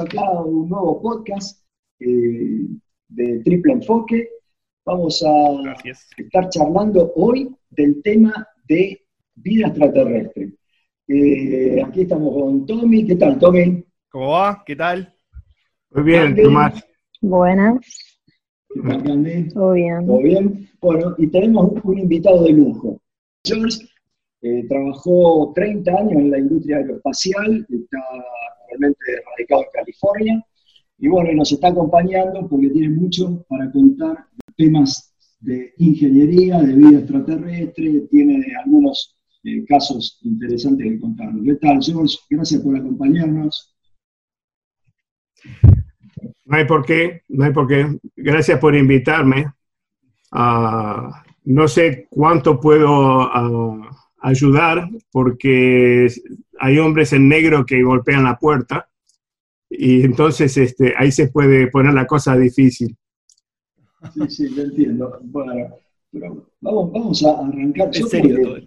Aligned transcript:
acá 0.00 0.22
un 0.40 0.68
nuevo 0.68 1.00
podcast 1.00 1.64
eh, 2.00 2.66
de 3.08 3.38
Triple 3.40 3.72
Enfoque. 3.74 4.28
Vamos 4.84 5.22
a 5.24 5.74
estar 5.84 6.48
charlando 6.48 7.12
hoy 7.16 7.54
del 7.70 8.02
tema 8.02 8.46
de 8.66 9.00
vida 9.34 9.68
extraterrestre. 9.68 10.52
Eh, 11.08 11.82
aquí 11.84 12.02
estamos 12.02 12.34
con 12.34 12.66
Tommy. 12.66 13.06
¿Qué 13.06 13.16
tal, 13.16 13.38
Tommy? 13.38 13.84
¿Cómo 14.10 14.30
va? 14.30 14.62
¿Qué 14.64 14.76
tal? 14.76 15.14
Muy 15.90 16.04
bien, 16.04 16.36
Tomás. 16.36 16.84
Buenas. 17.20 17.78
¿Qué 18.68 18.80
tal, 18.80 19.02
Candy? 19.02 19.48
Todo 19.48 19.72
bien. 19.72 20.06
¿Todo 20.06 20.18
bien? 20.18 20.68
Bueno, 20.80 21.14
y 21.18 21.26
tenemos 21.28 21.72
un 21.82 21.98
invitado 21.98 22.44
de 22.44 22.52
lujo. 22.52 23.00
George 23.44 23.86
eh, 24.42 24.66
trabajó 24.68 25.52
30 25.54 25.90
años 25.90 26.12
en 26.12 26.30
la 26.30 26.38
industria 26.38 26.78
aeroespacial, 26.78 27.66
está 27.70 27.98
realmente 28.68 28.98
radicado 29.30 29.62
en 29.62 29.68
California, 29.72 30.46
y 30.98 31.08
bueno, 31.08 31.32
nos 31.32 31.52
está 31.52 31.68
acompañando 31.68 32.48
porque 32.48 32.70
tiene 32.70 32.90
mucho 32.90 33.44
para 33.48 33.70
contar 33.70 34.26
temas 34.56 35.14
de 35.40 35.72
ingeniería, 35.78 36.60
de 36.60 36.74
vida 36.74 36.98
extraterrestre, 36.98 38.08
tiene 38.10 38.44
algunos 38.64 39.16
eh, 39.44 39.64
casos 39.66 40.18
interesantes 40.22 40.86
que 40.86 41.00
contarnos. 41.00 41.44
¿Qué 41.44 41.54
tal, 41.54 41.78
George? 41.80 42.16
Gracias 42.28 42.60
por 42.60 42.76
acompañarnos. 42.76 43.76
No 46.44 46.56
hay 46.56 46.66
por 46.66 46.84
qué, 46.84 47.22
no 47.28 47.44
hay 47.44 47.52
por 47.52 47.68
qué. 47.68 47.86
Gracias 48.16 48.58
por 48.58 48.74
invitarme. 48.74 49.46
Ah, 50.32 51.22
no 51.44 51.68
sé 51.68 52.08
cuánto 52.10 52.58
puedo 52.58 53.22
ah, 53.22 53.90
ayudar 54.20 54.88
porque 55.12 56.08
hay 56.58 56.78
hombres 56.78 57.12
en 57.12 57.28
negro 57.28 57.64
que 57.64 57.82
golpean 57.82 58.24
la 58.24 58.38
puerta 58.38 58.88
y 59.68 60.02
entonces 60.02 60.56
este, 60.56 60.94
ahí 60.96 61.12
se 61.12 61.28
puede 61.28 61.68
poner 61.68 61.94
la 61.94 62.06
cosa 62.06 62.36
difícil. 62.36 62.96
Sí, 64.14 64.20
sí, 64.28 64.48
lo 64.50 64.62
entiendo. 64.62 65.18
Bueno, 65.24 65.52
pero 66.10 66.46
vamos, 66.60 66.92
vamos 66.92 67.24
a 67.24 67.38
arrancar. 67.38 67.90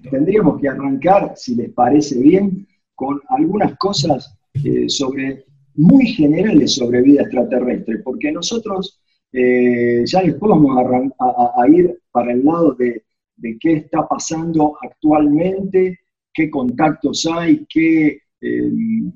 tendríamos 0.10 0.60
que 0.60 0.68
arrancar, 0.68 1.34
si 1.36 1.56
les 1.56 1.72
parece 1.72 2.20
bien, 2.20 2.68
con 2.96 3.20
algunas 3.30 3.78
cosas 3.78 4.38
eh, 4.64 4.88
sobre, 4.90 5.46
muy 5.76 6.06
generales 6.08 6.76
sobre 6.76 7.02
vida 7.02 7.22
extraterrestre, 7.22 8.00
porque 8.00 8.32
nosotros 8.32 9.02
eh, 9.32 10.04
ya 10.06 10.22
después 10.22 10.50
vamos 10.50 10.78
a, 10.78 11.62
a, 11.62 11.68
ir 11.70 12.00
para 12.12 12.34
el 12.34 12.44
lado 12.44 12.74
de 12.74 13.04
de 13.42 13.58
qué 13.60 13.74
está 13.74 14.08
pasando 14.08 14.78
actualmente, 14.82 16.00
qué 16.34 16.50
contactos 16.50 17.28
hay, 17.32 17.66
qué 17.70 18.20
em, 18.42 19.12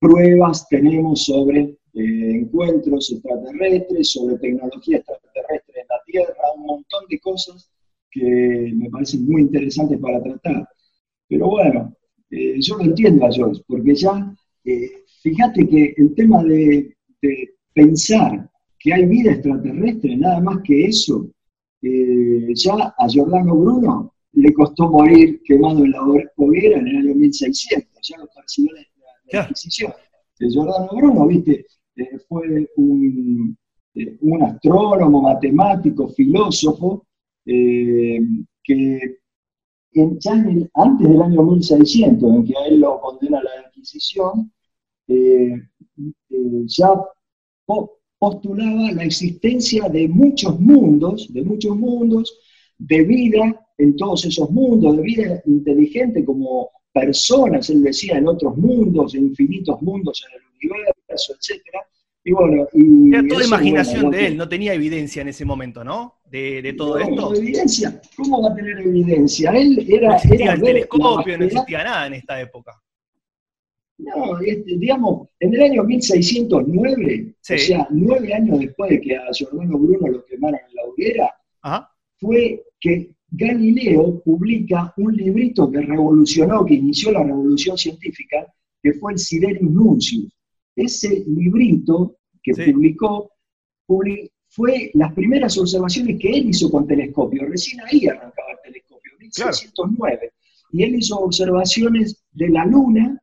pruebas 0.00 0.66
tenemos 0.68 1.24
sobre 1.24 1.76
eh, 1.94 2.30
encuentros 2.34 3.10
extraterrestres, 3.12 4.12
sobre 4.12 4.38
tecnología 4.38 4.98
extraterrestre 4.98 5.80
en 5.80 5.86
la 5.88 5.96
Tierra, 6.06 6.34
un 6.56 6.66
montón 6.66 7.04
de 7.08 7.18
cosas 7.20 7.70
que 8.10 8.72
me 8.74 8.90
parecen 8.90 9.26
muy 9.26 9.42
interesantes 9.42 9.98
para 9.98 10.22
tratar. 10.22 10.68
Pero 11.28 11.48
bueno, 11.48 11.94
eh, 12.30 12.56
yo 12.60 12.76
lo 12.76 12.84
entiendo 12.84 13.26
a 13.26 13.32
George, 13.32 13.62
porque 13.66 13.94
ya, 13.94 14.34
eh, 14.64 14.90
fíjate 15.22 15.66
que 15.66 15.94
el 15.96 16.14
tema 16.14 16.42
de, 16.44 16.92
pensar 17.74 18.48
que 18.78 18.94
hay 18.94 19.04
vida 19.06 19.32
extraterrestre, 19.32 20.16
nada 20.16 20.40
más 20.40 20.62
que 20.62 20.84
eso, 20.84 21.28
ya 21.82 22.94
a 22.96 23.08
Giordano 23.08 23.54
Bruno 23.54 24.14
le 24.36 24.52
costó 24.52 24.90
morir 24.90 25.40
quemado 25.44 25.84
en 25.84 25.92
la 25.92 26.02
hoguera 26.36 26.78
en 26.78 26.88
el 26.88 26.96
año 26.98 27.14
1600, 27.14 27.88
ya 28.02 28.18
lo 28.18 28.28
persiguió 28.28 28.72
la, 28.74 28.82
la, 29.32 29.42
Inquisición. 29.44 29.92
Giordano 30.38 30.88
Bruno, 30.92 31.26
viste, 31.26 31.66
eh, 31.96 32.18
fue 32.28 32.68
un, 32.76 33.56
eh, 33.94 34.18
un, 34.20 34.42
astrónomo, 34.42 35.22
matemático, 35.22 36.08
filósofo, 36.08 37.06
que 37.46 38.20
ya 39.92 40.32
antes 40.74 41.08
del 41.08 41.22
año 41.22 41.42
1600, 41.42 42.34
en 42.34 42.44
que 42.44 42.58
a 42.58 42.66
él 42.66 42.80
lo 42.80 43.00
condena 43.00 43.42
la 43.42 43.66
Inquisición, 43.68 44.52
ya 46.66 46.90
postulaba 48.18 48.92
la 48.92 49.04
existencia 49.04 49.88
de 49.88 50.08
muchos 50.08 50.60
mundos, 50.60 51.32
de 51.32 51.42
muchos 51.42 51.74
mundos, 51.76 52.38
de 52.78 53.02
vida 53.02 53.65
en 53.78 53.96
todos 53.96 54.24
esos 54.24 54.50
mundos, 54.50 54.96
de 54.96 55.02
vida 55.02 55.42
inteligente 55.46 56.24
como 56.24 56.70
personas, 56.92 57.68
él 57.70 57.82
decía, 57.82 58.16
en 58.16 58.26
otros 58.26 58.56
mundos, 58.56 59.14
en 59.14 59.26
infinitos 59.26 59.80
mundos 59.82 60.24
en 60.26 60.40
el 60.40 60.46
universo, 60.56 61.34
etc. 61.34 61.62
Y 62.24 62.32
bueno, 62.32 62.66
y 62.72 63.14
Era 63.14 63.28
toda 63.28 63.44
imaginación 63.44 64.10
de 64.10 64.26
él, 64.26 64.36
no 64.36 64.48
tenía 64.48 64.74
evidencia 64.74 65.22
en 65.22 65.28
ese 65.28 65.44
momento, 65.44 65.84
¿no? 65.84 66.20
De, 66.24 66.74
todo 66.76 66.98
esto. 66.98 67.34
evidencia? 67.34 68.00
¿Cómo 68.16 68.42
va 68.42 68.50
a 68.50 68.54
tener 68.54 68.78
evidencia? 68.78 69.52
Él 69.52 69.86
era. 69.88 70.08
No 70.08 70.16
existía 70.16 70.52
el 70.54 70.62
telescopio, 70.62 71.38
no 71.38 71.44
existía 71.44 71.84
nada 71.84 72.06
en 72.08 72.14
esta 72.14 72.40
época. 72.40 72.72
No, 73.98 74.38
este, 74.40 74.76
digamos, 74.76 75.28
en 75.40 75.54
el 75.54 75.62
año 75.62 75.84
1609, 75.84 77.26
o 77.30 77.34
sea, 77.40 77.86
nueve 77.90 78.34
años 78.34 78.58
después 78.58 78.90
de 78.90 79.00
que 79.00 79.16
a 79.16 79.22
Giordano 79.32 79.78
Bruno 79.78 80.08
lo 80.08 80.24
quemaron 80.24 80.60
en 80.68 80.74
la 80.74 80.82
hoguera, 80.84 81.34
fue 82.18 82.62
que 82.80 83.15
Galileo 83.28 84.20
publica 84.20 84.94
un 84.96 85.14
librito 85.14 85.70
que 85.70 85.80
revolucionó, 85.80 86.64
que 86.64 86.74
inició 86.74 87.12
la 87.12 87.24
revolución 87.24 87.76
científica, 87.76 88.46
que 88.82 88.92
fue 88.94 89.12
el 89.12 89.18
Siderius 89.18 89.70
Nuncius. 89.70 90.32
Ese 90.74 91.24
librito 91.26 92.18
que 92.42 92.52
publicó 92.54 93.30
fue 94.48 94.90
las 94.94 95.12
primeras 95.12 95.58
observaciones 95.58 96.18
que 96.20 96.30
él 96.30 96.50
hizo 96.50 96.70
con 96.70 96.86
telescopio. 96.86 97.46
Recién 97.46 97.80
ahí 97.82 98.06
arrancaba 98.06 98.52
el 98.52 98.58
telescopio, 98.62 99.12
1609. 99.18 100.32
Y 100.72 100.82
él 100.82 100.96
hizo 100.96 101.16
observaciones 101.18 102.24
de 102.32 102.48
la 102.48 102.64
Luna, 102.64 103.20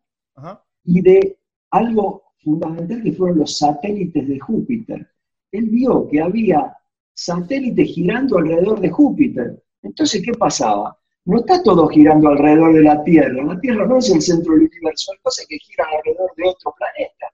y 0.85 1.01
de 1.01 1.37
algo 1.71 2.23
fundamental 2.39 3.01
que 3.03 3.13
fueron 3.13 3.39
los 3.39 3.57
satélites 3.57 4.27
de 4.27 4.39
Júpiter. 4.39 5.07
Él 5.51 5.69
vio 5.69 6.07
que 6.09 6.21
había 6.21 6.75
satélites 7.13 7.87
girando 7.89 8.37
alrededor 8.37 8.81
de 8.81 8.89
Júpiter. 8.89 9.62
Entonces, 9.83 10.21
¿qué 10.23 10.31
pasaba? 10.33 10.97
No 11.25 11.39
está 11.39 11.61
todo 11.63 11.87
girando 11.87 12.29
alrededor 12.29 12.73
de 12.73 12.81
la 12.81 13.03
Tierra. 13.03 13.43
La 13.43 13.59
Tierra 13.59 13.85
no 13.85 13.97
es 13.97 14.09
el 14.09 14.21
centro 14.21 14.53
del 14.53 14.63
universo, 14.63 15.11
hay 15.13 15.19
cosas 15.21 15.45
que 15.47 15.57
giran 15.57 15.87
alrededor 15.97 16.31
de 16.35 16.43
otro 16.49 16.73
planeta. 16.77 17.27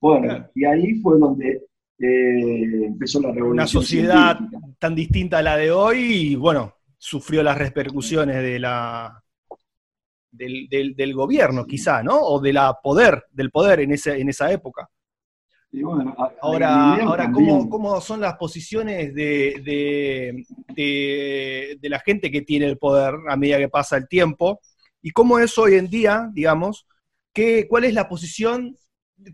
Bueno, 0.00 0.48
y 0.54 0.64
ahí 0.64 0.94
fue 1.00 1.18
donde 1.18 1.66
eh, 1.98 2.86
empezó 2.86 3.20
la 3.20 3.28
revolución. 3.28 3.52
Una 3.52 3.66
sociedad 3.66 4.38
tan 4.78 4.94
distinta 4.94 5.38
a 5.38 5.42
la 5.42 5.56
de 5.56 5.70
hoy 5.70 5.98
y, 5.98 6.34
bueno, 6.34 6.74
sufrió 6.98 7.42
las 7.42 7.56
repercusiones 7.56 8.36
de 8.36 8.58
la, 8.58 9.22
del, 10.30 11.14
gobierno, 11.14 11.66
quizá, 11.66 12.02
¿no? 12.02 12.18
O 12.20 12.40
de 12.40 12.52
la 12.52 12.74
poder, 12.82 13.24
del 13.30 13.50
poder 13.50 13.80
en, 13.80 13.92
ese, 13.92 14.20
en 14.20 14.28
esa 14.28 14.50
época. 14.50 14.88
Ahora, 16.40 16.94
ahora 16.96 17.30
¿cómo, 17.32 18.00
son 18.00 18.20
las 18.20 18.34
posiciones 18.36 19.14
de, 19.14 20.44
de, 20.74 21.88
la 21.88 21.98
gente 22.00 22.30
que 22.30 22.42
tiene 22.42 22.66
el 22.66 22.78
poder 22.78 23.14
a 23.28 23.36
medida 23.36 23.58
que 23.58 23.68
pasa 23.68 23.96
el 23.96 24.08
tiempo? 24.08 24.60
¿Y 25.02 25.10
cómo 25.10 25.38
es 25.38 25.56
hoy 25.58 25.74
en 25.74 25.88
día, 25.88 26.30
digamos, 26.32 26.86
qué, 27.32 27.66
cuál 27.68 27.84
es 27.84 27.94
la 27.94 28.08
posición, 28.08 28.76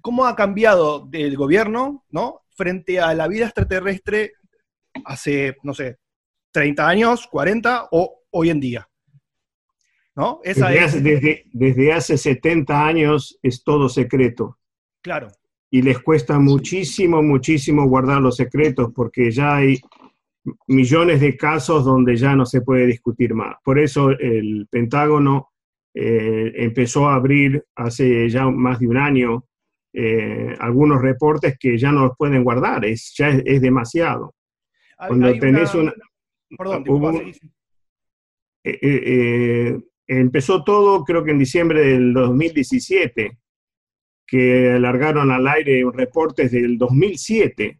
cómo 0.01 0.27
ha 0.27 0.37
cambiado 0.37 1.09
el 1.13 1.37
gobierno, 1.37 2.05
¿no? 2.11 2.41
Frente 2.55 3.01
a 3.01 3.15
la 3.15 3.29
vida 3.29 3.47
extraterrestre 3.47 4.33
hace, 5.05 5.57
no 5.63 5.75
sé, 5.75 5.99
30 6.51 6.89
años, 6.89 7.27
40 7.29 7.89
o 7.93 8.23
hoy 8.31 8.51
en 8.51 8.61
día? 8.61 8.89
¿no? 10.15 10.41
desde, 10.45 11.93
hace, 11.93 12.19
70 12.19 12.87
años 12.87 13.39
es 13.43 13.65
todo 13.65 13.89
secreto. 13.89 14.59
Claro. 15.01 15.29
Y 15.75 15.81
les 15.81 15.99
cuesta 16.01 16.39
muchísimo, 16.39 17.23
muchísimo 17.23 17.89
guardar 17.89 18.21
los 18.21 18.37
secretos 18.37 18.93
porque 18.95 19.31
ya 19.31 19.57
hay 19.57 19.81
millones 20.67 21.21
de 21.21 21.37
casos 21.37 21.85
donde 21.85 22.17
ya 22.17 22.37
no 22.37 22.45
se 22.45 22.61
puede 22.61 22.87
discutir 22.87 23.33
más. 23.35 23.57
Por 23.65 23.79
eso 23.79 24.11
el 24.11 24.69
Pentágono 24.71 25.53
eh, 25.95 26.53
empezó 26.57 27.09
a 27.09 27.15
abrir 27.15 27.65
hace 27.75 28.29
ya 28.29 28.51
más 28.51 28.81
de 28.81 28.89
un 28.89 28.99
año 28.99 29.45
eh, 29.95 30.55
algunos 30.59 31.01
reportes 31.01 31.57
que 31.59 31.79
ya 31.79 31.91
no 31.91 32.07
los 32.07 32.17
pueden 32.19 32.45
guardar, 32.45 32.85
es, 32.85 33.15
ya 33.17 33.31
es, 33.31 33.61
demasiado. 33.61 34.35
Cuando 34.97 35.33
tenés 35.39 35.75
una... 35.75 35.93
Perdón, 36.57 36.85
Empezó 40.07 40.63
todo 40.63 41.05
creo 41.05 41.25
que 41.25 41.31
en 41.31 41.39
diciembre 41.39 41.87
del 41.87 42.13
2017, 42.13 43.39
que 44.33 44.71
alargaron 44.71 45.31
al 45.31 45.47
aire 45.47 45.85
reportes 45.93 46.53
del 46.53 46.79
2007, 46.79 47.79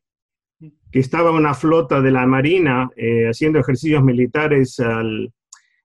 que 0.91 0.99
estaba 0.99 1.31
una 1.31 1.55
flota 1.55 2.03
de 2.03 2.11
la 2.11 2.27
Marina 2.27 2.91
eh, 2.95 3.27
haciendo 3.27 3.59
ejercicios 3.59 4.05
militares 4.05 4.79
al 4.79 5.33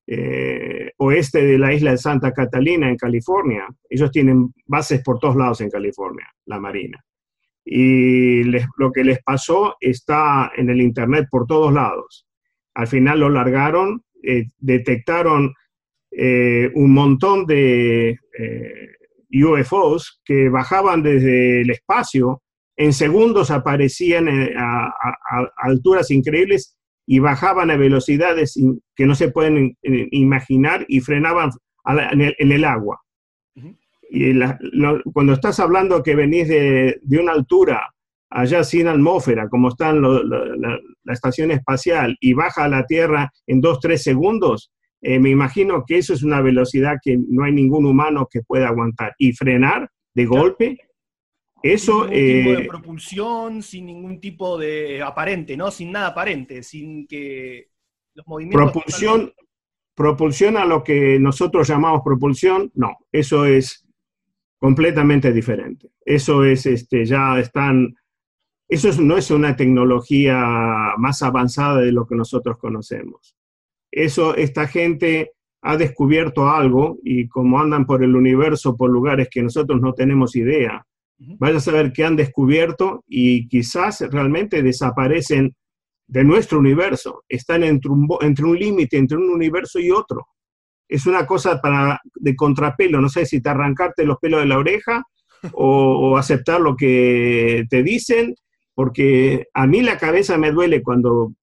eh, 0.05 0.91
oeste 0.97 1.41
de 1.45 1.57
la 1.57 1.73
isla 1.73 1.91
de 1.91 1.97
Santa 1.97 2.33
Catalina, 2.33 2.89
en 2.89 2.97
California. 2.97 3.65
Ellos 3.89 4.11
tienen 4.11 4.53
bases 4.65 5.01
por 5.03 5.19
todos 5.19 5.37
lados 5.37 5.61
en 5.61 5.69
California, 5.69 6.27
la 6.47 6.59
Marina. 6.59 7.01
y 7.63 8.43
lo 8.43 8.91
que 8.91 9.05
les 9.05 9.23
pasó 9.23 9.77
está 9.79 10.51
en 10.53 10.69
el 10.69 10.81
Internet 10.81 11.27
por 11.31 11.47
todos 11.47 11.71
lados. 11.71 12.27
Al 12.73 12.87
final 12.87 13.21
lo 13.21 13.29
largaron, 13.29 14.03
eh, 14.21 14.47
detectaron 14.57 15.53
eh, 16.11 16.69
un 16.75 16.93
montón 16.93 17.45
de 17.45 18.19
UFOs 19.31 20.21
que 20.25 20.49
bajaban 20.49 21.03
desde 21.03 21.61
el 21.61 21.69
espacio, 21.69 22.41
en 22.77 22.93
segundos 22.93 23.51
aparecían 23.51 24.29
a, 24.29 24.93
alturas 25.57 26.11
increíbles 26.11 26.77
y 27.07 27.19
bajaban 27.19 27.71
a 27.71 27.77
velocidades 27.77 28.59
que 28.95 29.05
no 29.05 29.15
se 29.15 29.31
pueden 29.31 29.77
imaginar 29.81 30.85
y 30.87 30.99
frenaban 30.99 31.49
en 31.85 32.51
el 32.51 32.63
agua. 32.63 33.01
Y 34.09 34.39
cuando 35.13 35.33
estás 35.33 35.59
hablando 35.59 36.03
que 36.03 36.15
venís 36.15 36.47
de, 36.47 36.99
una 37.19 37.33
altura 37.33 37.93
allá 38.29 38.63
sin 38.63 38.87
atmósfera, 38.87 39.49
como 39.49 39.69
está 39.69 39.93
la, 39.93 40.79
estación 41.07 41.51
espacial, 41.51 42.15
y 42.19 42.33
baja 42.33 42.65
a 42.65 42.69
la 42.69 42.85
Tierra 42.85 43.31
en 43.47 43.61
dos, 43.61 43.79
tres 43.79 44.03
segundos, 44.03 44.71
eh, 45.01 45.19
me 45.19 45.29
imagino 45.29 45.83
que 45.85 45.97
eso 45.97 46.13
es 46.13 46.23
una 46.23 46.41
velocidad 46.41 46.97
que 47.01 47.17
no 47.17 47.43
hay 47.43 47.51
ningún 47.51 47.85
humano 47.85 48.27
que 48.29 48.41
pueda 48.41 48.67
aguantar. 48.67 49.13
Y 49.17 49.33
frenar 49.33 49.89
de 50.13 50.25
golpe, 50.25 50.77
eso... 51.61 52.07
Sin 52.07 52.15
ningún 52.15 52.45
tipo 52.45 52.57
de 52.57 52.63
eh, 52.63 52.67
propulsión, 52.67 53.63
sin 53.63 53.85
ningún 53.85 54.19
tipo 54.19 54.57
de 54.57 55.01
aparente, 55.01 55.57
¿no? 55.57 55.71
Sin 55.71 55.91
nada 55.91 56.07
aparente, 56.07 56.63
sin 56.63 57.07
que 57.07 57.69
los 58.13 58.27
movimientos... 58.27 58.71
Propulsión, 58.71 59.33
propulsión 59.95 60.57
a 60.57 60.65
lo 60.65 60.83
que 60.83 61.19
nosotros 61.19 61.67
llamamos 61.67 62.01
propulsión, 62.03 62.71
no, 62.75 62.97
eso 63.11 63.45
es 63.45 63.87
completamente 64.59 65.31
diferente. 65.31 65.91
Eso 66.03 66.43
es, 66.43 66.65
este, 66.65 67.05
ya 67.05 67.39
están, 67.39 67.95
eso 68.67 68.89
no 69.01 69.17
es 69.17 69.29
una 69.31 69.55
tecnología 69.55 70.93
más 70.97 71.21
avanzada 71.21 71.81
de 71.81 71.91
lo 71.91 72.07
que 72.07 72.15
nosotros 72.15 72.57
conocemos. 72.57 73.36
Eso, 73.91 74.35
esta 74.35 74.67
gente 74.67 75.31
ha 75.61 75.77
descubierto 75.77 76.47
algo 76.49 76.97
y 77.03 77.27
como 77.27 77.59
andan 77.59 77.85
por 77.85 78.03
el 78.03 78.15
universo, 78.15 78.75
por 78.75 78.89
lugares 78.89 79.27
que 79.29 79.41
nosotros 79.41 79.81
no 79.81 79.93
tenemos 79.93 80.35
idea, 80.35 80.85
vaya 81.17 81.57
a 81.57 81.61
saber 81.61 81.91
qué 81.91 82.05
han 82.05 82.15
descubierto 82.15 83.03
y 83.07 83.47
quizás 83.47 84.01
realmente 84.11 84.61
desaparecen 84.61 85.55
de 86.07 86.23
nuestro 86.23 86.59
universo, 86.59 87.23
están 87.27 87.63
entre 87.63 87.91
un, 87.91 88.07
entre 88.21 88.45
un 88.45 88.57
límite 88.57 88.97
entre 88.97 89.17
un 89.17 89.29
universo 89.29 89.79
y 89.79 89.91
otro. 89.91 90.27
Es 90.87 91.05
una 91.05 91.25
cosa 91.25 91.59
para, 91.59 91.99
de 92.15 92.35
contrapelo, 92.35 93.01
no 93.01 93.09
sé 93.09 93.25
si 93.25 93.41
te 93.41 93.49
arrancarte 93.49 94.05
los 94.05 94.17
pelos 94.19 94.39
de 94.39 94.45
la 94.45 94.57
oreja 94.57 95.03
o, 95.53 96.17
aceptar 96.17 96.61
lo 96.61 96.75
que 96.75 97.65
te 97.69 97.83
dicen, 97.83 98.35
porque 98.73 99.47
a 99.53 99.67
mí 99.67 99.81
la 99.81 99.97
cabeza 99.97 100.37
me 100.37 100.51
duele 100.51 100.81
cuando 100.81 101.33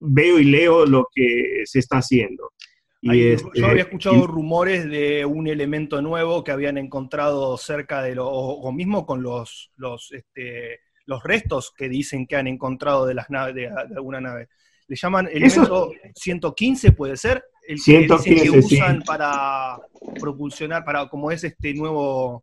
veo 0.00 0.38
y 0.38 0.44
leo 0.44 0.86
lo 0.86 1.08
que 1.12 1.62
se 1.64 1.78
está 1.78 1.98
haciendo. 1.98 2.52
Y 3.00 3.36
yo 3.36 3.66
había 3.66 3.68
este, 3.68 3.80
escuchado 3.80 4.26
rumores 4.26 4.88
de 4.88 5.24
un 5.24 5.46
elemento 5.46 6.00
nuevo 6.02 6.42
que 6.42 6.50
habían 6.50 6.78
encontrado 6.78 7.56
cerca 7.56 8.02
de 8.02 8.14
lo, 8.14 8.28
o, 8.28 8.72
mismo 8.72 9.06
con 9.06 9.22
los, 9.22 9.70
los, 9.76 10.10
este, 10.12 10.80
los 11.04 11.22
restos 11.22 11.72
que 11.76 11.88
dicen 11.88 12.26
que 12.26 12.36
han 12.36 12.46
encontrado 12.46 13.06
de 13.06 13.14
las 13.14 13.30
naves, 13.30 13.54
de, 13.54 13.68
alguna 13.68 14.20
nave. 14.20 14.48
Le 14.88 14.96
llaman 14.96 15.28
elemento 15.28 15.90
115, 16.14 16.92
puede 16.92 17.16
ser 17.16 17.44
el 17.66 17.78
que, 17.84 18.50
usan 18.50 19.02
para 19.02 19.78
propulsionar, 20.18 20.84
para 20.84 21.08
como 21.08 21.30
es 21.30 21.44
este 21.44 21.74
nuevo... 21.74 22.40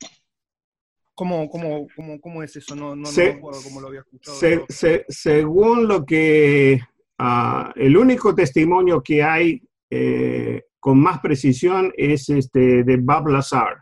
¿Cómo, 1.15 1.47
cómo, 1.47 1.87
cómo, 1.95 2.19
cómo 2.19 2.41
es 2.41 2.55
eso? 2.55 2.75
No, 2.75 2.95
no, 2.95 3.11
me 3.11 3.23
acuerdo 3.27 3.61
cómo 3.63 3.79
lo 3.79 3.87
había 3.87 3.99
escuchado. 3.99 4.65
según 5.09 5.87
lo 5.87 6.05
que... 6.05 6.81
Ah, 7.25 7.71
el 7.77 7.95
único 7.95 8.35
testimonio 8.35 9.01
que 9.01 9.23
hay 9.23 9.61
eh, 9.89 10.63
con 10.77 10.99
más 10.99 11.19
precisión 11.21 11.89
es 11.95 12.27
este 12.27 12.83
de 12.83 12.97
Bob 12.97 13.29
Lazar, 13.29 13.81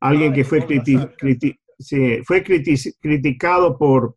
alguien 0.00 0.32
ah, 0.32 0.34
que 0.34 0.42
fue, 0.42 0.66
fue 2.24 2.42
criticado 3.00 3.78
por 3.78 4.16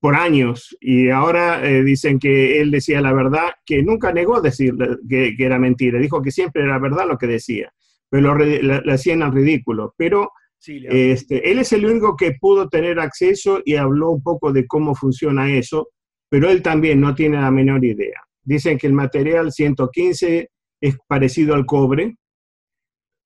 por 0.00 0.14
años. 0.14 0.76
Y 0.80 1.08
ahora 1.10 1.68
eh, 1.68 1.82
dicen 1.82 2.20
que 2.20 2.60
él 2.60 2.70
decía 2.70 3.00
la 3.00 3.12
verdad, 3.12 3.50
que 3.64 3.82
nunca 3.82 4.12
negó 4.12 4.40
decir 4.40 4.74
que, 5.08 5.34
era 5.36 5.58
mentira, 5.58 5.98
dijo 5.98 6.22
que 6.22 6.30
siempre 6.30 6.62
era 6.62 6.78
verdad 6.78 7.08
lo 7.08 7.18
que 7.18 7.26
decía, 7.26 7.72
pero 8.08 8.36
le 8.36 8.92
hacían 8.92 9.24
al 9.24 9.32
ridículo. 9.32 9.94
Pero 9.96 10.30
este, 10.64 11.50
él 11.50 11.58
es 11.58 11.72
el 11.72 11.86
único 11.86 12.14
que 12.16 12.36
pudo 12.40 12.68
tener 12.68 13.00
acceso 13.00 13.62
y 13.64 13.74
habló 13.74 14.10
un 14.10 14.22
poco 14.22 14.52
de 14.52 14.66
cómo 14.68 14.94
funciona 14.94 15.52
eso, 15.52 15.88
pero 16.28 16.50
él 16.50 16.62
también 16.62 17.00
no 17.00 17.14
tiene 17.14 17.40
la 17.40 17.50
menor 17.50 17.84
idea. 17.84 18.20
Dicen 18.42 18.78
que 18.78 18.86
el 18.86 18.92
material 18.92 19.52
115 19.52 20.50
es 20.80 20.96
parecido 21.06 21.54
al 21.54 21.66
cobre 21.66 22.16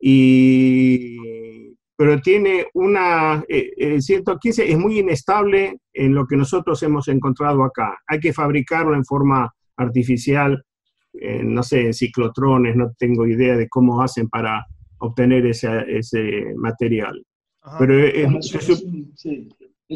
y 0.01 1.17
pero 2.01 2.19
tiene 2.23 2.65
una, 2.73 3.45
eh, 3.47 3.73
el 3.77 4.01
115 4.01 4.73
es 4.73 4.79
muy 4.79 5.01
inestable 5.01 5.77
en 5.93 6.15
lo 6.15 6.27
que 6.27 6.35
nosotros 6.35 6.83
hemos 6.83 7.09
encontrado 7.09 7.63
acá. 7.63 7.99
Hay 8.07 8.21
que 8.21 8.33
fabricarlo 8.33 8.95
en 8.95 9.05
forma 9.05 9.53
artificial, 9.77 10.65
no 11.13 11.63
sé, 11.63 11.83
en 11.83 11.93
ciclotrones, 11.93 12.75
no 12.75 12.95
tengo 12.99 13.27
idea 13.27 13.55
de 13.55 13.69
cómo 13.69 14.01
hacen 14.01 14.31
para 14.31 14.65
obtener 14.97 15.45
ese, 15.45 15.69
ese 15.89 16.55
material. 16.57 17.23
Pero 17.79 18.03
es, 18.03 18.55
es 18.55 18.85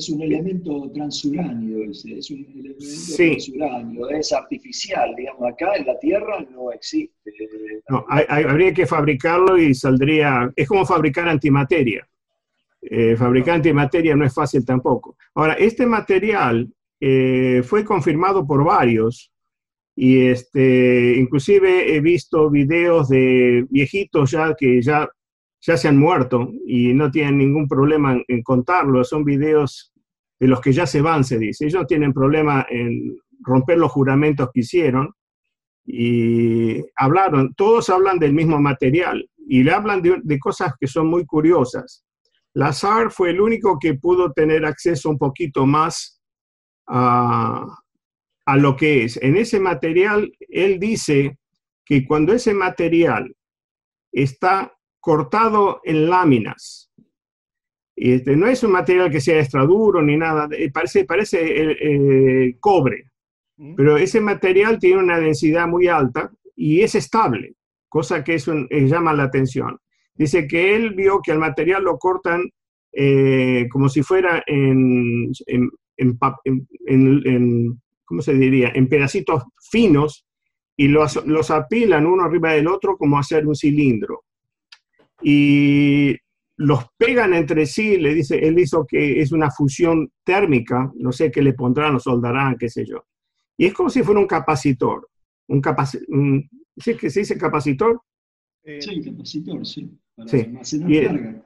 un 0.09 0.23
elemento 0.23 0.91
transuráneo, 0.93 1.91
es, 1.91 2.05
es 2.05 2.31
un 2.31 2.45
elemento 2.53 2.85
transuráneo, 3.17 4.09
es 4.11 4.33
artificial, 4.33 5.15
digamos, 5.17 5.53
acá 5.53 5.77
en 5.77 5.87
la 5.87 5.99
Tierra 5.99 6.45
no 6.51 6.73
existe. 6.73 7.33
No, 7.89 8.05
habría 8.09 8.75
que 8.75 8.87
fabricarlo 8.87 9.57
y 9.57 9.75
saldría, 9.75 10.53
es 10.57 10.67
como 10.67 10.85
fabricar 10.85 11.29
antimateria. 11.29 12.07
Eh, 12.83 13.17
fabricar 13.17 13.55
antimateria 13.55 14.15
no 14.15 14.27
es 14.27 14.35
fácil 14.35 14.65
tampoco. 14.65 15.17
Ahora, 15.35 15.55
este 15.55 15.87
material 15.87 16.71
eh, 17.01 17.63
fue 17.65 17.85
confirmado 17.85 18.47
por 18.47 18.65
varios 18.65 19.33
y 19.97 20.27
este, 20.27 21.15
inclusive 21.17 21.95
he 21.95 22.01
visto 22.01 22.51
videos 22.51 23.09
de 23.09 23.65
viejitos 23.71 24.33
ya 24.33 24.55
que 24.59 24.83
ya 24.83 25.09
ya 25.67 25.77
se 25.77 25.89
han 25.89 25.97
muerto 25.97 26.53
y 26.67 26.93
no 26.93 27.11
tienen 27.11 27.39
ningún 27.39 27.67
problema 27.67 28.21
en, 28.29 28.43
contarlo. 28.43 29.03
Son 29.03 29.25
videos 29.25 29.93
de 30.39 30.49
los 30.49 30.61
que 30.61 30.73
ya 30.73 30.87
se 30.87 31.01
van, 31.01 31.25
se 31.25 31.39
dice. 31.39 31.65
Ellos 31.65 31.83
no 31.83 31.87
tienen 31.87 32.13
problema 32.13 32.67
en 32.69 33.17
romper 33.41 33.79
los 33.79 33.91
juramentos 33.91 34.51
que 34.53 34.61
hicieron 34.61 35.15
y 35.87 36.83
hablaron, 36.97 37.55
todos 37.55 37.89
hablan 37.91 38.19
del 38.19 38.35
mismo 38.35 38.61
material 38.61 39.29
y 39.47 39.63
le 39.63 39.73
hablan 39.73 40.03
de, 40.03 40.39
cosas 40.39 40.75
que 40.79 40.87
son 40.87 41.07
muy 41.07 41.25
curiosas. 41.25 42.05
Lazar 42.53 43.11
fue 43.11 43.31
el 43.31 43.41
único 43.41 43.79
que 43.79 43.95
pudo 43.95 44.33
tener 44.33 44.65
acceso 44.65 45.09
un 45.09 45.19
poquito 45.19 45.67
más 45.67 46.23
a, 46.87 47.67
a 48.47 48.57
lo 48.57 48.77
que 48.77 49.05
es. 49.05 49.19
En 49.23 49.37
ese 49.37 49.61
material, 49.61 50.31
él 50.41 50.79
dice 50.79 51.39
que 51.85 52.07
cuando 52.07 52.33
ese 52.35 52.55
material 52.55 53.35
está 54.13 54.74
cortado 55.05 55.83
en 55.85 56.09
láminas. 56.09 56.91
Este, 57.95 58.35
no 58.37 58.47
es 58.47 58.65
un 58.65 58.73
material 58.73 59.11
que 59.11 59.21
sea 59.21 59.39
extra 59.39 59.63
duro 59.67 60.03
ni 60.03 60.17
nada, 60.17 60.49
eh, 60.51 60.71
parece, 60.73 61.05
parece 61.05 61.41
eh, 61.43 61.77
eh, 61.79 62.57
cobre, 62.59 63.11
pero 63.77 63.99
ese 63.99 64.21
material 64.23 64.79
tiene 64.79 65.03
una 65.03 65.21
densidad 65.21 65.69
muy 65.69 65.89
alta 65.89 66.33
y 66.57 66.81
es 66.81 66.95
estable, 66.95 67.55
cosa 67.87 68.25
que 68.25 68.35
eso 68.35 68.55
llama 68.71 69.13
la 69.13 69.25
atención. 69.25 69.79
Dice 70.15 70.49
que 70.49 70.75
él 70.75 70.95
vio 70.95 71.21
que 71.23 71.33
el 71.33 71.39
material 71.39 71.85
lo 71.85 71.99
cortan 71.99 72.51
como 73.71 73.89
si 73.89 74.03
fuera 74.03 74.43
en, 74.47 75.31
en, 75.47 75.71
en, 75.99 77.83
¿cómo 78.05 78.23
se 78.23 78.35
diría? 78.35 78.73
En 78.75 78.89
pedacitos 78.89 79.43
finos 79.71 80.25
y 80.77 80.89
los, 80.89 81.25
los 81.27 81.51
apilan 81.51 82.07
uno 82.07 82.25
arriba 82.25 82.53
del 82.53 82.69
otro 82.69 82.97
como 82.97 83.19
hacer 83.19 83.47
un 83.47 83.55
cilindro 83.55 84.24
y 85.25 86.15
los 86.57 86.85
pegan 86.97 87.35
entre 87.35 87.67
sí, 87.67 87.97
le 87.97 88.15
dice, 88.15 88.39
él 88.39 88.59
hizo 88.59 88.87
que 88.87 89.21
es 89.21 89.33
una 89.33 89.51
fusión 89.51 90.13
térmica, 90.23 90.93
no 90.97 91.11
sé 91.11 91.31
qué 91.31 91.43
le 91.43 91.55
pondrán 91.55 91.97
o 91.97 91.99
soldarán, 91.99 92.57
qué 92.59 92.69
sé 92.69 92.85
yo. 92.85 93.05
Y 93.57 93.67
es 93.67 93.75
como 93.75 93.91
si 93.91 94.03
fuera 94.03 94.21
un 94.21 94.27
capacitor. 94.27 95.09
Un 95.49 95.61
capacitor, 95.61 96.07
¿sí 96.77 96.97
que 96.97 97.11
se 97.11 97.21
dice 97.21 97.39
capacitor? 97.39 98.01
Eh, 98.63 98.81
sí, 98.81 99.03
capacitor, 99.03 99.67
sí. 99.67 99.91
Para 100.15 100.29
sí. 100.29 100.81
carga. 100.81 101.45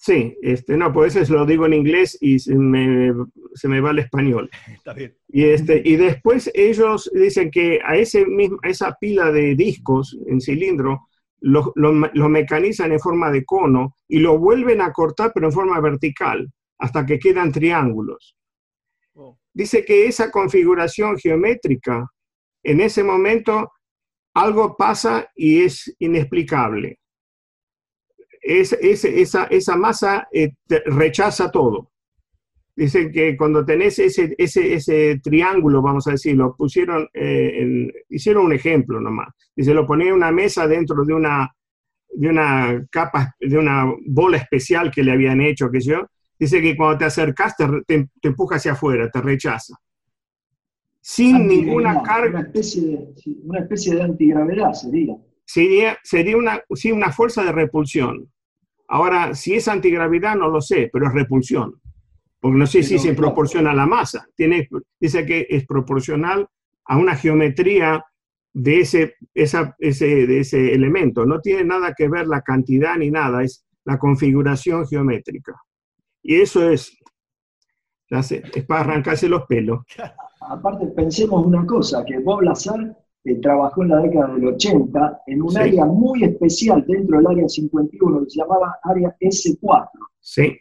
Sí, 0.00 0.36
este, 0.42 0.76
no, 0.76 0.92
pues 0.92 1.16
eso 1.16 1.34
lo 1.34 1.44
digo 1.44 1.66
en 1.66 1.74
inglés 1.74 2.16
y 2.20 2.38
se 2.38 2.54
me, 2.54 3.12
se 3.54 3.66
me 3.66 3.80
va 3.80 3.90
el 3.90 3.98
español. 3.98 4.48
Está 4.72 4.92
bien. 4.92 5.14
Y, 5.28 5.44
este, 5.44 5.82
y 5.84 5.96
después 5.96 6.50
ellos 6.54 7.10
dicen 7.12 7.50
que 7.50 7.80
a, 7.84 7.96
ese 7.96 8.24
mismo, 8.24 8.58
a 8.62 8.68
esa 8.68 8.96
pila 9.00 9.32
de 9.32 9.56
discos 9.56 10.16
en 10.26 10.40
cilindro 10.40 11.07
lo, 11.40 11.72
mecanizan 12.28 12.92
en 12.92 13.00
forma 13.00 13.30
de 13.30 13.44
cono 13.44 13.96
y 14.08 14.18
lo 14.18 14.38
vuelven 14.38 14.80
a 14.80 14.92
cortar 14.92 15.32
pero 15.34 15.46
en 15.46 15.52
forma 15.52 15.80
vertical. 15.80 16.50
hasta 16.80 17.04
que 17.04 17.18
quedan 17.18 17.50
triángulos. 17.50 18.36
Oh. 19.14 19.36
Dice 19.52 19.84
que 19.84 20.06
esa 20.06 20.30
configuración 20.30 21.18
geométrica, 21.18 22.06
en 22.62 22.80
ese 22.80 23.02
momento, 23.02 23.72
algo 24.34 24.76
pasa 24.76 25.28
y 25.34 25.62
es 25.62 25.92
inexplicable. 25.98 27.00
Es, 28.40 28.72
esa, 28.74 29.44
esa, 29.44 29.76
masa 29.76 30.28
eh, 30.32 30.52
rechaza 30.86 31.50
todo. 31.50 31.90
Dicen 32.78 33.10
que 33.10 33.36
cuando 33.36 33.64
tenés 33.64 33.98
ese, 33.98 34.36
ese, 34.38 34.74
ese 34.74 35.18
triángulo, 35.20 35.82
vamos 35.82 36.06
a 36.06 36.12
decirlo, 36.12 36.54
pusieron, 36.56 37.08
eh, 37.12 37.88
hicieron 38.08 38.44
un 38.44 38.52
ejemplo 38.52 39.00
nomás. 39.00 39.34
Dice, 39.56 39.74
lo 39.74 39.84
ponía 39.84 40.14
una 40.14 40.30
mesa 40.30 40.64
dentro 40.68 41.04
de 41.04 41.12
una, 41.12 41.52
de 42.08 42.28
una 42.28 42.86
capa, 42.88 43.34
de 43.40 43.58
una 43.58 43.92
bola 44.06 44.36
especial 44.36 44.92
que 44.92 45.02
le 45.02 45.10
habían 45.10 45.40
hecho, 45.40 45.72
que 45.72 45.80
yo. 45.80 46.06
Dice 46.38 46.62
que 46.62 46.76
cuando 46.76 46.98
te 46.98 47.06
acercas 47.06 47.56
te, 47.56 47.66
te, 47.84 48.08
empuja 48.22 48.54
hacia 48.54 48.74
afuera, 48.74 49.10
te 49.10 49.22
rechaza. 49.22 49.74
Sin 51.00 51.48
ninguna 51.48 52.00
carga. 52.00 52.38
Una 52.38 52.42
especie, 52.42 52.82
de, 52.82 53.14
una 53.42 53.58
especie 53.58 53.96
de 53.96 54.02
antigravedad 54.02 54.72
sería. 54.72 55.16
Sería, 55.44 55.98
sería 56.04 56.36
una, 56.36 56.62
sí, 56.76 56.92
una 56.92 57.10
fuerza 57.10 57.42
de 57.42 57.50
repulsión. 57.50 58.30
Ahora, 58.86 59.34
si 59.34 59.54
es 59.54 59.66
antigravedad, 59.66 60.36
no 60.36 60.48
lo 60.48 60.60
sé, 60.60 60.88
pero 60.92 61.08
es 61.08 61.12
repulsión 61.12 61.74
porque 62.40 62.58
no 62.58 62.66
sé 62.66 62.82
si 62.82 62.98
se 62.98 63.14
proporciona 63.14 63.72
a 63.72 63.74
la 63.74 63.86
masa. 63.86 64.26
Tiene, 64.34 64.68
dice 65.00 65.26
que 65.26 65.46
es 65.48 65.66
proporcional 65.66 66.46
a 66.84 66.96
una 66.96 67.16
geometría 67.16 68.04
de 68.52 68.80
ese, 68.80 69.14
esa, 69.34 69.74
ese, 69.78 70.26
de 70.26 70.40
ese 70.40 70.72
elemento. 70.72 71.26
No 71.26 71.40
tiene 71.40 71.64
nada 71.64 71.94
que 71.96 72.08
ver 72.08 72.26
la 72.26 72.42
cantidad 72.42 72.96
ni 72.96 73.10
nada, 73.10 73.42
es 73.42 73.64
la 73.84 73.98
configuración 73.98 74.86
geométrica. 74.86 75.54
Y 76.22 76.40
eso 76.40 76.68
es, 76.70 76.96
es 78.10 78.64
para 78.66 78.80
arrancarse 78.80 79.28
los 79.28 79.46
pelos. 79.46 79.80
Aparte, 80.40 80.86
pensemos 80.88 81.44
una 81.44 81.66
cosa, 81.66 82.04
que 82.04 82.18
Bob 82.20 82.42
Lazar 82.42 82.96
eh, 83.28 83.38
trabajó 83.40 83.82
en 83.82 83.88
la 83.88 84.00
década 84.00 84.34
del 84.34 84.46
80 84.46 85.22
en 85.26 85.42
un 85.42 85.56
área 85.56 85.84
muy 85.84 86.24
especial 86.24 86.84
dentro 86.86 87.18
del 87.18 87.26
área 87.26 87.48
51 87.48 88.24
que 88.24 88.30
se 88.30 88.40
llamaba 88.40 88.76
área 88.82 89.16
S4 89.20 89.88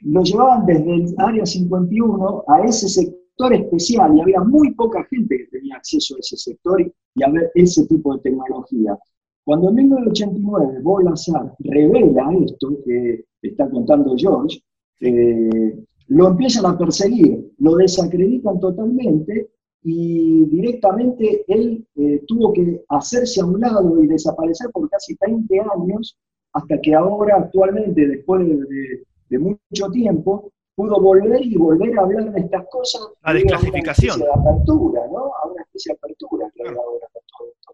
lo 0.02 0.24
llevaban 0.24 0.66
desde 0.66 0.96
el 0.96 1.16
área 1.18 1.46
51 1.46 2.44
a 2.48 2.62
ese 2.62 2.88
sector 2.88 3.54
especial 3.54 4.16
y 4.16 4.22
había 4.22 4.42
muy 4.42 4.74
poca 4.74 5.06
gente 5.10 5.38
que 5.38 5.58
tenía 5.58 5.76
acceso 5.76 6.16
a 6.16 6.20
ese 6.20 6.38
sector 6.38 6.82
y, 6.82 7.24
a 7.24 7.30
ver 7.30 7.52
ese 7.56 7.86
tipo 7.88 8.16
de 8.16 8.22
tecnología. 8.22 8.98
Cuando 9.44 9.70
en 9.70 9.76
1989 9.76 10.80
Bolazar 10.82 11.54
revela 11.60 12.30
esto 12.46 12.70
que 12.86 13.26
está 13.42 13.70
contando 13.70 14.16
George, 14.18 14.60
eh, 15.02 15.84
lo 16.08 16.28
empiezan 16.30 16.66
a 16.66 16.78
perseguir, 16.78 17.52
lo 17.60 17.76
desacreditan 17.76 18.60
totalmente 18.60 19.52
y 19.84 20.46
directamente 20.46 21.44
él 21.48 21.86
eh, 21.96 22.22
tuvo 22.28 22.54
que 22.54 22.84
hacerse 22.90 23.42
a 23.42 23.46
un 23.46 23.60
lado 23.60 24.04
y 24.04 24.08
desaparecer 24.08 24.70
por 24.72 24.90
casi 24.90 25.18
20 25.20 25.60
años 25.60 26.18
hasta 26.54 26.80
que 26.82 26.96
ahora 26.96 27.38
actualmente, 27.38 28.08
después 28.08 28.48
de, 28.48 29.04
de 29.30 29.40
mucho 29.40 29.90
tiempo, 29.92 30.52
pudo 30.76 31.02
volver 31.02 31.44
y 31.44 31.56
volver 31.58 31.98
a 31.98 32.04
hablar 32.04 32.32
de 32.32 32.40
estas 32.42 32.66
cosas. 32.70 33.02
La 33.24 33.34
desclasificación. 33.34 34.22
A 34.22 34.26
una 34.26 34.52
apertura, 34.52 35.02
¿no? 35.12 35.32
A 35.44 35.48
una 35.48 35.64
especie 35.64 35.94
de 35.94 35.98
apertura 35.98 36.52
que 36.54 36.64
ahora 36.68 37.08
con 37.12 37.22
todo 37.38 37.50
esto. 37.50 37.74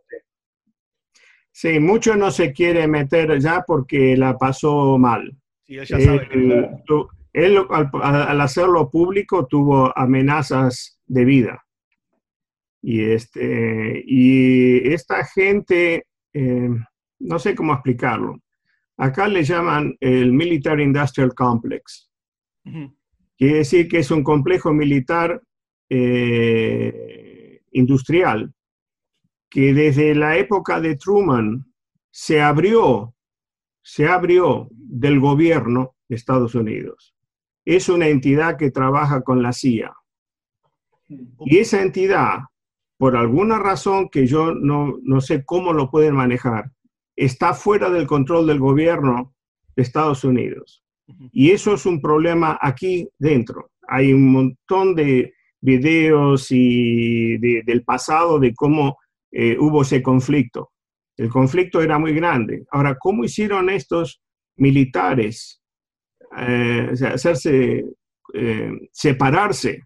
Sí, 1.52 1.80
mucho 1.80 2.16
no 2.16 2.32
se 2.32 2.52
quiere 2.52 2.88
meter 2.88 3.40
ya 3.40 3.64
porque 3.68 4.18
la 4.18 4.38
pasó 4.38 4.98
mal. 4.98 5.32
Sí, 5.66 5.78
ella 5.78 6.00
sabe 6.00 6.28
él, 7.34 7.58
al, 8.02 8.42
hacerlo 8.42 8.90
público 8.90 9.48
tuvo 9.48 9.92
amenazas 9.98 11.00
de 11.08 11.26
vida. 11.26 11.66
Y, 12.84 13.02
este, 13.02 14.04
y 14.06 14.94
esta 14.94 15.26
gente, 15.26 16.06
eh, 16.34 16.70
no 17.20 17.40
sé 17.40 17.56
cómo 17.56 17.74
explicarlo, 17.74 18.44
Acá 18.98 19.28
le 19.28 19.44
llaman 19.44 19.96
el 20.00 20.32
Military 20.32 20.84
Industrial 20.84 21.34
Complex. 21.34 22.10
Quiere 23.38 23.58
decir 23.58 23.88
que 23.88 24.00
es 24.00 24.12
un 24.12 24.24
complejo 24.24 24.72
militar 24.72 25.42
eh, 25.90 27.62
industrial 27.72 28.54
que 29.50 29.74
desde 29.74 30.16
la 30.16 30.38
época 30.38 30.80
de 30.80 30.96
Truman 30.96 31.66
se 32.12 32.42
abrió, 32.42 33.14
se 33.82 34.08
abrió 34.08 34.68
del 34.72 35.20
gobierno 35.20 35.96
de 36.08 36.16
Estados 36.16 36.56
Unidos. 36.56 37.16
Es 37.66 37.90
una 37.90 38.08
entidad 38.08 38.58
que 38.58 38.72
trabaja 38.72 39.22
con 39.22 39.42
la 39.42 39.54
CIA. 39.54 39.94
Y 41.08 41.58
esa 41.58 41.82
entidad, 41.82 42.40
por 43.04 43.18
alguna 43.18 43.60
razón 43.60 44.08
que 44.08 44.26
yo 44.26 44.56
no, 44.56 44.98
no 45.04 45.20
sé 45.20 45.44
cómo 45.44 45.74
lo 45.74 45.92
pueden 45.92 46.16
manejar, 46.16 46.72
está 47.18 47.54
fuera 47.54 47.90
del 47.90 48.08
control 48.08 48.48
del 48.48 48.60
gobierno 48.60 49.36
de 49.76 49.84
Estados 49.84 50.24
Unidos. 50.24 50.86
Y 51.34 51.52
eso 51.52 51.74
es 51.74 51.86
un 51.86 52.00
problema 52.02 52.58
aquí 52.62 53.10
dentro. 53.20 53.72
Hay 53.90 54.14
un 54.14 54.32
montón 54.32 54.96
de 54.96 55.34
videos 55.60 56.48
y 56.50 57.38
del 57.40 57.84
pasado 57.84 58.40
de 58.40 58.54
cómo 58.54 58.96
eh, 59.34 59.58
hubo 59.60 59.82
ese 59.82 60.02
conflicto. 60.02 60.72
El 61.18 61.28
conflicto 61.28 61.82
era 61.82 62.00
muy 62.00 62.14
grande. 62.14 62.64
Ahora, 62.72 62.96
¿cómo 62.98 63.26
hicieron 63.26 63.70
estos 63.70 64.22
militares 64.56 65.62
eh, 66.38 66.90
hacerse, 67.14 67.84
eh, 68.34 68.72
separarse 68.94 69.82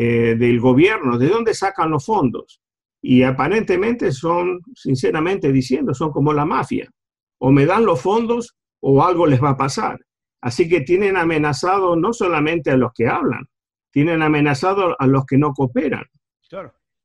del 0.00 0.60
gobierno? 0.60 1.18
¿De 1.18 1.28
dónde 1.28 1.54
sacan 1.54 1.90
los 1.90 2.04
fondos? 2.04 2.60
Y 3.00 3.22
aparentemente 3.22 4.10
son, 4.12 4.60
sinceramente 4.74 5.52
diciendo, 5.52 5.94
son 5.94 6.10
como 6.10 6.32
la 6.32 6.44
mafia. 6.44 6.90
O 7.38 7.50
me 7.50 7.66
dan 7.66 7.84
los 7.84 8.00
fondos 8.00 8.56
o 8.80 9.04
algo 9.04 9.26
les 9.26 9.42
va 9.42 9.50
a 9.50 9.56
pasar. 9.56 10.00
Así 10.40 10.68
que 10.68 10.80
tienen 10.80 11.16
amenazado 11.16 11.96
no 11.96 12.12
solamente 12.12 12.70
a 12.70 12.76
los 12.76 12.92
que 12.94 13.06
hablan, 13.06 13.46
tienen 13.90 14.22
amenazado 14.22 14.96
a 14.98 15.06
los 15.06 15.24
que 15.24 15.38
no 15.38 15.52
cooperan. 15.52 16.04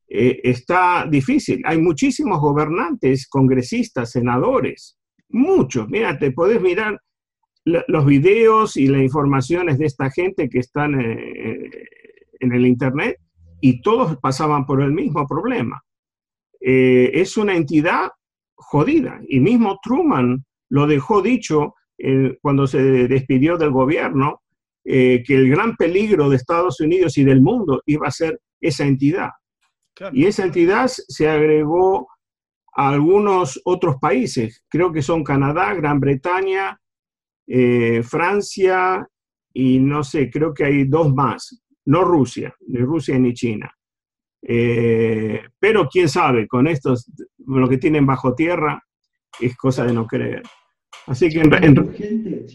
Eh, 0.08 0.42
está 0.44 1.06
difícil. 1.10 1.62
Hay 1.66 1.78
muchísimos 1.78 2.40
gobernantes, 2.42 3.28
congresistas, 3.28 4.12
senadores, 4.12 4.98
muchos. 5.30 5.88
Mira, 5.88 6.18
te 6.18 6.32
podés 6.32 6.62
mirar 6.62 7.00
los 7.66 8.06
videos 8.06 8.76
y 8.76 8.88
las 8.88 9.02
informaciones 9.02 9.78
de 9.78 9.86
esta 9.86 10.10
gente 10.10 10.50
que 10.50 10.60
están 10.60 11.00
eh, 11.00 11.70
en 12.40 12.54
el 12.54 12.66
Internet 12.66 13.18
y 13.62 13.82
todos 13.82 14.18
pasaban 14.18 14.66
por 14.66 14.82
el 14.82 14.92
mismo 14.92 15.28
problema. 15.28 15.82
Eh, 16.60 17.12
es 17.14 17.38
una 17.38 17.56
entidad 17.56 18.10
jodida. 18.56 19.20
Y 19.28 19.40
mismo 19.40 19.80
Truman 19.82 20.44
lo 20.70 20.88
dejó 20.88 21.22
dicho 21.22 21.76
eh, 21.98 22.38
cuando 22.42 22.68
se 22.68 22.82
despidió 23.08 23.58
del 23.58 23.72
gobierno, 23.72 24.42
eh, 24.84 25.24
que 25.26 25.36
el 25.36 25.50
gran 25.50 25.76
peligro 25.76 26.30
de 26.30 26.38
Estados 26.38 26.80
Unidos 26.80 27.18
y 27.18 27.24
del 27.24 27.42
mundo 27.42 27.82
iba 27.86 28.08
a 28.08 28.12
ser 28.12 28.40
esa 28.62 28.86
entidad. 28.86 29.30
Y 30.14 30.26
esa 30.26 30.46
entidad 30.46 30.88
se 30.88 31.28
agregó 31.28 32.08
a 32.74 32.90
algunos 32.90 33.60
otros 33.66 33.98
países, 33.98 34.64
creo 34.70 34.94
que 34.94 35.02
son 35.02 35.26
Canadá, 35.26 35.74
Gran 35.74 36.00
Bretaña, 36.00 36.80
Francia 38.04 39.06
y 39.54 39.80
no 39.80 40.04
sé, 40.06 40.30
creo 40.30 40.54
que 40.54 40.64
hay 40.64 40.86
dos 40.86 41.14
más, 41.14 41.62
no 41.90 42.04
Rusia, 42.04 42.54
ni 42.68 42.80
Rusia 42.80 43.18
ni 43.18 43.34
China. 43.34 43.70
Eh, 44.42 45.42
pero 45.60 45.88
quién 45.92 46.08
sabe, 46.08 46.48
con 46.48 46.68
estos, 46.68 47.12
lo 47.48 47.68
que 47.68 47.80
tienen 47.80 48.06
bajo 48.06 48.36
tierra, 48.36 48.82
es 49.40 49.58
cosa 49.58 49.86
de 49.86 49.94
no 49.94 50.06
creer. 50.06 50.44
Así 51.08 51.30
que 51.30 51.40
en, 51.40 51.52
gente, 51.94 52.46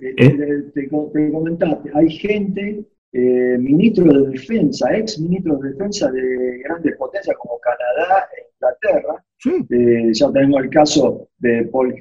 eh, 0.00 0.14
¿Eh? 0.16 0.62
te, 0.72 0.88
comentaste, 0.88 1.90
hay 1.92 2.08
gente, 2.10 2.84
ministro 3.12 4.04
de 4.04 4.30
defensa, 4.30 4.96
ex 4.96 5.18
ministro 5.18 5.58
de 5.58 5.70
defensa 5.70 6.10
de 6.12 6.58
grandes 6.64 6.96
potencias 6.96 7.36
como 7.38 7.58
Canadá 7.58 8.28
e 8.36 8.46
Inglaterra. 8.54 10.12
ya 10.12 10.32
tengo 10.32 10.60
el 10.60 10.70
caso 10.70 11.28
de 11.38 11.64
Paul, 11.64 11.94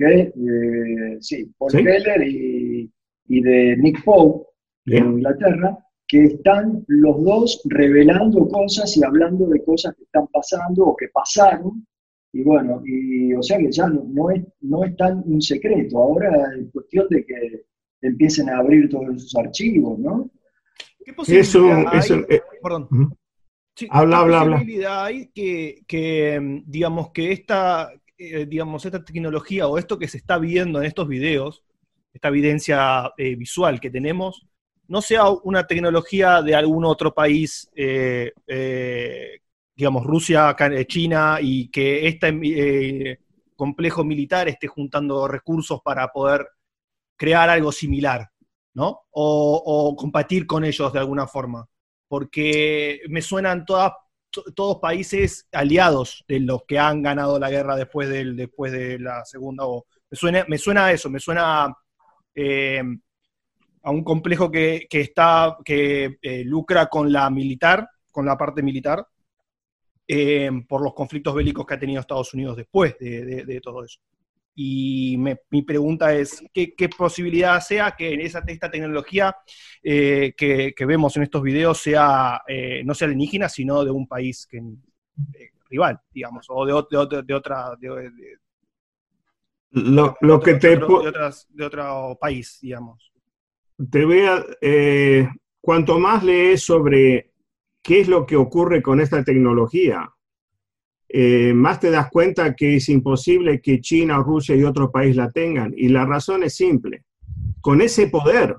sí, 1.20 1.52
Paul 1.58 1.72
Keller 1.72 2.24
y, 2.24 2.92
y, 3.28 3.42
de 3.42 3.78
Nick 3.78 4.04
Pope 4.04 4.48
en 4.86 5.14
Inglaterra, 5.14 5.78
que 6.12 6.26
están 6.26 6.84
los 6.88 7.24
dos 7.24 7.62
revelando 7.70 8.46
cosas 8.50 8.98
y 8.98 9.04
hablando 9.06 9.48
de 9.48 9.64
cosas 9.64 9.96
que 9.96 10.04
están 10.04 10.28
pasando 10.28 10.88
o 10.88 10.96
que 10.98 11.08
pasaron. 11.08 11.88
Y 12.34 12.44
bueno, 12.44 12.82
y, 12.86 13.34
o 13.34 13.42
sea 13.42 13.58
que 13.58 13.72
ya 13.72 13.88
no, 13.88 14.30
es, 14.30 14.44
no 14.60 14.84
es 14.84 14.94
tan 14.98 15.24
un 15.26 15.42
secreto, 15.42 16.00
ahora 16.00 16.52
es 16.60 16.70
cuestión 16.74 17.08
de 17.10 17.26
que 17.26 17.64
empiecen 18.02 18.50
a 18.50 18.58
abrir 18.58 18.90
todos 18.90 19.16
esos 19.16 19.34
archivos, 19.38 20.00
¿no? 20.00 20.30
¿Qué 21.06 21.14
posibilidad 21.14 21.86
hay? 21.94 22.26
Eh, 22.28 22.42
perdón. 22.62 22.90
habla, 23.90 24.20
habla, 24.20 24.42
habla. 24.42 25.06
hay 25.06 25.30
que, 25.30 26.62
digamos, 26.66 27.12
que 27.12 27.32
esta, 27.32 27.90
eh, 28.18 28.46
digamos, 28.46 28.86
esta 28.86 29.02
tecnología 29.02 29.66
o 29.66 29.78
esto 29.78 29.98
que 29.98 30.10
se 30.10 30.18
está 30.18 30.38
viendo 30.38 30.80
en 30.80 30.88
estos 30.88 31.08
videos, 31.08 31.64
esta 32.12 32.28
evidencia 32.28 33.14
eh, 33.18 33.38
visual 33.38 33.80
que 33.80 33.90
tenemos, 33.90 34.51
no 34.92 35.02
sea 35.02 35.30
una 35.30 35.66
tecnología 35.66 36.42
de 36.42 36.54
algún 36.54 36.84
otro 36.84 37.14
país, 37.14 37.72
eh, 37.74 38.34
eh, 38.46 39.40
digamos 39.74 40.06
Rusia, 40.06 40.54
China, 40.86 41.38
y 41.42 41.70
que 41.70 42.10
este 42.10 43.18
complejo 43.56 44.04
militar 44.04 44.50
esté 44.50 44.68
juntando 44.68 45.30
recursos 45.30 45.80
para 45.82 46.10
poder 46.10 46.46
crear 47.16 47.50
algo 47.50 47.72
similar, 47.72 48.28
¿no? 48.74 49.04
O, 49.12 49.96
combatir 49.98 50.46
con 50.46 50.66
ellos 50.66 50.92
de 50.92 51.00
alguna 51.00 51.26
forma. 51.26 51.66
Porque 52.10 53.00
me 53.08 53.22
suenan 53.22 53.64
todas, 53.64 53.94
todos 54.54 54.80
países 54.80 55.48
aliados 55.54 56.26
de 56.28 56.42
los 56.42 56.64
que 56.68 56.78
han 56.78 57.02
ganado 57.02 57.40
la 57.40 57.50
guerra 57.50 57.78
después, 57.78 58.10
del, 58.10 58.36
después 58.36 58.74
de 58.74 59.00
la 59.00 59.24
segunda. 59.24 59.66
O, 59.66 59.86
me, 60.10 60.18
suena, 60.18 60.46
me 60.50 60.58
suena 60.58 60.92
eso, 60.92 61.10
me 61.10 61.22
suena 61.22 61.74
eh, 62.36 62.84
a 63.84 63.92
un 63.92 64.04
complejo 64.04 64.52
que, 64.52 64.88
está, 64.90 65.58
que 65.64 66.18
eh, 66.22 66.44
lucra 66.44 66.88
con 66.88 67.12
la 67.12 67.30
militar, 67.30 67.88
con 68.12 68.26
la 68.26 68.38
parte 68.38 68.62
militar, 68.62 69.06
eh, 70.08 70.52
por 70.68 70.82
los 70.82 70.94
conflictos 70.94 71.34
bélicos 71.34 71.66
que 71.66 71.74
ha 71.74 71.80
tenido 71.80 72.02
Estados 72.02 72.34
Unidos 72.34 72.58
después 72.58 72.98
de 73.00 73.62
todo 73.64 73.84
eso. 73.84 74.00
Y 74.54 75.18
mi 75.50 75.62
pregunta 75.62 76.14
es, 76.14 76.44
¿qué, 76.54 76.90
posibilidad 76.98 77.60
sea 77.62 77.92
que 77.98 78.14
en 78.14 78.22
esa, 78.22 78.44
esta 78.46 78.70
tecnología 78.70 79.36
eh, 79.82 80.34
que, 80.36 80.74
vemos 80.86 81.16
en 81.16 81.24
estos 81.24 81.42
videos 81.42 81.78
sea 81.78 82.42
eh, 82.48 82.84
no 82.84 82.94
sea 82.94 83.06
alienígena, 83.06 83.48
sino 83.48 83.86
de 83.86 83.92
un 83.92 84.08
país 84.08 84.46
que, 84.46 84.58
eh, 84.58 85.52
rival, 85.70 86.02
digamos, 86.12 86.48
o 86.50 86.66
de, 86.66 86.74
de, 87.10 87.24
de 87.24 87.34
otra... 87.34 87.78
lo, 89.72 90.18
lo 90.20 90.40
que 90.40 90.56
te... 90.56 90.76
De, 90.76 91.66
otro 91.66 92.18
país, 92.20 92.60
digamos. 92.62 93.11
Te 93.90 94.06
voy 94.06 94.22
a... 94.22 94.46
cuanto 95.62 96.00
más 96.00 96.24
lees 96.24 96.64
sobre 96.64 97.32
qué 97.84 98.02
es 98.02 98.08
lo 98.08 98.26
que 98.26 98.36
ocurre 98.36 98.82
con 98.82 99.02
esta 99.02 99.24
tecnología, 99.24 100.10
eh, 101.14 101.54
más 101.54 101.80
te 101.82 101.92
das 101.92 102.10
cuenta 102.10 102.56
que 102.56 102.78
es 102.78 102.88
imposible 102.88 103.62
que 103.62 103.82
China, 103.82 104.24
Rusia 104.24 104.56
y 104.56 104.64
otro 104.64 104.90
país 104.90 105.16
la 105.16 105.30
tengan. 105.30 105.74
Y 105.76 105.90
la 105.90 106.06
razón 106.06 106.44
es 106.44 106.56
simple. 106.56 107.04
Con 107.60 107.82
ese 107.82 108.08
poder 108.08 108.56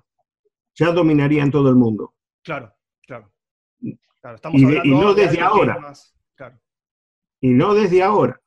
ya 0.74 0.92
dominarían 0.92 1.50
todo 1.50 1.70
el 1.70 1.76
mundo. 1.76 2.14
Claro, 2.42 2.74
claro. 3.06 3.32
y, 4.52 4.90
no 4.90 5.14
desde 5.14 5.40
ahora. 5.40 5.94
Y 7.40 7.50
no 7.50 7.74
desde 7.74 8.02
ahora. 8.02 8.38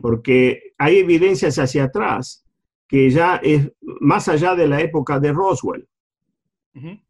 Porque 0.00 0.72
hay 0.78 0.98
evidencias 0.98 1.58
hacia 1.58 1.84
atrás 1.84 2.46
que 2.88 3.10
ya 3.10 3.36
es 3.36 3.70
más 4.00 4.28
allá 4.28 4.54
de 4.54 4.68
la 4.68 4.80
época 4.80 5.20
de 5.20 5.32
Roswell. 5.32 5.86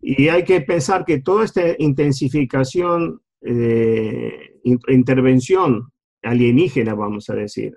Y 0.01 0.29
hay 0.29 0.45
que 0.45 0.61
pensar 0.63 1.05
que 1.05 1.21
toda 1.21 1.45
esta 1.45 1.63
intensificación, 1.79 3.21
eh, 3.43 4.57
intervención 4.89 5.93
alienígena, 6.23 6.95
vamos 6.95 7.29
a 7.31 7.35
decir. 7.35 7.77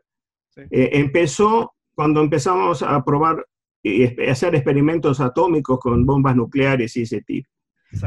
Eh, 0.56 0.90
empezó 0.94 1.74
cuando 1.94 2.22
empezamos 2.22 2.82
a 2.84 3.04
probar 3.04 3.46
y 3.82 4.06
hacer 4.30 4.56
experimentos 4.56 5.20
atómicos 5.20 5.80
con 5.80 6.06
bombas 6.06 6.36
nucleares 6.36 6.96
y 6.96 7.02
ese 7.02 7.22
tipo. 7.22 7.50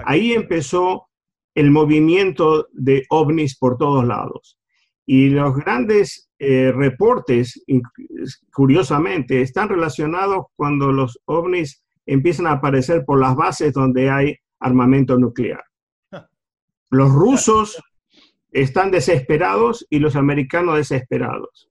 Ahí 0.05 0.33
empezó 0.33 1.09
el 1.55 1.71
movimiento 1.71 2.69
de 2.73 3.05
ovnis 3.11 3.57
por 3.59 3.77
todos 3.77 4.05
lados. 4.05 4.59
Y 5.05 5.29
los 5.29 5.55
grandes 5.55 6.31
eh, 6.39 6.73
reportes, 6.73 7.63
curiosamente, 8.53 9.41
están 9.41 9.69
relacionados 9.69 10.47
cuando 10.57 10.93
los 10.93 11.21
ovnis 11.27 11.83
empiezan 12.07 12.47
a 12.47 12.53
aparecer 12.53 13.05
por 13.05 13.21
las 13.21 13.35
bases 13.37 13.73
donde 13.73 14.11
hay 14.11 14.37
armamento 14.61 15.19
nuclear. 15.19 15.63
Los 16.91 17.13
rusos 17.13 17.83
están 18.53 18.91
desesperados 18.91 19.87
y 19.91 19.99
los 19.99 20.17
americanos 20.17 20.77
desesperados. 20.77 21.69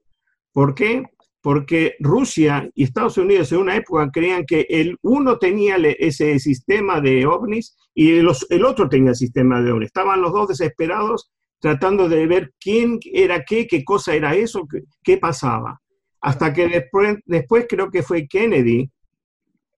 ¿Por 0.51 0.75
qué? 0.75 1.03
Porque 1.41 1.95
Rusia 1.99 2.69
y 2.75 2.83
Estados 2.83 3.17
Unidos 3.17 3.51
en 3.51 3.59
una 3.59 3.75
época 3.75 4.09
creían 4.11 4.45
que 4.45 4.67
el 4.69 4.97
uno 5.01 5.37
tenía 5.37 5.77
ese 5.77 6.37
sistema 6.39 7.01
de 7.01 7.25
ovnis 7.25 7.75
y 7.93 8.17
el 8.17 8.65
otro 8.65 8.87
tenía 8.87 9.11
el 9.11 9.15
sistema 9.15 9.61
de 9.61 9.71
ovnis. 9.71 9.87
Estaban 9.87 10.21
los 10.21 10.31
dos 10.31 10.49
desesperados 10.49 11.31
tratando 11.59 12.07
de 12.07 12.27
ver 12.27 12.53
quién 12.59 12.99
era 13.11 13.43
qué, 13.43 13.65
qué 13.65 13.83
cosa 13.83 14.13
era 14.13 14.35
eso, 14.35 14.67
qué, 15.03 15.17
pasaba. 15.17 15.81
Hasta 16.21 16.53
que 16.53 16.67
después, 16.67 17.17
después 17.25 17.65
creo 17.67 17.89
que 17.89 18.03
fue 18.03 18.27
Kennedy 18.27 18.91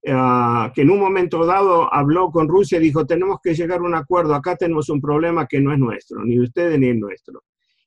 Ah, 0.05 0.71
que 0.73 0.83
en 0.83 0.91
un 0.91 0.99
momento 0.99 1.45
dado 1.45 1.93
habló 1.93 2.29
con 2.31 2.47
Rusia 2.47 2.77
y 2.77 2.81
dijo, 2.81 3.05
tenemos 3.05 3.39
que 3.43 3.53
llegar 3.53 3.79
a 3.79 3.83
un 3.83 3.95
acuerdo, 3.95 4.35
acá 4.35 4.55
tenemos 4.55 4.89
un 4.89 5.01
problema 5.01 5.47
que 5.47 5.59
no 5.59 5.73
es 5.73 5.79
nuestro, 5.79 6.23
ni 6.23 6.39
ustedes 6.39 6.79
ni 6.79 6.89
es 6.89 6.95
nuestro. 6.95 7.43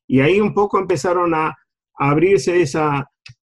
Y 0.07 0.20
ahí 0.20 0.40
un 0.40 0.53
poco 0.53 0.79
empezaron 0.79 1.35
a, 1.35 1.57
abrirse 1.94 2.62
esa, 2.62 3.11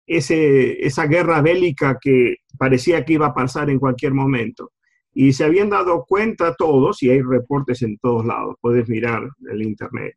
ese, 0.04 0.84
esa 0.84 1.06
guerra 1.06 1.40
bélica 1.40 1.96
que 2.00 2.38
parecía 2.58 3.04
que 3.04 3.12
iba 3.12 3.28
a 3.28 3.34
pasar 3.34 3.70
en 3.70 3.78
cualquier 3.78 4.14
momento. 4.14 4.72
Y 5.14 5.32
se 5.32 5.44
habían 5.44 5.70
dado 5.70 6.04
cuenta 6.08 6.54
todos, 6.56 7.02
y 7.04 7.10
hay 7.10 7.22
reportes 7.22 7.82
en 7.82 7.98
todos 7.98 8.26
lados, 8.26 8.56
puedes 8.60 8.88
mirar 8.88 9.28
el 9.48 9.62
internet. 9.62 10.16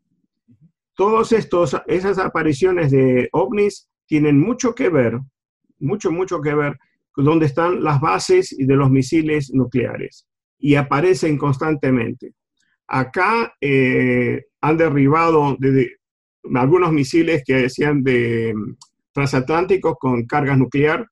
Estos, 1.32 1.76
esas 1.86 2.18
apariciones 2.18 2.90
de 2.90 3.30
ovnis 3.32 3.90
tienen 4.08 4.40
mucho 4.40 4.74
que 4.74 4.90
ver, 4.90 5.20
mucho, 5.78 6.12
mucho 6.12 6.42
que 6.42 6.56
ver 6.56 6.78
donde 7.16 7.46
están 7.46 7.84
las 7.84 8.00
bases 8.02 8.56
de 8.58 8.76
los 8.76 8.90
misiles 8.90 9.52
nucleares 9.54 10.28
y 10.60 10.76
aparecen 10.76 11.38
constantemente. 11.38 12.34
Acá 12.88 13.54
eh, 13.60 14.46
han 14.62 14.78
derribado 14.78 15.58
algunos 16.56 16.92
misiles 16.92 17.44
que 17.46 17.54
decían 17.56 18.04
de 18.04 18.54
mm, 18.56 18.76
transatlánticos 19.12 19.96
con 20.00 20.26
cargas 20.26 20.58
nuclear. 20.58 21.08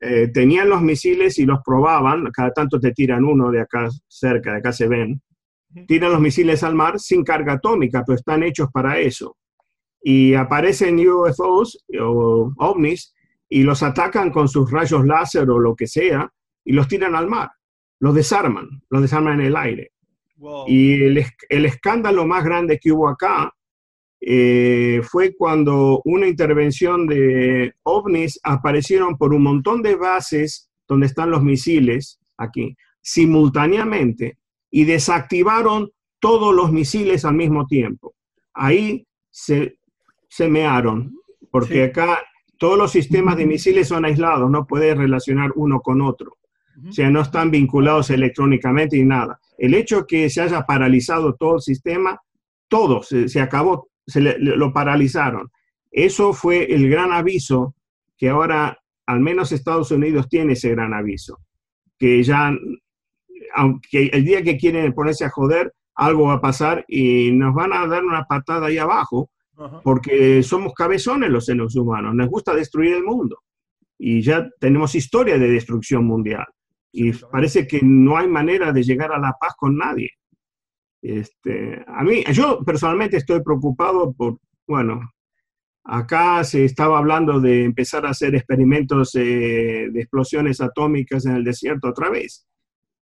Eh, 0.00 0.28
tenían 0.32 0.68
los 0.68 0.80
misiles 0.80 1.40
y 1.40 1.44
los 1.44 1.58
probaban, 1.64 2.30
cada 2.30 2.52
tanto 2.52 2.78
te 2.78 2.92
tiran 2.92 3.24
uno 3.24 3.50
de 3.50 3.60
acá 3.60 3.88
cerca, 4.06 4.52
de 4.52 4.58
acá 4.58 4.72
se 4.72 4.86
ven. 4.86 5.20
Tiran 5.88 6.12
los 6.12 6.20
misiles 6.20 6.62
al 6.62 6.76
mar 6.76 7.00
sin 7.00 7.24
carga 7.24 7.54
atómica, 7.54 8.04
pero 8.06 8.16
están 8.16 8.44
hechos 8.44 8.68
para 8.72 9.00
eso. 9.00 9.36
Y 10.00 10.34
aparecen 10.34 11.00
UFOs 11.00 11.84
o 12.00 12.52
ovnis 12.58 13.12
y 13.48 13.62
los 13.62 13.82
atacan 13.82 14.30
con 14.30 14.48
sus 14.48 14.70
rayos 14.70 15.04
láser 15.06 15.48
o 15.50 15.58
lo 15.58 15.74
que 15.74 15.86
sea 15.86 16.32
y 16.64 16.72
los 16.72 16.88
tiran 16.88 17.14
al 17.14 17.28
mar, 17.28 17.50
los 18.00 18.14
desarman, 18.14 18.82
los 18.90 19.02
desarman 19.02 19.40
en 19.40 19.46
el 19.46 19.56
aire. 19.56 19.92
Y 20.66 21.02
el, 21.02 21.24
escándalo 21.64 22.26
más 22.26 22.44
grande 22.44 22.78
que 22.78 22.92
hubo 22.92 23.08
acá 23.08 23.54
eh, 24.20 25.00
fue 25.02 25.34
cuando 25.34 26.02
una 26.04 26.26
intervención 26.26 27.06
de 27.06 27.72
ovnis 27.84 28.38
aparecieron 28.42 29.16
por 29.16 29.32
un 29.32 29.42
montón 29.42 29.82
de 29.82 29.94
bases 29.94 30.68
donde 30.86 31.06
están 31.06 31.30
los 31.30 31.42
misiles 31.42 32.18
aquí, 32.36 32.76
simultáneamente, 33.00 34.38
y 34.70 34.84
desactivaron 34.84 35.90
todos 36.20 36.54
los 36.54 36.70
misiles 36.72 37.24
al 37.24 37.34
mismo 37.34 37.66
tiempo. 37.66 38.14
Ahí 38.52 39.06
se, 39.30 39.78
se 40.28 40.48
mearon, 40.48 41.14
porque 41.50 41.84
acá 41.84 42.18
todos 42.58 42.78
los 42.78 42.92
sistemas 42.92 43.36
de 43.36 43.46
misiles 43.46 43.88
son 43.88 44.04
aislados, 44.04 44.50
no 44.50 44.66
puedes 44.66 44.96
relacionar 44.96 45.52
uno 45.56 45.80
con 45.80 46.00
otro. 46.00 46.36
O 46.88 46.92
sea, 46.92 47.08
no 47.08 47.22
están 47.22 47.50
vinculados 47.50 48.10
electrónicamente 48.10 48.98
y 48.98 49.04
nada. 49.04 49.40
El 49.56 49.72
hecho 49.72 50.06
que 50.06 50.28
se 50.28 50.42
haya 50.42 50.62
paralizado 50.66 51.34
todo 51.34 51.56
el 51.56 51.62
sistema, 51.62 52.20
todo 52.68 53.02
se, 53.02 53.40
acabó, 53.40 53.88
se 54.06 54.20
lo 54.20 54.72
paralizaron. 54.74 55.50
Eso 55.90 56.34
fue 56.34 56.64
el 56.74 56.90
gran 56.90 57.12
aviso 57.12 57.74
que 58.18 58.28
ahora 58.28 58.78
al 59.06 59.20
menos 59.20 59.52
Estados 59.52 59.90
Unidos 59.90 60.28
tiene 60.28 60.54
ese 60.54 60.70
gran 60.70 60.92
aviso, 60.92 61.38
que 61.98 62.22
ya, 62.22 62.52
aunque 63.54 64.10
el 64.12 64.24
día 64.24 64.42
que 64.42 64.58
quieren 64.58 64.92
ponerse 64.92 65.24
a 65.24 65.30
joder, 65.30 65.72
algo 65.94 66.26
va 66.26 66.34
a 66.34 66.40
pasar 66.40 66.84
y 66.88 67.30
nos 67.32 67.54
van 67.54 67.72
a 67.72 67.86
dar 67.86 68.04
una 68.04 68.24
patada 68.24 68.66
ahí 68.66 68.78
abajo 68.78 69.30
porque 69.82 70.42
somos 70.42 70.72
cabezones 70.74 71.30
los 71.30 71.46
seres 71.46 71.74
humanos, 71.76 72.14
nos 72.14 72.28
gusta 72.28 72.54
destruir 72.54 72.94
el 72.94 73.04
mundo 73.04 73.38
y 73.98 74.20
ya 74.20 74.48
tenemos 74.60 74.94
historia 74.94 75.38
de 75.38 75.48
destrucción 75.48 76.04
mundial 76.04 76.46
y 76.92 77.12
parece 77.12 77.66
que 77.66 77.80
no 77.82 78.16
hay 78.16 78.26
manera 78.26 78.72
de 78.72 78.82
llegar 78.82 79.12
a 79.12 79.18
la 79.18 79.34
paz 79.38 79.54
con 79.56 79.76
nadie. 79.76 80.10
Este, 81.02 81.84
a 81.86 82.02
mí, 82.02 82.24
yo 82.32 82.64
personalmente 82.64 83.18
estoy 83.18 83.42
preocupado 83.42 84.14
por, 84.14 84.38
bueno, 84.66 85.12
acá 85.84 86.42
se 86.42 86.64
estaba 86.64 86.98
hablando 86.98 87.38
de 87.38 87.64
empezar 87.64 88.06
a 88.06 88.10
hacer 88.10 88.34
experimentos 88.34 89.14
eh, 89.14 89.88
de 89.92 90.00
explosiones 90.00 90.60
atómicas 90.60 91.26
en 91.26 91.36
el 91.36 91.44
desierto 91.44 91.88
otra 91.88 92.10
vez. 92.10 92.46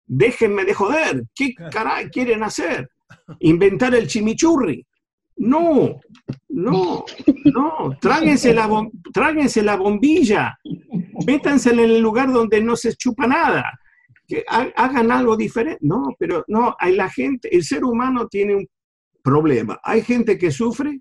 Déjenme 0.07 0.65
de 0.65 0.75
joder, 0.75 1.25
¿qué 1.35 1.55
caray 1.73 2.11
quieren 2.11 2.43
hacer? 2.43 2.91
Inventar 3.41 3.95
el 3.95 4.07
chimichurri. 4.07 4.87
No, 5.38 6.01
no, 6.48 7.05
no, 7.44 7.96
tráguense 8.01 8.53
la, 8.53 8.68
tráguense 9.12 9.62
la 9.62 9.77
bombilla, 9.77 10.59
métanse 11.27 11.70
en 11.70 11.79
el 11.79 12.01
lugar 12.01 12.33
donde 12.33 12.61
no 12.61 12.74
se 12.74 12.94
chupa 12.94 13.27
nada. 13.27 13.64
que 14.27 14.44
hagan 14.48 15.11
algo 15.11 15.37
diferente. 15.37 15.79
No, 15.83 16.14
pero 16.18 16.44
no, 16.48 16.74
hay 16.79 16.96
la 16.96 17.09
gente, 17.09 17.55
el 17.55 17.62
ser 17.62 17.85
humano 17.85 18.27
tiene 18.29 18.57
un 18.57 18.66
problema. 19.22 19.79
Hay 19.83 20.03
gente 20.03 20.37
que 20.37 20.51
sufre 20.51 21.01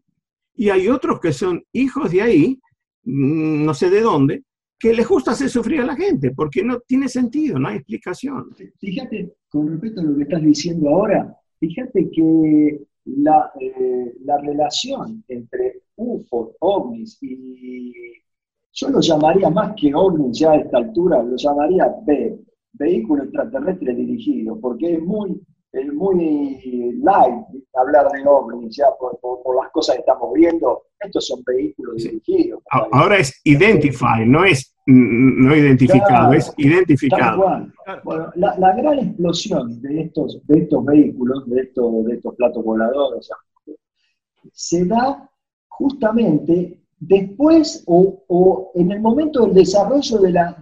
y 0.56 0.69
hay 0.69 0.88
otros 0.88 1.19
que 1.19 1.34
son 1.34 1.63
hijos 1.71 2.12
de 2.12 2.21
ahí, 2.21 2.60
mm, 3.04 3.65
no 3.65 3.73
sé 3.73 3.89
de 3.89 4.02
dónde, 4.02 4.43
que 4.80 4.93
les 4.93 5.08
gusta 5.08 5.32
hacer 5.32 5.50
sufrir 5.50 5.82
a 5.82 5.86
la 5.86 5.95
gente, 5.95 6.32
porque 6.32 6.63
no 6.63 6.80
tiene 6.80 7.10
sentido, 7.10 7.58
no 7.58 7.69
hay 7.69 7.78
explicación. 7.78 8.52
Fíjate, 8.80 9.34
con 9.50 9.67
respecto 9.69 10.02
a 10.02 10.04
lo 10.04 10.15
que 10.15 10.23
estás 10.23 10.43
diciendo 10.43 10.89
ahora, 10.89 11.36
fíjate 11.60 12.10
que 12.12 12.87
la, 13.17 13.52
eh, 13.60 14.13
la 14.24 14.38
relación 14.38 15.24
entre 15.28 15.82
UFO, 15.96 16.56
ovnis 16.60 17.17
y 17.22 17.93
yo 18.72 18.89
lo 18.89 19.00
llamaría 19.00 19.50
más 19.50 19.74
que 19.76 19.93
ovnis 19.93 20.39
ya 20.39 20.52
a 20.52 20.58
esta 20.58 20.78
altura, 20.78 21.24
lo 21.24 21.36
llamaría 21.36 21.96
B, 22.06 22.39
vehículo 22.74 23.24
extraterrestre 23.24 23.96
dirigido, 23.96 24.60
porque 24.60 24.93
es 24.93 25.02
muy 25.02 25.41
es 25.74 25.93
muy 25.93 26.96
light 27.04 27.46
hablar 27.74 28.10
de 28.12 28.28
ovnis, 28.28 28.76
ya 28.76 28.86
por, 29.00 29.20
las 29.56 29.72
cosas 29.72 29.96
que 29.96 30.00
estamos 30.00 30.34
viendo. 30.34 30.84
Estos 31.00 31.28
son 31.28 31.43
vehículos 31.46 31.98
dirigidos. 31.98 32.63
Ahora 32.72 33.17
es 33.17 33.39
identify, 33.43 34.26
no 34.26 34.46
es 34.46 34.76
no 34.88 35.56
identificado, 35.56 36.34
es 36.34 36.54
identificado. 36.58 37.67
Bueno, 38.04 38.32
la, 38.36 38.73
gran 38.73 39.00
explosión 39.00 39.82
de 39.82 40.04
estos, 40.04 40.39
de 40.47 40.60
estos 40.60 40.86
vehículos, 40.86 41.47
de 41.50 41.62
estos, 41.62 42.06
de 42.06 42.13
estos 42.15 42.36
platos 42.36 42.63
voladores, 42.63 43.30
se 44.54 44.86
da 44.86 45.30
justamente 45.67 46.82
después 47.00 47.84
o, 47.86 48.71
en 48.76 48.91
el 48.93 49.02
momento 49.02 49.45
del 49.45 49.56
desarrollo 49.56 50.19
de 50.19 50.32
la, 50.32 50.58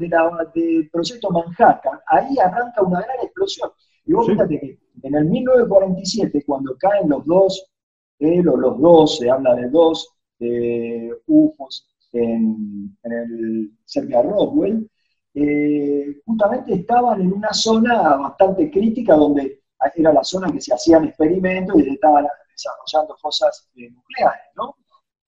del 0.53 0.89
proyecto 0.89 1.29
Manhattan, 1.29 1.99
ahí 2.07 2.37
arranca 2.39 2.81
una 2.81 3.01
gran 3.01 3.17
explosión. 3.23 3.69
Y 4.07 4.13
vos 4.13 4.25
fíjate 4.25 4.59
que 4.59 4.79
en 5.03 5.15
el 5.15 5.25
1947, 5.25 6.43
cuando 6.47 6.75
caen 6.77 7.09
los 7.09 7.23
dos, 7.25 7.71
él 8.17 8.47
o 8.49 8.57
los 8.57 8.79
dos, 8.79 9.17
se 9.17 9.29
habla 9.29 9.53
de 9.53 9.69
dos 9.69 10.09
eh, 10.39 11.11
UFOs 11.27 11.94
en, 12.15 12.97
el, 13.03 13.71
cerca 13.83 14.21
de 14.21 14.29
Roswell, 14.29 14.89
eh, 15.33 16.21
justamente 16.25 16.73
estaban 16.73 17.21
en 17.21 17.33
una 17.33 17.53
zona 17.53 18.15
bastante 18.15 18.71
crítica 18.71 19.15
donde 19.15 19.61
era 19.95 20.13
la 20.13 20.23
zona 20.23 20.51
que 20.51 20.61
se 20.61 20.73
hacían 20.73 21.05
experimentos 21.05 21.79
y 21.79 21.83
se 21.83 21.89
estaban 21.91 22.25
desarrollando 22.49 23.15
cosas 23.21 23.69
eh, 23.75 23.89
nucleares, 23.91 24.47
¿no? 24.55 24.75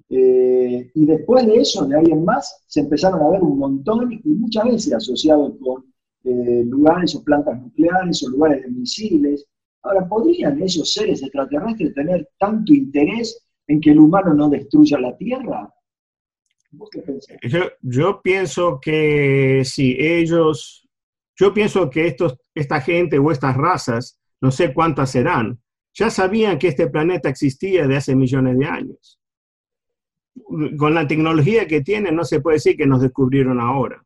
y 0.10 1.06
después 1.06 1.46
de 1.46 1.58
eso, 1.58 1.86
de 1.86 1.98
ahí 1.98 2.06
en 2.10 2.24
más, 2.24 2.64
se 2.66 2.80
empezaron 2.80 3.22
a 3.22 3.30
ver 3.30 3.42
un 3.42 3.60
montón 3.60 4.10
y 4.14 4.22
muchas 4.24 4.64
veces 4.64 4.94
asociados 4.94 5.56
con 5.62 5.84
lugares 6.24 7.14
o 7.14 7.24
plantas 7.26 7.62
nucleares 7.62 8.24
o 8.24 8.30
lugares 8.30 8.64
de 8.64 8.70
misiles. 8.70 9.46
Ahora, 9.84 10.08
¿podrían 10.08 10.62
esos 10.62 10.94
seres 10.94 11.22
extraterrestres 11.22 11.94
tener 11.94 12.30
tanto 12.40 12.74
interés 12.74 13.46
en 13.68 13.82
que 13.82 13.92
el 13.92 14.00
humano 14.00 14.34
no 14.34 14.48
destruya 14.48 14.98
la 14.98 15.18
Tierra? 15.18 15.70
Yo, 17.82 18.22
pienso 18.22 18.80
que 18.82 19.64
si 19.64 19.96
ellos, 20.00 20.88
yo 21.36 21.54
pienso 21.54 21.90
que 21.90 22.08
estos, 22.08 22.38
esta 22.54 22.82
gente 22.82 23.20
o 23.20 23.32
estas 23.32 23.56
razas, 23.56 24.20
no 24.42 24.52
sé 24.52 24.74
cuántas 24.74 25.12
serán, 25.12 25.60
ya 25.94 26.10
sabían 26.10 26.60
que 26.60 26.68
este 26.68 26.88
planeta 26.88 27.30
existía 27.30 27.88
de 27.88 27.98
hace 27.98 28.16
millones 28.16 28.58
de 28.58 28.66
años. 28.66 29.20
Con 30.78 30.94
la 30.94 31.08
tecnología 31.08 31.68
que 31.68 31.82
tienen, 31.82 32.16
no 32.16 32.24
se 32.24 32.42
puede 32.42 32.58
decir 32.58 32.78
que 32.78 32.86
nos 32.86 33.02
descubrieron 33.02 33.60
ahora. 33.60 34.04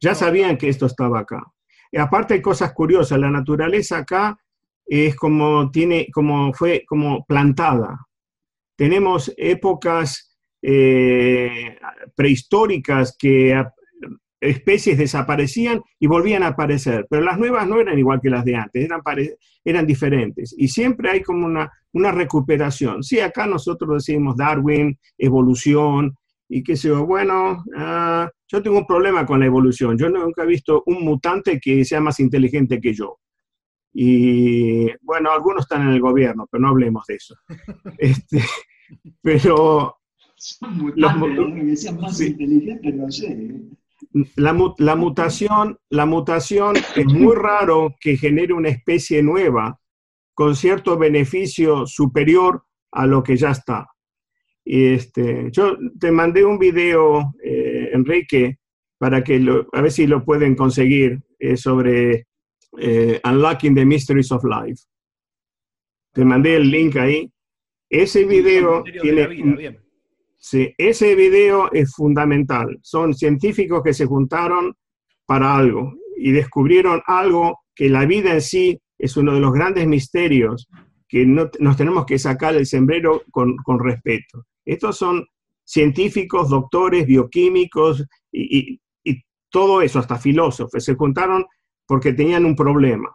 Ya 0.00 0.14
sabían 0.14 0.56
que 0.56 0.68
esto 0.68 0.86
estaba 0.86 1.20
acá. 1.20 1.42
Y 1.90 1.98
aparte 1.98 2.34
hay 2.34 2.42
cosas 2.42 2.72
curiosas, 2.72 3.18
la 3.18 3.30
naturaleza 3.30 3.98
acá 3.98 4.38
es 4.86 5.16
como 5.16 5.70
tiene, 5.70 6.06
como 6.12 6.52
fue 6.52 6.84
como 6.86 7.24
plantada. 7.24 8.06
Tenemos 8.76 9.32
épocas 9.36 10.29
eh, 10.62 11.78
prehistóricas 12.14 13.16
que 13.18 13.62
especies 14.40 14.96
desaparecían 14.96 15.82
y 15.98 16.06
volvían 16.06 16.42
a 16.42 16.48
aparecer, 16.48 17.06
pero 17.10 17.22
las 17.22 17.38
nuevas 17.38 17.68
no 17.68 17.78
eran 17.78 17.98
igual 17.98 18.20
que 18.22 18.30
las 18.30 18.44
de 18.44 18.56
antes, 18.56 18.84
eran, 18.84 19.02
eran 19.64 19.86
diferentes. 19.86 20.54
Y 20.56 20.68
siempre 20.68 21.10
hay 21.10 21.22
como 21.22 21.46
una, 21.46 21.70
una 21.92 22.10
recuperación. 22.10 23.02
Sí, 23.02 23.20
acá 23.20 23.46
nosotros 23.46 24.04
decimos 24.04 24.36
Darwin, 24.36 24.98
evolución, 25.18 26.14
y 26.48 26.64
qué 26.64 26.76
sé 26.76 26.88
yo, 26.88 27.06
bueno, 27.06 27.64
ah, 27.76 28.28
yo 28.48 28.62
tengo 28.62 28.78
un 28.78 28.86
problema 28.86 29.24
con 29.24 29.38
la 29.38 29.46
evolución. 29.46 29.96
Yo 29.96 30.08
nunca 30.08 30.42
he 30.42 30.46
visto 30.46 30.82
un 30.86 31.04
mutante 31.04 31.60
que 31.60 31.84
sea 31.84 32.00
más 32.00 32.18
inteligente 32.18 32.80
que 32.80 32.92
yo. 32.92 33.18
Y 33.92 34.86
bueno, 35.02 35.30
algunos 35.30 35.62
están 35.62 35.82
en 35.82 35.94
el 35.94 36.00
gobierno, 36.00 36.48
pero 36.50 36.62
no 36.62 36.68
hablemos 36.68 37.06
de 37.06 37.14
eso. 37.14 37.36
este, 37.98 38.42
pero... 39.22 39.99
Los, 40.96 41.54
que 41.54 41.76
sean 41.76 42.00
más 42.00 42.20
inteligentes, 42.20 42.94
no 42.94 43.10
sé. 43.10 43.32
¿eh? 43.32 43.60
La, 44.36 44.56
la, 44.78 44.96
mutación, 44.96 45.78
la 45.90 46.06
mutación 46.06 46.76
es 46.96 47.06
muy 47.06 47.34
raro 47.34 47.94
que 48.00 48.16
genere 48.16 48.54
una 48.54 48.70
especie 48.70 49.22
nueva 49.22 49.78
con 50.34 50.56
cierto 50.56 50.96
beneficio 50.96 51.86
superior 51.86 52.64
a 52.92 53.06
lo 53.06 53.22
que 53.22 53.36
ya 53.36 53.50
está. 53.50 53.86
Este, 54.64 55.50
yo 55.50 55.76
te 55.98 56.10
mandé 56.10 56.44
un 56.44 56.58
video, 56.58 57.34
eh, 57.42 57.90
Enrique, 57.92 58.58
para 58.98 59.22
que 59.22 59.38
lo, 59.38 59.66
a 59.72 59.80
ver 59.80 59.90
si 59.90 60.06
lo 60.06 60.24
pueden 60.24 60.54
conseguir 60.54 61.20
eh, 61.38 61.56
sobre 61.56 62.26
eh, 62.78 63.20
Unlocking 63.24 63.74
the 63.74 63.84
Mysteries 63.84 64.32
of 64.32 64.44
Life. 64.44 64.82
Te 66.12 66.24
mandé 66.24 66.56
el 66.56 66.70
link 66.70 66.96
ahí. 66.96 67.30
Ese 67.88 68.24
video 68.24 68.82
tiene... 69.02 69.79
Ese 70.42 71.14
video 71.14 71.70
es 71.72 71.92
fundamental. 71.94 72.78
Son 72.82 73.14
científicos 73.14 73.82
que 73.82 73.94
se 73.94 74.06
juntaron 74.06 74.74
para 75.26 75.54
algo 75.54 75.94
y 76.16 76.32
descubrieron 76.32 77.02
algo 77.06 77.60
que 77.74 77.88
la 77.88 78.04
vida 78.06 78.32
en 78.34 78.40
sí 78.40 78.80
es 78.98 79.16
uno 79.16 79.34
de 79.34 79.40
los 79.40 79.52
grandes 79.52 79.86
misterios 79.86 80.68
que 81.08 81.26
no, 81.26 81.50
nos 81.58 81.76
tenemos 81.76 82.06
que 82.06 82.18
sacar 82.18 82.54
el 82.54 82.66
sombrero 82.66 83.22
con, 83.30 83.56
con 83.56 83.78
respeto. 83.80 84.46
Estos 84.64 84.96
son 84.96 85.26
científicos, 85.64 86.48
doctores, 86.48 87.06
bioquímicos 87.06 88.04
y, 88.32 88.80
todo 89.52 89.82
eso, 89.82 89.98
hasta 89.98 90.16
filósofos, 90.16 90.84
se 90.84 90.94
juntaron 90.94 91.44
porque 91.84 92.12
tenían 92.12 92.44
un 92.44 92.54
problema. 92.54 93.10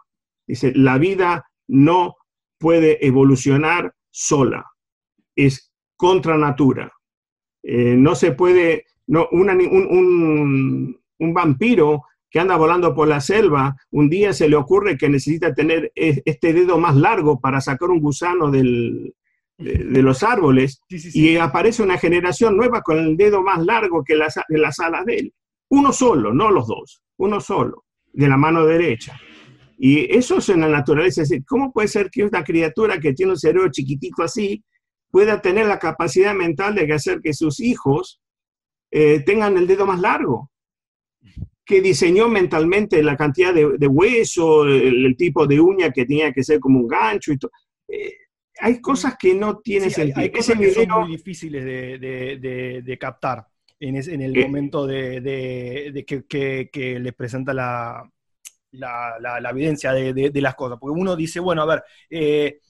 Dice, 0.46 0.70
la 0.74 0.98
vida 0.98 1.46
no 1.66 2.14
puede 2.58 3.06
evolucionar 3.06 3.94
sola, 4.10 4.66
es 5.34 5.72
contra 5.96 6.36
natura. 6.36 6.92
Eh, 7.68 7.96
no 7.96 8.14
se 8.14 8.30
puede, 8.30 8.84
no, 9.08 9.26
un, 9.32 10.96
un, 11.18 11.34
vampiro 11.34 12.04
que 12.30 12.38
anda 12.38 12.54
volando 12.56 12.94
por 12.94 13.08
la 13.08 13.20
selva, 13.20 13.74
un 13.90 14.08
día 14.08 14.32
se 14.32 14.48
le 14.48 14.54
ocurre 14.54 14.96
que 14.96 15.08
necesita 15.08 15.52
tener 15.52 15.90
este 15.96 16.52
dedo 16.52 16.78
más 16.78 16.94
largo 16.94 17.40
para 17.40 17.60
sacar 17.60 17.90
un 17.90 17.98
gusano 17.98 18.52
del, 18.52 19.12
de, 19.58 20.00
los 20.00 20.22
árboles 20.22 20.80
y 20.88 21.38
aparece 21.38 21.82
una 21.82 21.98
generación 21.98 22.56
nueva 22.56 22.82
con 22.82 22.98
el 22.98 23.16
dedo 23.16 23.42
más 23.42 23.64
largo 23.66 24.04
que 24.04 24.14
las, 24.14 24.38
de 24.48 24.58
las 24.58 24.78
alas 24.78 25.04
de 25.04 25.16
él. 25.16 25.34
Uno 25.68 25.92
solo, 25.92 26.32
no 26.32 26.52
los 26.52 26.68
dos, 26.68 27.02
uno 27.16 27.40
solo, 27.40 27.82
de 28.12 28.28
la 28.28 28.36
mano 28.36 28.64
derecha. 28.64 29.18
Y 29.76 30.16
eso 30.16 30.38
es 30.38 30.48
en 30.50 30.60
la 30.60 30.68
naturaleza. 30.68 31.22
Es 31.22 31.30
decir, 31.30 31.44
¿cómo 31.44 31.72
puede 31.72 31.88
ser 31.88 32.10
que 32.10 32.22
una 32.22 32.44
criatura 32.44 33.00
que 33.00 33.12
tiene 33.12 33.32
un 33.32 33.38
cerebro 33.38 33.72
chiquitito 33.72 34.22
así 34.22 34.62
pueda 35.16 35.40
tener 35.40 35.64
la 35.64 35.78
capacidad 35.78 36.34
mental 36.34 36.74
de 36.74 36.92
hacer 36.92 37.22
que 37.22 37.32
sus 37.32 37.58
hijos 37.58 38.20
eh, 38.90 39.20
tengan 39.20 39.56
el 39.56 39.66
dedo 39.66 39.86
más 39.86 39.98
largo? 39.98 40.50
que 41.64 41.80
diseñó 41.80 42.28
mentalmente 42.28 43.02
la 43.02 43.16
cantidad 43.16 43.54
de, 43.54 43.86
hueso, 43.88 44.66
el, 44.66 45.16
tipo 45.16 45.46
de 45.46 45.58
uña 45.58 45.90
que 45.90 46.04
tenía 46.04 46.32
que 46.32 46.44
ser 46.44 46.60
como 46.60 46.80
un 46.80 46.86
gancho 46.86 47.32
y 47.32 47.38
todo. 47.38 47.50
Eh, 47.88 48.14
hay 48.60 48.78
cosas 48.82 49.16
que 49.18 49.34
no 49.34 49.58
tienen 49.60 49.90
sentido. 49.90 50.20
Hay, 50.20 50.30
cosas 50.30 50.58
que 50.58 50.70
son 50.70 50.86
muy 50.86 51.12
difíciles 51.12 51.64
de, 51.64 52.98
captar 53.00 53.46
en, 53.80 53.96
el 53.96 54.36
eh. 54.36 54.44
momento 54.44 54.86
de, 54.86 56.04
que, 56.06 57.00
les 57.00 57.14
presenta 57.14 57.54
la, 57.54 58.08
la, 58.70 59.50
evidencia 59.50 59.92
de, 59.92 60.40
las 60.42 60.54
cosas. 60.54 60.78
Porque 60.78 61.00
uno 61.00 61.16
dice, 61.16 61.40
bueno, 61.40 61.62
a 61.62 61.66
ver, 61.66 62.60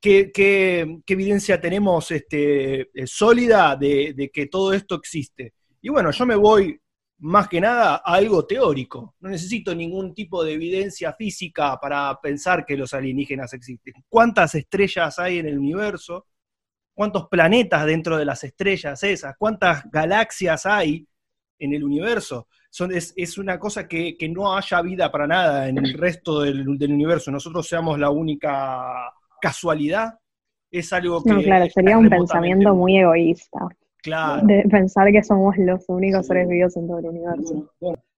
¿qué, 0.00 1.00
evidencia 1.06 1.60
tenemos 1.60 2.10
este, 2.10 2.90
eh, 2.94 3.06
sólida 3.06 3.76
de, 3.76 4.30
que 4.32 4.46
todo 4.46 4.72
esto 4.72 4.96
existe? 4.96 5.54
Y 5.80 5.88
bueno, 5.88 6.10
yo 6.10 6.26
me 6.26 6.36
voy 6.36 6.80
más 7.18 7.48
que 7.48 7.60
nada 7.60 7.96
algo 7.96 8.46
teórico. 8.46 9.14
No 9.20 9.30
necesito 9.30 9.74
ningún 9.74 10.14
tipo 10.14 10.44
de 10.44 10.54
evidencia 10.54 11.12
física 11.12 11.78
para 11.80 12.18
pensar 12.20 12.64
que 12.66 12.76
los 12.76 12.92
alienígenas 12.94 13.52
existen. 13.52 13.94
¿Cuántas 14.08 14.54
estrellas 14.54 15.18
hay 15.18 15.38
en 15.38 15.48
el 15.48 15.58
universo? 15.58 16.26
¿Cuántos 16.92 17.28
planetas 17.28 17.86
dentro 17.86 18.16
de 18.16 18.24
las 18.24 18.44
estrellas 18.44 19.02
esas? 19.02 19.34
¿Cuántas 19.38 19.90
galaxias 19.90 20.66
hay 20.66 21.06
en 21.58 21.74
el 21.74 21.84
universo? 21.84 22.48
son, 22.74 22.90
es, 22.90 23.38
una 23.38 23.56
cosa 23.56 23.86
que, 23.86 24.16
no 24.34 24.56
haya 24.56 24.82
vida 24.82 25.12
para 25.12 25.28
nada 25.28 25.68
en 25.68 25.78
el 25.78 25.94
resto 25.94 26.40
del, 26.40 26.68
universo, 26.68 27.30
nosotros 27.30 27.68
seamos 27.68 28.00
la 28.00 28.10
única 28.10 29.14
casualidad, 29.44 30.18
es 30.70 30.92
algo 30.92 31.22
que... 31.22 31.30
No, 31.30 31.42
claro, 31.42 31.66
sería 31.70 31.98
un 31.98 32.08
pensamiento 32.08 32.74
muy 32.74 32.98
egoísta. 32.98 33.68
Claro. 34.02 34.46
De 34.46 34.62
pensar 34.70 35.10
que 35.12 35.22
somos 35.22 35.56
los 35.58 35.84
únicos 35.88 36.26
seres 36.26 36.48
vivos 36.48 36.76
en 36.76 36.86
todo 36.86 36.98
el 36.98 37.06
universo. 37.06 37.70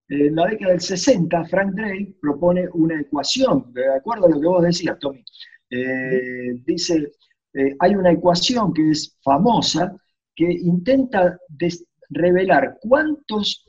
En 0.08 0.36
la 0.36 0.46
década 0.46 0.72
del 0.72 0.80
60, 0.80 1.44
Frank 1.46 1.74
Drake 1.74 2.14
propone 2.20 2.68
una 2.74 3.00
ecuación, 3.00 3.72
de 3.72 3.94
acuerdo 3.94 4.26
a 4.26 4.30
lo 4.30 4.40
que 4.40 4.46
vos 4.46 4.62
decías, 4.62 4.98
Tommy. 5.00 5.24
Eh, 5.70 6.54
dice, 6.64 7.12
eh, 7.54 7.76
hay 7.80 7.94
una 7.94 8.12
ecuación 8.12 8.72
que 8.72 8.90
es 8.90 9.18
famosa, 9.22 9.96
que 10.34 10.44
intenta 10.44 11.38
revelar 12.10 12.78
cuántos 12.80 13.64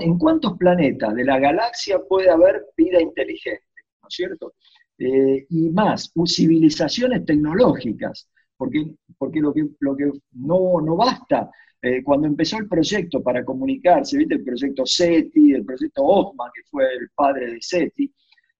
en 0.00 0.18
cuántos 0.18 0.56
planetas 0.56 1.14
de 1.14 1.24
la 1.24 1.38
galaxia 1.38 2.00
puede 2.08 2.30
haber 2.30 2.64
vida 2.76 3.00
inteligente, 3.00 3.62
¿no 4.02 4.08
es 4.08 4.14
cierto? 4.14 4.54
Eh, 4.98 5.46
y 5.48 5.70
más, 5.70 6.12
civilizaciones 6.26 7.24
tecnológicas, 7.24 8.28
porque, 8.56 8.94
porque 9.16 9.40
lo 9.40 9.54
que, 9.54 9.68
lo 9.78 9.96
que 9.96 10.10
no, 10.32 10.80
no 10.80 10.96
basta, 10.96 11.50
eh, 11.80 12.02
cuando 12.02 12.26
empezó 12.26 12.58
el 12.58 12.68
proyecto 12.68 13.22
para 13.22 13.44
comunicarse, 13.44 14.18
¿viste? 14.18 14.34
el 14.34 14.44
proyecto 14.44 14.84
SETI, 14.84 15.52
el 15.52 15.64
proyecto 15.64 16.02
OSMA, 16.02 16.50
que 16.52 16.62
fue 16.68 16.84
el 16.84 17.08
padre 17.14 17.52
de 17.52 17.58
SETI, 17.60 18.12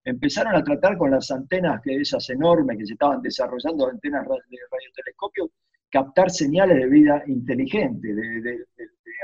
empezaron 0.05 0.55
a 0.55 0.63
tratar 0.63 0.97
con 0.97 1.11
las 1.11 1.29
antenas, 1.33 1.81
que 1.83 1.97
esas 1.97 2.31
enormes 2.31 2.79
que 2.79 2.87
se 2.87 2.93
estaban 2.93 3.21
desarrollando, 3.21 3.89
antenas 3.89 4.23
de 4.23 4.59
radiotelescopio, 4.71 5.51
captar 5.91 6.31
señales 6.31 6.79
de 6.79 6.87
vida 6.87 7.23
inteligente, 7.27 8.15
de 8.15 8.65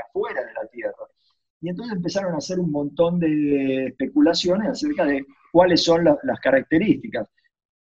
afuera 0.09 0.41
de 0.41 0.53
la 0.53 0.67
Tierra. 0.67 1.14
Y 1.65 1.69
entonces 1.69 1.95
empezaron 1.95 2.35
a 2.35 2.37
hacer 2.37 2.59
un 2.59 2.69
montón 2.69 3.19
de 3.19 3.87
especulaciones 3.87 4.69
acerca 4.69 5.03
de 5.03 5.25
cuáles 5.51 5.83
son 5.83 6.03
las 6.03 6.39
características, 6.39 7.27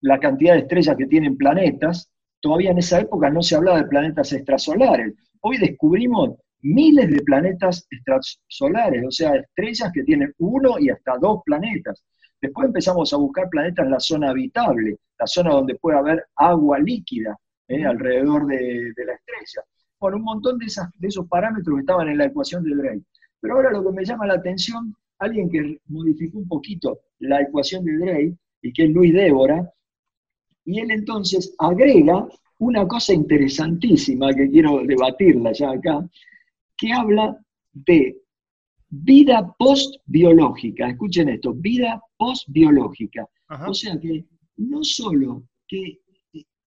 la 0.02 0.20
cantidad 0.20 0.52
de 0.52 0.60
estrellas 0.60 0.94
que 0.94 1.06
tienen 1.06 1.38
planetas. 1.38 2.12
Todavía 2.38 2.72
en 2.72 2.76
esa 2.76 3.00
época 3.00 3.30
no 3.30 3.40
se 3.40 3.56
hablaba 3.56 3.78
de 3.78 3.88
planetas 3.88 4.30
extrasolares. 4.34 5.14
Hoy 5.40 5.56
descubrimos 5.56 6.36
miles 6.60 7.08
de 7.08 7.22
planetas 7.22 7.86
extrasolares, 7.90 9.06
o 9.06 9.10
sea, 9.10 9.36
estrellas 9.36 9.90
que 9.90 10.02
tienen 10.02 10.34
uno 10.36 10.78
y 10.78 10.90
hasta 10.90 11.16
dos 11.16 11.40
planetas. 11.42 12.04
Después 12.42 12.66
empezamos 12.66 13.10
a 13.14 13.16
buscar 13.16 13.48
planetas 13.48 13.86
en 13.86 13.90
la 13.90 14.00
zona 14.00 14.30
habitable, 14.32 14.98
la 15.18 15.26
zona 15.26 15.52
donde 15.52 15.76
puede 15.76 15.96
haber 15.96 16.26
agua 16.36 16.78
líquida 16.78 17.38
¿eh? 17.68 17.86
alrededor 17.86 18.46
de, 18.48 18.92
la 18.98 19.14
estrella. 19.14 19.64
Bueno, 19.98 20.18
un 20.18 20.24
montón 20.24 20.58
de, 20.58 20.66
de 20.66 21.08
esos 21.08 21.26
parámetros 21.26 21.74
que 21.74 21.80
estaban 21.80 22.10
en 22.10 22.18
la 22.18 22.26
ecuación 22.26 22.64
de 22.64 22.74
Drake. 22.76 23.02
Pero 23.42 23.56
ahora 23.56 23.72
lo 23.72 23.84
que 23.84 23.92
me 23.92 24.04
llama 24.04 24.26
la 24.26 24.34
atención, 24.34 24.94
alguien 25.18 25.50
que 25.50 25.78
modificó 25.88 26.38
un 26.38 26.46
poquito 26.48 27.00
la 27.18 27.42
ecuación 27.42 27.84
de 27.84 27.98
Drake, 27.98 28.36
y 28.62 28.72
que 28.72 28.84
es 28.84 28.90
Luis 28.90 29.12
Débora, 29.12 29.68
y 30.64 30.78
él 30.78 30.92
entonces 30.92 31.52
agrega 31.58 32.28
una 32.58 32.86
cosa 32.86 33.12
interesantísima 33.12 34.32
que 34.32 34.48
quiero 34.48 34.84
debatirla 34.84 35.50
ya 35.52 35.72
acá, 35.72 36.08
que 36.76 36.92
habla 36.92 37.36
de 37.72 38.16
vida 38.88 39.52
postbiológica. 39.58 40.90
Escuchen 40.90 41.30
esto, 41.30 41.52
vida 41.52 42.00
postbiológica. 42.16 43.26
O 43.66 43.74
sea 43.74 43.98
que 43.98 44.24
no 44.56 44.84
solo 44.84 45.42
que 45.66 45.98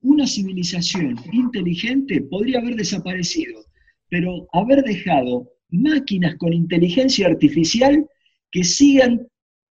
una 0.01 0.27
civilización 0.27 1.15
inteligente 1.31 2.21
podría 2.29 2.59
haber 2.59 2.75
desaparecido, 2.75 3.63
pero 4.09 4.45
haber 4.51 4.83
dejado 4.83 5.49
máquinas 5.69 6.35
con 6.35 6.53
inteligencia 6.53 7.27
artificial 7.27 8.07
que 8.51 8.63
sigan 8.63 9.27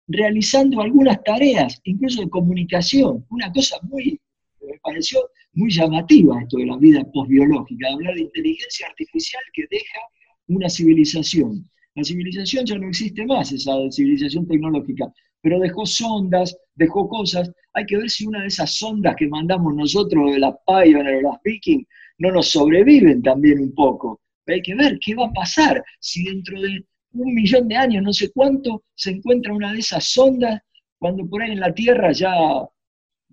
realizando 0.09 0.81
algunas 0.81 1.22
tareas, 1.22 1.81
incluso 1.85 2.22
de 2.22 2.31
comunicación. 2.31 3.24
Una 3.31 3.53
cosa 3.53 3.76
muy, 3.83 4.18
me 4.66 4.79
pareció 4.83 5.20
muy 5.53 5.70
llamativa 5.70 6.40
esto 6.42 6.59
de 6.59 6.66
la 6.66 6.76
vida 6.76 7.05
postbiológica, 7.12 7.88
hablar 7.92 8.14
de 8.14 8.22
inteligencia 8.22 8.87
artificial 8.88 9.42
que 9.53 9.64
deja 9.70 10.00
una 10.48 10.68
civilización. 10.68 11.68
La 11.94 12.05
civilización 12.05 12.66
ya 12.66 12.79
no 12.79 12.88
existe 12.88 13.24
más, 13.26 13.53
esa 13.53 13.72
civilización 13.90 14.46
tecnológica, 14.46 15.12
pero 15.42 15.59
dejó 15.61 15.87
sondas, 15.87 16.57
dejó 16.74 17.09
cosas. 17.09 17.50
Hay 17.74 17.87
que 17.87 17.96
ver 17.96 18.11
si 18.11 18.26
una 18.26 18.42
de 18.42 18.48
esas 18.48 18.76
sondas 18.76 19.14
que 19.16 19.29
mandamos 19.29 19.74
nosotros 19.74 20.33
de 20.33 20.38
las 20.38 20.55
Pioneer 20.66 21.16
o 21.16 21.31
las 21.31 21.42
Viking 21.44 21.85
no 22.18 22.33
nos 22.33 22.50
sobreviven 22.50 23.22
también 23.22 23.61
un 23.61 23.74
poco 23.74 24.20
hay 24.52 24.62
que 24.62 24.74
ver 24.74 24.98
qué 25.04 25.14
va 25.14 25.26
a 25.26 25.32
pasar 25.32 25.82
si 26.00 26.24
dentro 26.24 26.60
de 26.60 26.84
un 27.12 27.34
millón 27.34 27.68
de 27.68 27.76
años, 27.76 28.02
no 28.02 28.12
sé 28.12 28.30
cuánto, 28.32 28.84
se 28.94 29.10
encuentra 29.10 29.52
una 29.52 29.72
de 29.72 29.80
esas 29.80 30.12
sondas, 30.12 30.60
cuando 30.98 31.26
por 31.26 31.42
ahí 31.42 31.52
en 31.52 31.60
la 31.60 31.72
Tierra 31.72 32.12
ya, 32.12 32.32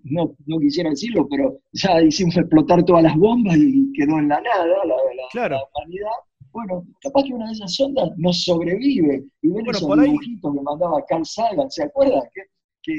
no, 0.04 0.36
no 0.46 0.58
quisiera 0.58 0.90
decirlo, 0.90 1.28
pero 1.28 1.60
ya 1.72 2.00
hicimos 2.02 2.36
explotar 2.36 2.84
todas 2.84 3.02
las 3.02 3.16
bombas 3.16 3.56
y 3.56 3.92
quedó 3.92 4.18
en 4.18 4.28
la 4.28 4.40
nada 4.40 4.66
la, 4.84 4.94
humanidad. 5.34 6.10
Bueno, 6.50 6.86
capaz 7.02 7.24
que 7.24 7.34
una 7.34 7.46
de 7.46 7.52
esas 7.52 7.74
sondas 7.74 8.10
no 8.16 8.32
sobrevive. 8.32 9.24
Y 9.42 9.48
ven 9.48 9.66
esos 9.68 10.00
dibujitos 10.00 10.54
que 10.54 10.62
mandaba 10.62 11.04
Carl 11.06 11.24
Sagan, 11.24 11.70
¿se 11.70 11.84
acuerdan? 11.84 12.22
Que, 12.82 12.92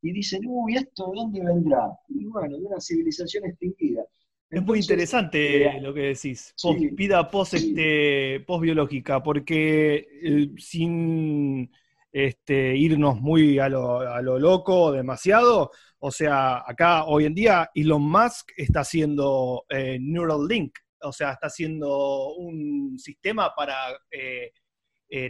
y 0.00 0.12
dicen, 0.12 0.40
uy, 0.46 0.76
¿esto 0.76 1.10
de 1.10 1.16
dónde 1.16 1.44
vendrá? 1.44 1.90
Y 2.08 2.24
bueno, 2.26 2.56
de 2.56 2.64
una 2.64 2.80
civilización 2.80 3.44
extinguida. 3.46 4.04
Es 4.50 4.62
muy 4.62 4.78
interesante 4.78 5.66
eh, 5.66 5.80
lo 5.80 5.92
que 5.92 6.00
decís, 6.00 6.54
vida 6.92 7.30
post, 7.30 7.54
este, 7.54 8.42
biológica, 8.60 9.22
porque 9.22 10.06
eh, 10.22 10.48
sin 10.56 11.70
este, 12.10 12.74
irnos 12.74 13.20
muy 13.20 13.58
a 13.58 13.68
lo, 13.68 14.38
loco 14.38 14.96
loco 14.96 15.70
o 16.00 16.10
sea, 16.10 16.62
acá 16.66 17.04
hoy 17.04 17.26
en 17.26 17.34
día 17.34 17.70
Elon 17.74 18.02
Musk 18.02 18.52
está 18.56 18.80
haciendo 18.80 19.66
eh, 19.68 19.98
Neuralink, 20.00 20.78
o 21.02 21.12
sea, 21.12 21.32
está 21.32 21.48
haciendo 21.48 22.32
un 22.34 22.98
sistema 22.98 23.54
para 23.54 23.74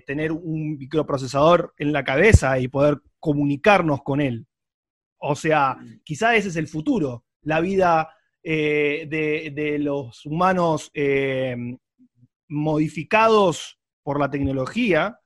tener 0.07 0.33
un 0.33 0.77
microprocesador 0.77 1.75
en 1.77 1.93
la 1.93 2.05
cabeza 2.05 2.59
y 2.59 2.69
poder 2.69 2.99
comunicarnos 3.19 4.03
con 4.03 4.21
él. 4.21 4.47
O 5.19 5.35
sea, 5.35 5.75
mm. 5.75 6.03
quizá 6.05 6.37
ese 6.37 6.49
es 6.49 6.57
el 6.57 6.69
futuro, 6.69 7.25
la 7.43 7.61
vida 7.61 8.11
eh, 8.43 9.53
de, 9.55 9.79
los 9.79 10.25
humanos 10.25 10.91
eh, 10.95 11.57
modificados 12.49 13.79
por 14.03 14.21
la 14.21 14.31
tecnología, 14.31 15.19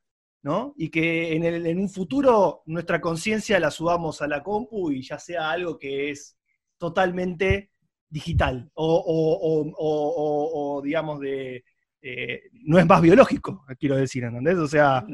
¿no? 0.42 0.74
Y 0.76 0.90
que 0.90 1.34
en, 1.34 1.78
un 1.78 1.88
futuro 1.88 2.62
nuestra 2.66 3.00
conciencia 3.00 3.60
la 3.60 3.70
subamos 3.70 4.22
a 4.22 4.26
la 4.26 4.42
compu 4.42 4.90
y 4.90 5.02
ya 5.02 5.18
sea 5.18 5.50
algo 5.50 5.78
que 5.78 6.10
es 6.10 6.36
totalmente 6.78 7.70
digital 8.08 8.70
o, 8.74 10.80
digamos 10.84 11.20
de... 11.20 11.64
Eh, 12.04 12.50
no 12.64 12.80
es 12.80 12.86
más 12.86 13.00
biológico, 13.00 13.64
quiero 13.78 13.94
decir, 13.94 14.24
¿entendés? 14.24 14.56
O 14.56 14.66
sea, 14.66 15.06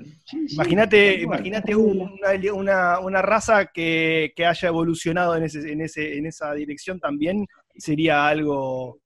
imagínate 0.48 1.20
imagínate 1.20 1.76
una, 1.76 2.98
una, 2.98 3.20
raza 3.20 3.66
que, 3.66 4.32
haya 4.38 4.68
evolucionado 4.68 5.36
en, 5.36 5.42
ese, 5.42 5.70
en, 5.70 5.82
ese, 5.82 6.16
en 6.16 6.24
esa 6.24 6.54
dirección 6.54 6.98
también 6.98 7.46
sería 7.78 8.26
algo, 8.26 9.00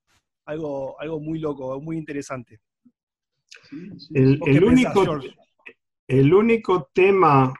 algo, 0.46 1.00
algo 1.00 1.20
muy 1.20 1.38
loco, 1.38 1.80
muy 1.80 1.96
interesante. 1.96 2.60
El, 4.12 4.64
único, 4.64 5.20
el 6.08 6.34
único 6.34 6.90
tema 6.92 7.52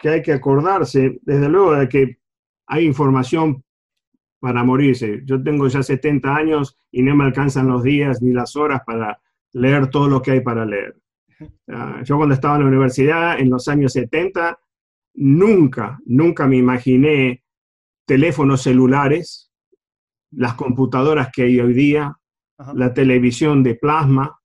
que 0.00 0.08
hay 0.08 0.22
que 0.22 0.32
acordarse, 0.32 1.18
desde 1.22 1.48
luego, 1.48 1.74
de 1.74 1.88
que 1.88 2.18
hay 2.66 2.84
información 2.84 3.62
para 4.40 4.64
morirse. 4.64 5.22
Yo 5.24 5.42
tengo 5.42 5.68
ya 5.68 5.82
70 5.82 6.34
años 6.34 6.76
y 6.90 7.02
no 7.02 7.14
me 7.16 7.24
alcanzan 7.24 7.68
los 7.68 7.82
días 7.82 8.20
ni 8.20 8.32
las 8.32 8.56
horas 8.56 8.82
para 8.86 9.18
leer 9.52 9.88
todo 9.88 10.08
lo 10.08 10.20
que 10.20 10.32
hay 10.32 10.40
para 10.40 10.66
leer. 10.66 10.96
Ah, 11.68 12.02
yo 12.04 12.16
cuando 12.16 12.34
estaba 12.34 12.56
en 12.56 12.62
la 12.62 12.68
universidad, 12.68 13.38
en 13.38 13.50
los 13.50 13.68
años 13.68 13.92
70, 13.92 14.58
nunca, 15.14 15.98
nunca 16.04 16.46
me 16.46 16.56
imaginé 16.56 17.42
teléfonos 18.06 18.62
celulares, 18.62 19.50
las 20.36 20.54
computadoras 20.54 21.30
que 21.32 21.42
hay 21.42 21.60
hoy 21.60 21.72
día, 21.74 22.16
la 22.74 22.94
televisión 22.94 23.62
de 23.62 23.74
plasma, 23.74 24.38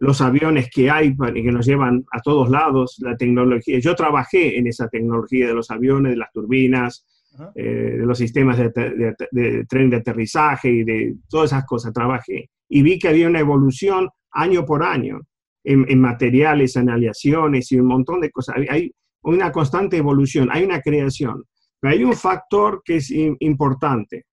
los 0.00 0.20
aviones 0.20 0.68
que 0.72 0.90
hay 0.90 1.14
y 1.34 1.42
que 1.42 1.52
nos 1.52 1.66
llevan 1.66 2.04
a 2.12 2.20
todos 2.20 2.50
lados, 2.50 2.96
la 3.00 3.16
tecnología. 3.16 3.78
Yo 3.78 3.94
trabajé 3.94 4.58
en 4.58 4.66
esa 4.66 4.88
tecnología 4.88 5.46
de 5.46 5.54
los 5.54 5.70
aviones, 5.70 6.12
de 6.12 6.18
las 6.18 6.32
turbinas, 6.32 7.06
eh, 7.54 7.96
de 7.98 8.06
los 8.06 8.18
sistemas 8.18 8.58
de, 8.58 9.64
tren 9.68 9.90
de 9.90 9.96
aterrizaje 9.96 10.70
y 10.70 10.84
de 10.84 11.16
todas 11.28 11.52
esas 11.52 11.64
cosas, 11.64 11.92
trabajé. 11.92 12.50
Y 12.68 12.82
vi 12.82 12.98
que 12.98 13.08
había 13.08 13.28
una 13.28 13.40
evolución 13.40 14.08
año 14.32 14.64
por 14.64 14.82
año 14.82 15.20
en, 15.62 16.00
materiales, 16.00 16.76
en 16.76 16.90
aleaciones 16.90 17.70
y 17.72 17.78
un 17.78 17.86
montón 17.86 18.20
de 18.20 18.30
cosas. 18.30 18.56
Hay 18.68 18.92
una 19.22 19.52
constante 19.52 19.96
evolución, 19.96 20.48
hay 20.50 20.64
una 20.64 20.80
creación. 20.80 21.44
Pero 21.78 21.94
hay 21.94 22.04
un 22.04 22.14
factor 22.14 22.82
que 22.84 22.96
es 22.96 23.10
importante 23.10 24.24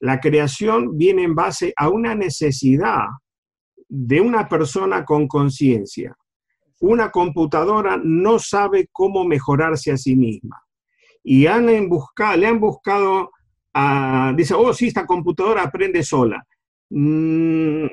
la 0.00 0.18
creación 0.18 0.96
viene 0.96 1.22
en 1.22 1.34
base 1.34 1.72
a 1.76 1.88
una 1.88 2.14
necesidad 2.14 3.04
de 3.88 4.20
una 4.20 4.48
persona 4.48 5.04
con 5.04 5.28
conciencia. 5.28 6.16
una 6.82 7.10
computadora 7.10 8.00
no 8.02 8.38
sabe 8.38 8.88
cómo 8.90 9.26
mejorarse 9.26 9.92
a 9.92 9.98
sí 9.98 10.16
misma. 10.16 10.62
Y 11.22 11.44
han 11.44 11.90
buscado, 11.90 12.38
le 12.38 12.46
han 12.46 12.58
buscado, 12.58 13.32
a, 13.74 14.32
dice, 14.34 14.54
oh, 14.54 14.72
sí, 14.72 14.86
esta 14.86 15.04
computadora 15.04 15.64
aprende 15.64 16.02
sola. 16.02 16.42
Mm, 16.88 17.84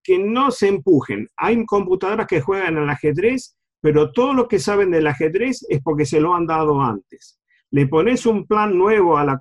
que 0.00 0.18
no 0.20 0.52
se 0.52 0.68
empujen. 0.68 1.28
Hay 1.36 1.64
computadoras 1.66 2.28
que 2.28 2.40
juegan 2.40 2.76
al 2.76 2.88
ajedrez, 2.88 3.56
pero 3.80 4.12
todo 4.12 4.32
lo 4.32 4.46
que 4.46 4.60
saben 4.60 4.92
del 4.92 5.08
ajedrez 5.08 5.66
es 5.68 5.82
porque 5.82 6.06
se 6.06 6.20
lo 6.20 6.32
han 6.32 6.46
dado 6.46 6.80
antes. 6.80 7.40
Le 7.70 7.86
pones 7.88 8.26
un 8.26 8.46
plan 8.46 8.76
nuevo 8.76 9.16
a 9.16 9.24
la, 9.24 9.40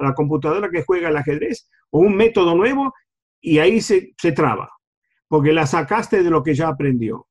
la 0.00 0.14
computadora 0.14 0.70
que 0.70 0.82
juega 0.82 1.08
al 1.08 1.16
ajedrez 1.16 1.68
o 1.90 2.00
un 2.00 2.16
método 2.16 2.54
nuevo 2.54 2.92
y 3.40 3.58
ahí 3.58 3.80
se, 3.80 4.12
se 4.20 4.32
traba, 4.32 4.68
porque 5.28 5.52
la 5.52 5.66
sacaste 5.66 6.22
de 6.22 6.30
lo 6.30 6.42
que 6.42 6.54
ya 6.54 6.68
aprendió. 6.68 7.26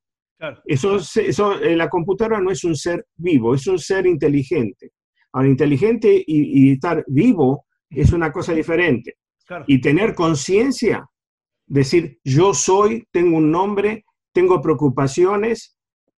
Eso, 0.65 0.97
eso, 0.97 1.59
eh, 1.59 1.75
la 1.75 1.89
computadora 1.89 2.39
no 2.39 2.49
es 2.49 2.63
un 2.63 2.75
ser 2.75 3.05
vivo, 3.17 3.53
es 3.53 3.67
un 3.67 3.77
ser 3.77 4.07
inteligente. 4.07 4.91
Ahora, 5.33 5.49
inteligente 5.49 6.23
y, 6.25 6.71
estar 6.71 7.03
vivo 7.07 7.65
es 7.89 8.13
una 8.13 8.31
cosa 8.31 8.53
diferente. 8.53 9.17
Y 9.67 9.81
tener 9.81 10.13
conciencia, 10.13 11.05
decir, 11.65 12.19
yo 12.23 12.53
soy, 12.53 13.05
tengo 13.11 13.37
un 13.37 13.51
nombre, 13.51 14.05
tengo 14.31 14.61
preocupaciones, 14.61 15.77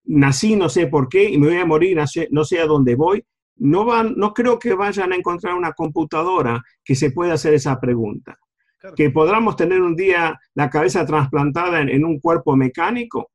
nací 0.10 0.56
no 0.56 0.70
sé 0.70 0.88
por 0.88 1.08
qué 1.08 1.30
y 1.30 1.38
me 1.38 1.48
voy 1.48 1.58
a 1.58 1.66
morir, 1.66 1.98
no 2.32 2.44
sé, 2.44 2.60
a 2.60 2.66
dónde 2.66 2.96
voy, 2.96 3.24
no, 3.58 3.86
van, 3.86 4.16
no 4.18 4.34
creo 4.34 4.58
que 4.58 4.74
vayan 4.74 5.14
a 5.14 5.16
encontrar 5.16 5.54
una 5.54 5.74
computadora 5.74 6.62
que 6.84 6.96
se 6.96 7.12
pueda 7.12 7.34
hacer 7.34 7.54
esa 7.54 7.80
pregunta. 7.80 8.38
Que 8.96 9.10
podamos 9.10 9.58
tener 9.58 9.82
un 9.82 9.96
día 9.96 10.40
la 10.56 10.70
cabeza 10.70 11.06
trasplantada 11.06 11.82
en, 11.82 12.06
un 12.06 12.20
cuerpo 12.20 12.56
mecánico. 12.56 13.30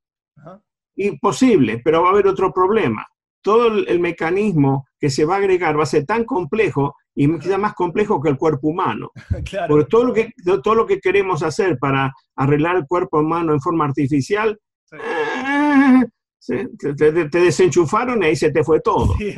Imposible, 0.97 1.81
pero 1.85 2.03
va 2.03 2.09
a 2.09 2.13
haber 2.13 2.27
otro 2.27 2.53
problema. 2.53 3.07
Todo 3.43 3.67
el, 3.67 4.01
mecanismo 4.01 4.87
que 4.99 5.11
se 5.11 5.27
va 5.27 5.35
a 5.35 5.39
agregar 5.39 5.79
va 5.79 5.83
a 5.83 5.87
ser 5.87 6.07
tan 6.07 6.25
complejo 6.25 6.97
y 7.15 7.31
quizá 7.39 7.59
más 7.59 7.75
complejo 7.75 8.23
que 8.23 8.31
el 8.31 8.39
cuerpo 8.39 8.69
humano. 8.69 9.11
Porque 9.69 9.85
todo 9.85 10.05
lo, 10.05 10.15
que, 10.15 10.31
todo 10.63 10.75
lo 10.75 10.87
que 10.87 10.99
queremos 10.99 11.43
hacer 11.43 11.79
para 11.79 12.11
arreglar 12.37 12.77
el 12.77 12.87
cuerpo 12.87 13.21
humano 13.21 13.53
en 13.53 13.61
forma 13.61 13.85
artificial, 13.85 14.59
eh, 14.93 16.05
te, 16.47 17.39
desenchufaron 17.41 18.23
y 18.23 18.27
ahí 18.27 18.37
se 18.37 18.51
te 18.51 18.63
fue 18.63 18.81
todo. 18.81 19.15
Sí, 19.19 19.35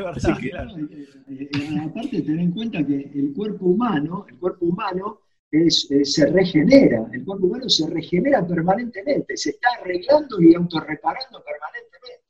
Aparte, 1.81 2.23
tener 2.23 2.41
en 2.41 2.53
cuenta 2.53 2.85
que 2.85 3.11
el 3.15 3.33
cuerpo 3.35 3.67
humano, 3.67 4.27
el 4.29 4.39
cuerpo 4.39 4.67
humano 4.67 5.21
es, 5.51 5.89
se 6.03 6.27
regenera, 6.27 7.07
el 7.13 7.25
cuerpo 7.25 7.47
humano 7.47 7.69
se 7.69 7.89
regenera 7.89 8.47
permanentemente, 8.47 9.37
se 9.37 9.51
está 9.51 9.69
arreglando 9.81 10.41
y 10.41 10.55
autorreparando 10.55 11.43
permanentemente. 11.45 12.25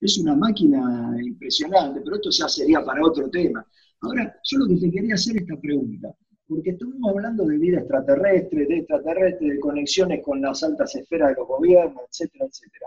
Es 0.00 0.18
una 0.18 0.34
máquina 0.34 1.14
impresionante, 1.22 2.00
pero 2.00 2.16
esto 2.16 2.30
ya 2.30 2.48
sería 2.48 2.84
para 2.84 3.04
otro 3.04 3.28
tema. 3.30 3.64
Ahora, 4.00 4.34
yo 4.42 4.58
lo 4.58 4.66
que 4.68 4.80
te 4.80 4.90
quería 4.90 5.14
hacer 5.14 5.36
esta 5.36 5.56
pregunta, 5.60 6.12
porque 6.48 6.70
estuvimos 6.70 7.10
hablando 7.10 7.44
de 7.44 7.58
vida 7.58 7.78
extraterrestre, 7.78 8.66
de 8.66 8.78
extraterrestre, 8.78 9.50
de 9.50 9.60
conexiones 9.60 10.22
con 10.24 10.40
las 10.40 10.62
altas 10.62 10.94
esferas 10.96 11.30
de 11.30 11.34
los 11.36 11.46
gobiernos, 11.46 12.02
etcétera, 12.10 12.46
etcétera. 12.46 12.86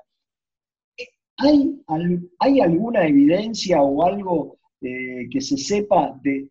¿Hay, 1.38 1.82
¿Hay 2.40 2.60
alguna 2.62 3.08
evidencia 3.08 3.82
o 3.82 4.06
algo 4.06 4.58
eh, 4.82 5.28
que 5.30 5.42
se 5.42 5.58
sepa 5.58 6.20
de, 6.24 6.50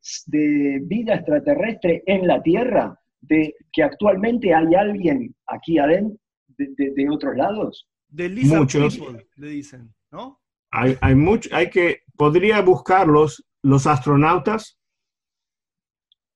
vida 0.82 1.14
extraterrestre 1.14 2.02
en 2.06 2.26
la 2.26 2.42
Tierra? 2.42 2.98
¿De 3.20 3.54
que 3.72 3.82
actualmente 3.82 4.52
hay 4.54 4.74
alguien 4.74 5.34
aquí 5.46 5.78
adentro 5.78 6.18
de, 6.58 7.08
otros 7.10 7.36
lados? 7.36 7.88
De 8.08 8.28
Muchos. 8.28 9.00
le 9.36 9.48
dicen, 9.48 9.94
¿no? 10.12 10.40
Hay, 10.70 10.96
hay, 11.00 11.14
mucho, 11.14 11.48
hay 11.52 11.70
que, 11.70 12.02
podría 12.16 12.60
buscarlos 12.60 13.46
los 13.62 13.86
astronautas 13.86 14.78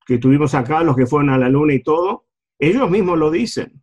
que 0.06 0.16
tuvimos 0.16 0.54
acá, 0.54 0.82
los 0.82 0.96
que 0.96 1.06
fueron 1.06 1.28
a 1.30 1.38
la 1.38 1.50
Luna 1.50 1.74
y 1.74 1.82
todo, 1.82 2.26
ellos 2.58 2.90
mismos 2.90 3.18
lo 3.18 3.30
dicen, 3.30 3.82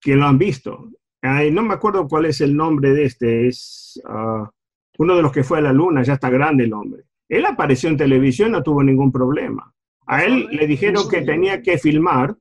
que 0.00 0.16
lo 0.16 0.26
han 0.26 0.38
visto 0.38 0.90
no 1.22 1.62
me 1.62 1.74
acuerdo 1.74 2.06
cuál 2.06 2.26
es 2.26 2.40
el 2.40 2.56
nombre 2.56 2.92
de 2.92 3.04
este, 3.04 3.48
es 3.48 4.00
ah, 4.06 4.50
uno 4.98 5.16
de 5.16 5.22
los 5.22 5.32
que 5.32 5.44
fue 5.44 5.58
a 5.58 5.62
la 5.62 5.72
luna, 5.72 6.02
ya 6.02 6.14
está 6.14 6.30
grande 6.30 6.64
el 6.64 6.72
hombre. 6.72 7.04
Él 7.28 7.44
apareció 7.44 7.88
en 7.88 7.96
televisión, 7.96 8.52
no 8.52 8.62
tuvo 8.62 8.82
ningún 8.82 9.10
problema. 9.10 9.72
A 10.06 10.24
él 10.24 10.46
le 10.50 10.66
dijeron 10.66 11.08
que 11.08 11.22
tenía 11.22 11.60
que 11.60 11.78
filmar 11.78 12.36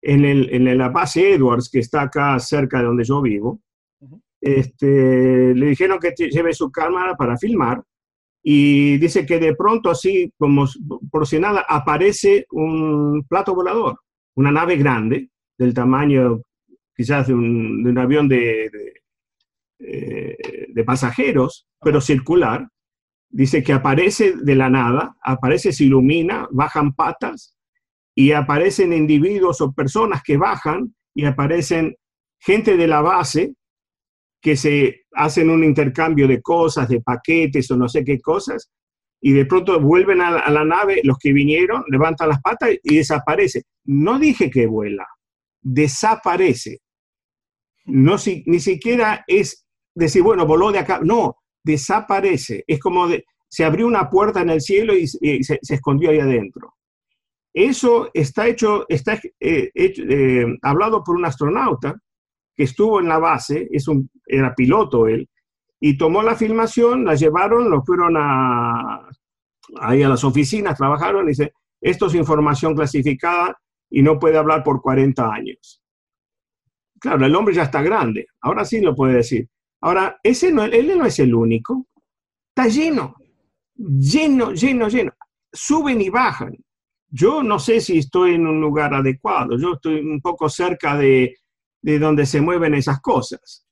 en, 0.00 0.24
el, 0.24 0.48
en 0.54 0.78
la 0.78 0.88
base 0.88 1.34
Edwards, 1.34 1.68
que 1.68 1.80
está 1.80 2.02
acá 2.02 2.38
cerca 2.38 2.78
de 2.78 2.84
donde 2.84 3.04
yo 3.04 3.20
vivo. 3.20 3.60
Este, 4.40 5.54
le 5.54 5.66
dijeron 5.66 5.98
que 5.98 6.12
lleve 6.28 6.52
su 6.52 6.70
cámara 6.70 7.16
para 7.16 7.36
filmar 7.38 7.82
y 8.42 8.98
dice 8.98 9.24
que 9.24 9.38
de 9.38 9.56
pronto 9.56 9.88
así, 9.90 10.30
como 10.36 10.66
por 11.10 11.26
si 11.26 11.38
nada, 11.38 11.64
aparece 11.66 12.46
un 12.50 13.24
plato 13.26 13.54
volador, 13.54 13.98
una 14.36 14.52
nave 14.52 14.76
grande 14.76 15.30
del 15.56 15.72
tamaño 15.72 16.42
quizás 16.96 17.26
de 17.26 17.34
un, 17.34 17.98
avión 17.98 18.28
de, 18.28 18.70
eh, 19.78 20.36
de, 20.68 20.84
pasajeros, 20.84 21.66
pero 21.80 22.00
circular. 22.00 22.68
Dice 23.28 23.64
que 23.64 23.72
aparece 23.72 24.34
de 24.36 24.54
la 24.54 24.70
nada, 24.70 25.16
aparece, 25.20 25.72
se 25.72 25.84
ilumina, 25.84 26.46
bajan 26.52 26.92
patas 26.92 27.56
y 28.14 28.30
aparecen 28.30 28.92
individuos 28.92 29.60
o 29.60 29.72
personas 29.72 30.22
que 30.22 30.36
bajan 30.36 30.94
y 31.14 31.24
aparecen 31.24 31.96
gente 32.38 32.76
de 32.76 32.86
la 32.86 33.00
base 33.00 33.54
que 34.40 34.56
se 34.56 35.06
hacen 35.14 35.50
un 35.50 35.64
intercambio 35.64 36.28
de 36.28 36.42
cosas, 36.42 36.88
de 36.88 37.00
paquetes 37.00 37.68
o 37.70 37.76
no 37.76 37.88
sé 37.88 38.04
qué 38.04 38.20
cosas, 38.20 38.70
y 39.20 39.32
de 39.32 39.46
pronto 39.46 39.80
vuelven 39.80 40.20
a, 40.20 40.38
a 40.38 40.50
la 40.50 40.64
nave, 40.64 41.00
los 41.02 41.16
que 41.18 41.32
vinieron, 41.32 41.82
levantan 41.88 42.28
las 42.28 42.42
patas 42.42 42.70
y 42.82 42.96
desaparece. 42.96 43.62
No 43.84 44.18
dije 44.18 44.50
que 44.50 44.66
vuela, 44.66 45.06
desaparece. 45.62 46.80
No, 47.86 48.18
si, 48.18 48.42
ni 48.46 48.60
siquiera 48.60 49.24
es 49.26 49.66
decir, 49.94 50.22
bueno, 50.22 50.46
voló 50.46 50.72
de 50.72 50.78
acá. 50.78 51.00
No, 51.02 51.36
desaparece. 51.62 52.64
Es 52.66 52.80
como 52.80 53.08
se 53.48 53.64
abrió 53.64 53.86
una 53.86 54.10
puerta 54.10 54.40
en 54.40 54.50
el 54.50 54.60
cielo 54.60 54.94
y, 54.96 55.06
se, 55.06 55.58
escondió 55.62 56.10
ahí 56.10 56.18
adentro. 56.18 56.74
Eso 57.52 58.10
está 58.12 58.48
hecho, 58.48 58.84
está 58.88 59.20
eh, 59.38 59.70
eh, 59.74 60.46
hablado 60.62 61.04
por 61.04 61.14
un 61.14 61.24
astronauta 61.24 61.94
que 62.56 62.64
estuvo 62.64 62.98
en 62.98 63.08
la 63.08 63.18
base, 63.18 63.68
es 63.70 63.86
un, 63.86 64.10
era 64.26 64.54
piloto 64.54 65.06
él, 65.06 65.28
y 65.80 65.96
tomó 65.96 66.22
la 66.22 66.34
filmación, 66.34 67.04
la 67.04 67.14
llevaron, 67.14 67.70
lo 67.70 67.82
fueron 67.84 68.16
a, 68.16 69.08
ahí 69.80 70.02
a 70.02 70.08
las 70.08 70.24
oficinas, 70.24 70.76
trabajaron 70.76 71.26
y 71.26 71.28
dice, 71.28 71.52
esto 71.80 72.06
es 72.06 72.14
información 72.14 72.74
clasificada 72.74 73.56
y 73.90 74.02
no 74.02 74.18
puede 74.18 74.38
hablar 74.38 74.62
por 74.64 74.80
40 74.80 75.32
años. 75.32 75.83
Claro, 77.04 77.26
el 77.26 77.36
hombre 77.36 77.54
ya 77.54 77.64
está 77.64 77.82
grande, 77.82 78.28
ahora 78.40 78.64
sí 78.64 78.80
lo 78.80 78.94
puede 78.94 79.16
decir. 79.16 79.46
Ahora, 79.82 80.18
ese 80.22 80.50
no, 80.50 80.64
él 80.64 80.96
no 80.96 81.04
es 81.04 81.18
el 81.18 81.34
único, 81.34 81.86
está 82.48 82.66
lleno, 82.66 83.14
lleno, 83.76 84.52
lleno, 84.52 84.88
lleno. 84.88 85.12
Suben 85.52 86.00
y 86.00 86.08
bajan. 86.08 86.56
Yo 87.10 87.42
no 87.42 87.58
sé 87.58 87.82
si 87.82 87.98
estoy 87.98 88.36
en 88.36 88.46
un 88.46 88.58
lugar 88.58 88.94
adecuado, 88.94 89.58
yo 89.58 89.74
estoy 89.74 90.00
un 90.00 90.22
poco 90.22 90.48
cerca 90.48 90.96
de, 90.96 91.36
donde 91.82 92.24
se 92.24 92.40
mueven 92.40 92.72
esas 92.72 93.02
cosas. 93.02 93.66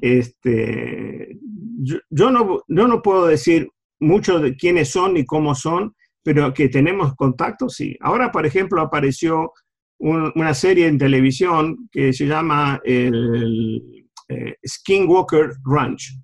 Este, 0.00 1.40
yo, 1.80 2.30
no, 2.30 2.62
yo 2.68 2.86
no 2.86 3.02
puedo 3.02 3.26
decir 3.26 3.68
mucho 3.98 4.38
de 4.38 4.54
quiénes 4.54 4.90
son 4.90 5.16
y 5.16 5.26
cómo 5.26 5.56
son, 5.56 5.92
pero 6.22 6.54
que 6.54 6.68
tenemos 6.68 7.16
contacto, 7.16 7.68
sí. 7.68 7.96
Ahora, 7.98 8.30
por 8.30 8.46
ejemplo, 8.46 8.80
apareció 8.80 9.50
una 9.98 10.54
serie 10.54 10.86
en 10.86 10.98
televisión 10.98 11.88
que 11.90 12.12
se 12.12 12.26
llama 12.26 12.80
el, 12.84 14.06
eh, 14.28 14.56
Skinwalker 14.66 15.56
Ranch. 15.64 16.18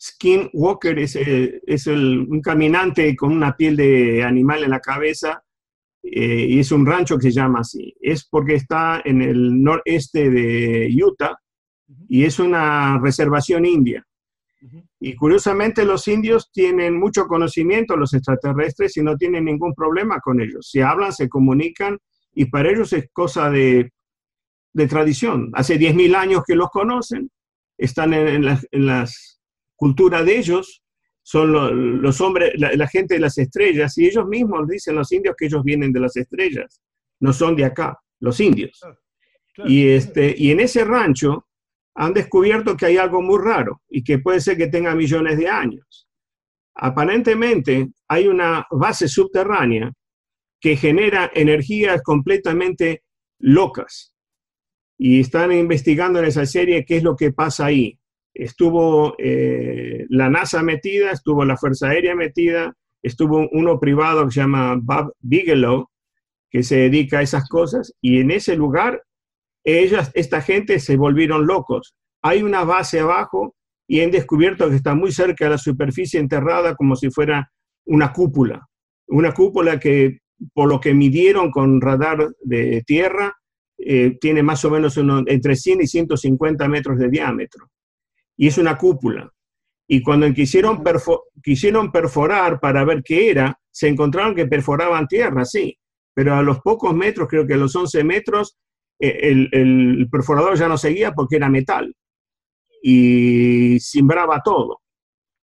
Skinwalker 0.00 0.98
es, 0.98 1.16
eh, 1.16 1.60
es 1.66 1.86
un 1.86 2.40
caminante 2.42 3.14
con 3.16 3.32
una 3.32 3.56
piel 3.56 3.76
de 3.76 4.22
animal 4.22 4.64
en 4.64 4.70
la 4.70 4.80
cabeza 4.80 5.42
eh, 6.02 6.46
y 6.48 6.58
es 6.58 6.72
un 6.72 6.84
rancho 6.84 7.16
que 7.18 7.30
se 7.30 7.32
llama 7.32 7.60
así. 7.60 7.94
Es 8.00 8.26
porque 8.28 8.54
está 8.54 9.00
en 9.04 9.22
el 9.22 9.62
noreste 9.62 10.30
de 10.30 10.90
Utah 11.02 11.38
y 12.08 12.24
es 12.24 12.38
una 12.38 12.98
reservación 12.98 13.66
india. 13.66 14.06
Y 14.98 15.14
curiosamente 15.14 15.84
los 15.84 16.08
indios 16.08 16.50
tienen 16.50 16.98
mucho 16.98 17.26
conocimiento, 17.26 17.96
los 17.96 18.14
extraterrestres, 18.14 18.96
y 18.96 19.02
no 19.02 19.14
tienen 19.16 19.44
ningún 19.44 19.74
problema 19.74 20.20
con 20.20 20.40
ellos. 20.40 20.70
Si 20.70 20.80
hablan, 20.80 21.12
se 21.12 21.28
comunican 21.28 21.98
y 22.34 22.46
para 22.46 22.70
ellos 22.70 22.92
es 22.92 23.08
cosa 23.12 23.50
de, 23.50 23.90
tradición. 24.88 25.50
Hace 25.54 25.78
10.000 25.78 26.16
años 26.16 26.42
que 26.46 26.56
los 26.56 26.68
conocen, 26.70 27.30
están 27.78 28.12
en, 28.12 28.44
las 28.44 28.66
la 28.72 29.06
culturas 29.76 30.24
de 30.24 30.38
ellos, 30.38 30.82
son 31.22 32.02
los 32.02 32.20
hombres, 32.20 32.52
la, 32.56 32.86
gente 32.86 33.14
de 33.14 33.20
las 33.20 33.38
estrellas, 33.38 33.96
y 33.96 34.06
ellos 34.06 34.26
mismos 34.26 34.68
dicen 34.68 34.94
los 34.94 35.10
indios 35.12 35.34
que 35.38 35.46
ellos 35.46 35.64
vienen 35.64 35.92
de 35.92 36.00
las 36.00 36.16
estrellas, 36.16 36.82
no 37.20 37.32
son 37.32 37.56
de 37.56 37.64
acá, 37.64 37.98
los 38.20 38.40
indios. 38.40 38.80
Y, 39.64 39.88
este, 39.88 40.34
y 40.36 40.50
en 40.50 40.60
ese 40.60 40.84
rancho 40.84 41.46
han 41.94 42.12
descubierto 42.12 42.76
que 42.76 42.86
hay 42.86 42.96
algo 42.96 43.22
muy 43.22 43.38
raro 43.38 43.80
y 43.88 44.02
que 44.02 44.18
puede 44.18 44.40
ser 44.40 44.56
que 44.56 44.66
tenga 44.66 44.94
millones 44.94 45.38
de 45.38 45.48
años. 45.48 46.08
Aparentemente 46.74 47.88
hay 48.08 48.26
una 48.26 48.66
base 48.70 49.06
subterránea 49.06 49.92
que 50.64 50.78
genera 50.78 51.30
energías 51.34 52.00
completamente 52.02 53.02
locas. 53.38 54.14
Y 54.96 55.20
están 55.20 55.52
investigando 55.52 56.20
en 56.20 56.24
esa 56.24 56.46
serie 56.46 56.86
qué 56.86 56.96
es 56.96 57.02
lo 57.02 57.16
que 57.16 57.34
pasa 57.34 57.66
ahí. 57.66 57.98
Estuvo 58.32 59.14
eh, 59.18 60.06
la 60.08 60.30
NASA 60.30 60.62
metida, 60.62 61.10
estuvo 61.10 61.44
la 61.44 61.58
Fuerza 61.58 61.90
Aérea 61.90 62.14
metida, 62.14 62.72
estuvo 63.02 63.46
uno 63.52 63.78
privado 63.78 64.24
que 64.24 64.30
se 64.30 64.40
llama 64.40 64.78
Bob 64.80 65.12
Bigelow, 65.20 65.90
que 66.48 66.62
se 66.62 66.76
dedica 66.76 67.18
a 67.18 67.22
esas 67.22 67.46
cosas, 67.46 67.92
y 68.00 68.20
en 68.20 68.30
ese 68.30 68.56
lugar, 68.56 69.02
ellas, 69.64 70.12
esta 70.14 70.40
gente 70.40 70.80
se 70.80 70.96
volvieron 70.96 71.46
locos. 71.46 71.94
Hay 72.22 72.42
una 72.42 72.64
base 72.64 73.00
abajo 73.00 73.54
y 73.86 74.00
han 74.00 74.10
descubierto 74.10 74.70
que 74.70 74.76
está 74.76 74.94
muy 74.94 75.12
cerca 75.12 75.44
de 75.44 75.50
la 75.50 75.58
superficie 75.58 76.18
enterrada 76.18 76.74
como 76.74 76.96
si 76.96 77.10
fuera 77.10 77.52
una 77.84 78.14
cúpula. 78.14 78.66
Una 79.08 79.34
cúpula 79.34 79.78
que, 79.78 80.20
por 80.52 80.68
lo 80.68 80.80
que 80.80 80.94
midieron 80.94 81.50
con 81.50 81.80
radar 81.80 82.28
de 82.42 82.82
tierra, 82.86 83.34
eh, 83.78 84.16
tiene 84.20 84.42
más 84.42 84.64
o 84.64 84.70
menos 84.70 84.98
entre 85.26 85.56
100 85.56 85.82
y 85.82 85.86
150 85.86 86.68
metros 86.68 86.98
de 86.98 87.08
diámetro. 87.08 87.70
Y 88.36 88.48
es 88.48 88.58
una 88.58 88.76
cúpula. 88.76 89.30
Y 89.86 90.02
cuando 90.02 90.32
quisieron, 90.32 90.82
quisieron 91.42 91.92
perforar 91.92 92.60
para 92.60 92.84
ver 92.84 93.02
qué 93.02 93.30
era, 93.30 93.58
se 93.70 93.88
encontraron 93.88 94.34
que 94.34 94.46
perforaban 94.46 95.06
tierra, 95.06 95.44
sí, 95.44 95.76
pero 96.14 96.34
a 96.34 96.42
los 96.42 96.60
pocos 96.60 96.94
metros, 96.94 97.28
creo 97.28 97.46
que 97.46 97.54
a 97.54 97.58
los 97.58 97.74
11 97.74 98.04
metros, 98.04 98.56
eh, 98.98 99.18
el, 99.22 99.48
el, 99.52 100.08
perforador 100.10 100.56
ya 100.56 100.68
no 100.68 100.78
seguía 100.78 101.12
porque 101.12 101.36
era 101.36 101.50
metal 101.50 101.94
y 102.80 103.78
simbraba 103.80 104.40
todo. 104.42 104.80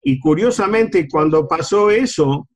Y 0.03 0.19
curiosamente, 0.19 1.09
cuando 1.09 1.47
pasó 1.47 1.91
eso, 1.91 2.49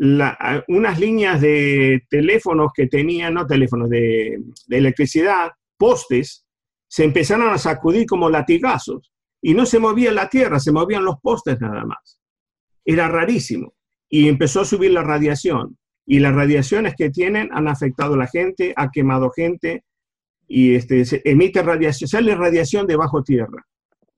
unas 0.00 0.98
líneas 0.98 1.40
de 1.40 2.02
teléfonos 2.08 2.72
que 2.74 2.86
tenían, 2.86 3.34
no 3.34 3.46
teléfonos, 3.46 3.90
de, 3.90 4.40
electricidad, 4.70 5.50
postes, 5.76 6.46
se 6.88 7.04
empezaron 7.04 7.50
a 7.50 7.58
sacudir 7.58 8.06
como 8.06 8.30
latigazos 8.30 9.12
y 9.42 9.54
no 9.54 9.66
se 9.66 9.78
movía 9.78 10.10
la 10.12 10.28
tierra, 10.28 10.58
se 10.58 10.72
movían 10.72 11.04
los 11.04 11.16
postes 11.20 11.60
nada 11.60 11.84
más. 11.84 12.20
Era 12.84 13.08
rarísimo. 13.08 13.74
Y 14.08 14.28
empezó 14.28 14.62
a 14.62 14.64
subir 14.64 14.90
la 14.90 15.02
radiación. 15.02 15.78
Y 16.06 16.18
las 16.18 16.34
radiaciones 16.34 16.94
que 16.96 17.10
tienen 17.10 17.50
han 17.52 17.68
afectado 17.68 18.14
a 18.14 18.18
la 18.18 18.26
gente, 18.26 18.72
ha 18.76 18.90
quemado 18.90 19.30
gente 19.30 19.84
y 20.48 20.74
este, 20.74 21.04
emite 21.30 21.62
radiación, 21.62 22.08
sale 22.08 22.34
radiación 22.34 22.86
de 22.88 22.96
bajo 22.96 23.22
tierra, 23.22 23.64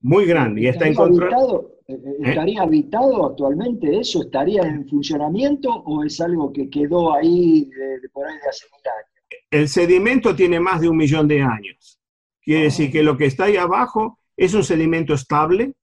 muy 0.03 0.25
grande. 0.25 0.61
Y 0.61 0.67
está 0.67 0.85
Habitado, 0.85 1.71
eh, 1.87 1.93
eh, 1.93 2.01
¿Eh? 2.05 2.29
¿Estaría 2.29 2.61
habitado 2.61 3.25
actualmente 3.25 3.97
eso? 3.97 4.21
¿Estaría 4.21 4.61
en 4.61 4.87
funcionamiento 4.87 5.69
o 5.69 6.03
es 6.03 6.21
algo 6.21 6.53
que 6.53 6.69
quedó 6.69 7.13
ahí 7.13 7.65
de, 7.65 8.09
por 8.09 8.27
ahí 8.27 8.35
de 8.35 8.49
hace 8.49 8.65
mil 8.71 8.81
años? 8.85 9.41
El 9.49 9.67
sedimento 9.67 10.35
tiene 10.35 10.59
más 10.59 10.81
de 10.81 10.89
un 10.89 10.97
millón 10.97 11.27
de 11.27 11.41
años. 11.41 11.99
Quiere 12.41 12.65
decir 12.65 12.91
que 12.91 13.01
lo 13.01 13.17
que 13.17 13.25
está 13.25 13.45
ahí 13.45 13.57
abajo 13.57 14.19
es 14.35 14.53
un 14.53 14.63
sedimento 14.63 15.13
estable 15.13 15.73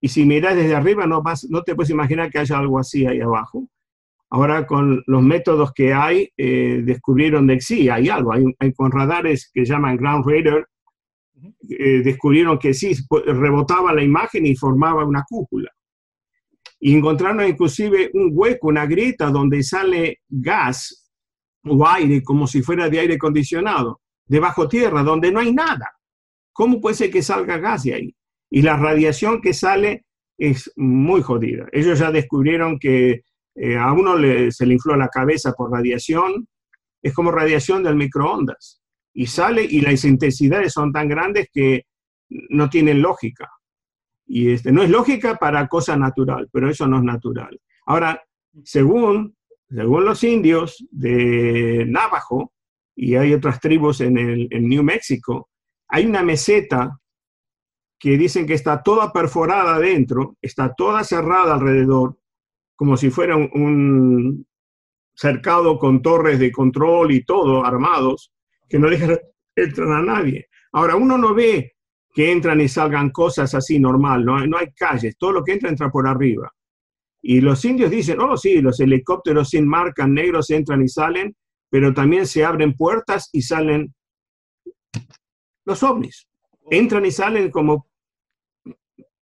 y 0.00 0.08
si 0.08 0.24
miras 0.26 0.54
desde 0.54 0.74
arriba 0.74 1.06
no, 1.06 1.22
vas, 1.22 1.48
no 1.48 1.62
te 1.62 1.74
puedes 1.74 1.90
imaginar 1.90 2.30
que 2.30 2.38
haya 2.38 2.58
algo 2.58 2.78
así 2.78 3.06
ahí 3.06 3.20
abajo. 3.20 3.66
Ahora 4.28 4.66
con 4.66 5.02
los 5.06 5.22
métodos 5.22 5.72
que 5.72 5.94
hay, 5.94 6.28
eh, 6.36 6.82
descubrieron 6.84 7.46
de 7.46 7.54
que 7.54 7.60
sí, 7.60 7.88
hay 7.88 8.08
algo. 8.08 8.32
Hay, 8.32 8.72
con 8.74 8.90
radares 8.90 9.50
que 9.52 9.64
llaman 9.64 9.96
Ground 9.96 10.24
Radar, 10.26 10.66
eh, 11.68 12.02
descubrieron 12.02 12.58
que 12.58 12.74
sí, 12.74 12.94
rebotaba 13.26 13.92
la 13.92 14.02
imagen 14.02 14.46
y 14.46 14.56
formaba 14.56 15.04
una 15.04 15.24
cúpula. 15.28 15.70
Y 16.78 16.94
encontraron 16.94 17.46
inclusive 17.46 18.10
un 18.14 18.30
hueco, 18.32 18.68
una 18.68 18.86
grieta 18.86 19.30
donde 19.30 19.62
sale 19.62 20.20
gas 20.28 21.10
o 21.64 21.86
aire, 21.86 22.22
como 22.22 22.46
si 22.46 22.62
fuera 22.62 22.88
de 22.88 23.00
aire 23.00 23.14
acondicionado, 23.14 24.00
debajo 24.26 24.68
tierra, 24.68 25.02
donde 25.02 25.32
no 25.32 25.40
hay 25.40 25.52
nada. 25.52 25.90
¿Cómo 26.52 26.80
puede 26.80 26.96
ser 26.96 27.10
que 27.10 27.22
salga 27.22 27.58
gas 27.58 27.84
de 27.84 27.94
ahí? 27.94 28.16
Y 28.50 28.62
la 28.62 28.76
radiación 28.76 29.40
que 29.40 29.52
sale 29.52 30.04
es 30.38 30.72
muy 30.76 31.22
jodida. 31.22 31.66
Ellos 31.72 31.98
ya 31.98 32.10
descubrieron 32.10 32.78
que 32.78 33.22
eh, 33.54 33.76
a 33.76 33.92
uno 33.92 34.16
se 34.50 34.66
le 34.66 34.74
infló 34.74 34.96
la 34.96 35.08
cabeza 35.08 35.52
por 35.52 35.70
radiación, 35.70 36.46
es 37.02 37.14
como 37.14 37.30
radiación 37.30 37.82
del 37.82 37.96
microondas. 37.96 38.82
Y 39.18 39.26
sale 39.26 39.64
y 39.64 39.80
las 39.80 40.04
intensidades 40.04 40.74
son 40.74 40.92
tan 40.92 41.08
grandes 41.08 41.48
que 41.50 41.86
no 42.28 42.68
tienen 42.68 43.00
lógica. 43.00 43.50
Y 44.26 44.50
este, 44.50 44.72
no 44.72 44.82
es 44.82 44.90
lógica 44.90 45.36
para 45.36 45.68
cosa 45.68 45.96
natural, 45.96 46.48
pero 46.52 46.68
eso 46.68 46.86
no 46.86 46.98
es 46.98 47.02
natural. 47.02 47.58
Ahora, 47.86 48.22
según, 48.62 49.34
según 49.70 50.04
los 50.04 50.22
indios 50.22 50.84
de 50.90 51.84
Navajo, 51.88 52.52
y 52.94 53.14
hay 53.14 53.32
otras 53.32 53.58
tribus 53.60 54.00
en, 54.00 54.18
el, 54.18 54.48
en 54.50 54.68
New 54.68 54.82
México, 54.82 55.48
hay 55.88 56.04
una 56.04 56.22
meseta 56.22 56.98
que 57.98 58.18
dicen 58.18 58.46
que 58.46 58.54
está 58.54 58.82
toda 58.82 59.12
perforada 59.12 59.76
adentro, 59.76 60.36
está 60.42 60.74
toda 60.74 61.04
cerrada 61.04 61.54
alrededor, 61.54 62.18
como 62.74 62.96
si 62.96 63.10
fuera 63.10 63.36
un, 63.36 64.46
cercado 65.16 65.78
con 65.78 66.02
torres 66.02 66.38
de 66.38 66.52
control 66.52 67.12
y 67.12 67.24
todo 67.24 67.64
armados, 67.64 68.32
que 68.68 68.78
no 68.78 68.90
dejan 68.90 69.18
entrar 69.56 69.92
a 69.92 70.02
nadie. 70.02 70.48
Ahora, 70.72 70.96
uno 70.96 71.16
no 71.16 71.34
ve 71.34 71.74
que 72.12 72.32
entran 72.32 72.60
y 72.60 72.68
salgan 72.68 73.10
cosas 73.10 73.54
así 73.54 73.78
normal, 73.78 74.24
no, 74.24 74.46
no 74.46 74.56
hay 74.56 74.72
calles, 74.72 75.16
todo 75.18 75.32
lo 75.32 75.44
que 75.44 75.52
entra 75.52 75.68
entra 75.68 75.90
por 75.90 76.08
arriba. 76.08 76.50
Y 77.20 77.40
los 77.40 77.64
indios 77.64 77.90
dicen, 77.90 78.20
oh 78.20 78.36
sí, 78.36 78.62
los 78.62 78.80
helicópteros 78.80 79.50
sin 79.50 79.66
marca 79.66 80.06
negros 80.06 80.48
entran 80.50 80.82
y 80.82 80.88
salen, 80.88 81.36
pero 81.68 81.92
también 81.92 82.26
se 82.26 82.44
abren 82.44 82.74
puertas 82.74 83.28
y 83.32 83.42
salen 83.42 83.92
los 85.64 85.82
ovnis. 85.82 86.28
Entran 86.70 87.04
y 87.04 87.10
salen 87.10 87.50
como 87.50 87.88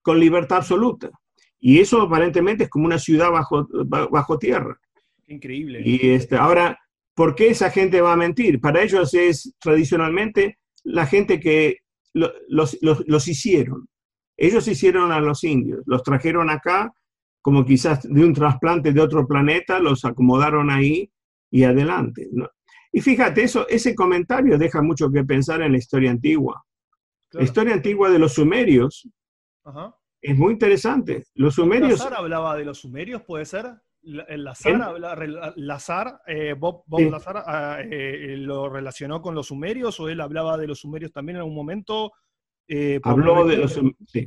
con 0.02 0.18
libertad 0.18 0.58
absoluta. 0.58 1.10
Y 1.58 1.78
eso 1.78 2.00
aparentemente 2.00 2.64
es 2.64 2.70
como 2.70 2.86
una 2.86 2.98
ciudad 2.98 3.30
bajo, 3.30 3.68
bajo 4.10 4.38
tierra. 4.38 4.80
Increíble. 5.26 5.82
Y 5.84 6.10
este, 6.12 6.36
ahora, 6.36 6.78
¿por 7.14 7.34
qué 7.34 7.48
esa 7.48 7.70
gente 7.70 8.00
va 8.00 8.12
a 8.12 8.16
mentir? 8.16 8.60
Para 8.60 8.82
ellos 8.82 9.14
es 9.14 9.54
tradicionalmente 9.60 10.58
la 10.84 11.06
gente 11.06 11.40
que 11.40 11.78
los, 12.12 12.78
los, 12.80 13.28
hicieron. 13.28 13.88
Ellos 14.36 14.66
hicieron 14.68 15.12
a 15.12 15.20
los 15.20 15.44
indios, 15.44 15.82
los 15.86 16.02
trajeron 16.02 16.50
acá 16.50 16.92
como 17.42 17.64
quizás 17.64 18.02
de 18.02 18.24
un 18.24 18.34
trasplante 18.34 18.92
de 18.92 19.00
otro 19.00 19.26
planeta, 19.26 19.78
los 19.78 20.04
acomodaron 20.04 20.70
ahí 20.70 21.10
y 21.50 21.64
adelante. 21.64 22.28
¿no? 22.32 22.48
Y 22.92 23.00
fíjate, 23.00 23.42
eso, 23.42 23.66
ese 23.68 23.94
comentario 23.94 24.58
deja 24.58 24.82
mucho 24.82 25.10
que 25.10 25.24
pensar 25.24 25.62
en 25.62 25.72
la 25.72 25.78
historia 25.78 26.10
antigua. 26.10 26.64
La 27.32 27.44
historia 27.44 27.74
antigua 27.74 28.10
de 28.10 28.18
los 28.18 28.34
sumerios 28.34 29.08
es 30.20 30.36
muy 30.36 30.52
interesante. 30.52 31.24
Los 31.34 31.54
sumerios... 31.54 32.00
¿Lazar 32.00 32.14
hablaba 32.14 32.56
de 32.56 32.64
los 32.64 32.78
sumerios, 32.78 33.22
puede 33.22 33.44
ser? 33.44 33.66
Lazar, 34.02 34.96
Lazar 35.56 36.22
eh, 36.26 36.54
Bob, 36.58 36.84
Lazar 36.98 37.42
ah, 37.46 37.78
eh, 37.82 38.34
lo 38.38 38.68
relacionó 38.68 39.20
con 39.20 39.34
los 39.34 39.48
sumerios 39.48 40.00
o 40.00 40.08
él 40.08 40.20
hablaba 40.20 40.56
de 40.56 40.66
los 40.66 40.80
sumerios 40.80 41.12
también 41.12 41.36
en 41.36 41.40
algún 41.40 41.54
momento? 41.54 42.12
Eh, 42.66 43.00
habló, 43.02 43.46
de 43.46 43.58
los, 43.58 43.80
sí. 44.06 44.26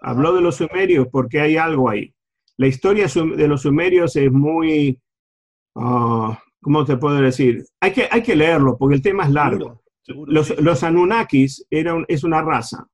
habló 0.00 0.34
de 0.34 0.40
los 0.40 0.56
sumerios 0.56 1.08
porque 1.10 1.40
hay 1.40 1.56
algo 1.56 1.90
ahí. 1.90 2.14
La 2.56 2.66
historia 2.66 3.06
de 3.06 3.48
los 3.48 3.62
sumerios 3.62 4.14
es 4.16 4.30
muy, 4.30 5.00
ah, 5.74 6.38
¿cómo 6.60 6.84
te 6.84 6.96
puedo 6.96 7.20
decir? 7.20 7.64
Hay 7.80 7.92
que, 7.92 8.08
hay 8.10 8.22
que 8.22 8.36
leerlo 8.36 8.76
porque 8.78 8.96
el 8.96 9.02
tema 9.02 9.24
es 9.24 9.30
largo. 9.30 9.82
los, 10.06 10.58
los, 10.60 10.82
Anunnakis 10.84 11.66
eran, 11.70 12.04
es 12.08 12.24
una 12.24 12.42
raza 12.42 12.86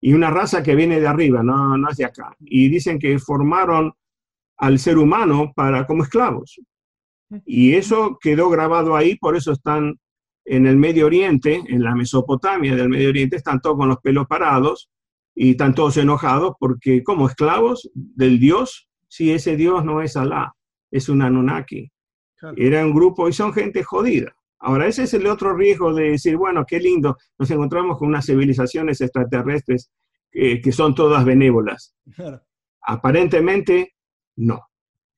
y 0.00 0.12
una 0.12 0.30
raza 0.30 0.62
que 0.62 0.74
viene 0.74 1.00
de 1.00 1.06
arriba, 1.06 1.42
no, 1.42 1.76
no 1.76 1.90
es 1.90 1.96
de 1.96 2.04
acá. 2.04 2.34
Y 2.40 2.68
dicen 2.68 2.98
que 2.98 3.18
formaron 3.18 3.94
al 4.56 4.78
ser 4.78 4.98
humano 4.98 5.52
para 5.54 5.86
como 5.86 6.02
esclavos. 6.02 6.60
Y 7.44 7.74
eso 7.74 8.18
quedó 8.20 8.48
grabado 8.48 8.94
ahí, 8.96 9.16
por 9.16 9.36
eso 9.36 9.52
están 9.52 9.98
en 10.44 10.66
el 10.66 10.76
Medio 10.76 11.06
Oriente, 11.06 11.62
en 11.66 11.82
la 11.82 11.94
Mesopotamia 11.94 12.76
del 12.76 12.88
Medio 12.88 13.08
Oriente, 13.08 13.36
están 13.36 13.60
todos 13.60 13.76
con 13.76 13.88
los 13.88 13.98
pelos 13.98 14.26
parados 14.26 14.90
y 15.34 15.52
están 15.52 15.74
todos 15.74 15.96
enojados 15.96 16.54
porque 16.60 17.02
como 17.02 17.26
esclavos 17.26 17.90
del 17.94 18.38
Dios, 18.38 18.88
si 19.08 19.32
ese 19.32 19.56
Dios 19.56 19.84
no 19.84 20.02
es 20.02 20.16
Alá, 20.16 20.54
es 20.90 21.08
un 21.08 21.22
Anunnaki. 21.22 21.90
Era 22.56 22.84
un 22.84 22.92
grupo 22.92 23.28
y 23.28 23.32
son 23.32 23.52
gente 23.54 23.82
jodida. 23.82 24.36
Ahora, 24.58 24.86
ese 24.86 25.04
es 25.04 25.14
el 25.14 25.26
otro 25.26 25.56
riesgo 25.56 25.94
de 25.94 26.10
decir, 26.12 26.36
bueno, 26.36 26.64
qué 26.66 26.78
lindo, 26.78 27.16
nos 27.38 27.50
encontramos 27.50 27.98
con 27.98 28.08
unas 28.08 28.26
civilizaciones 28.26 29.00
extraterrestres 29.00 29.90
que 30.30 30.72
son 30.72 30.94
todas 30.94 31.24
benévolas. 31.24 31.96
Aparentemente, 32.82 33.93
no. 34.36 34.60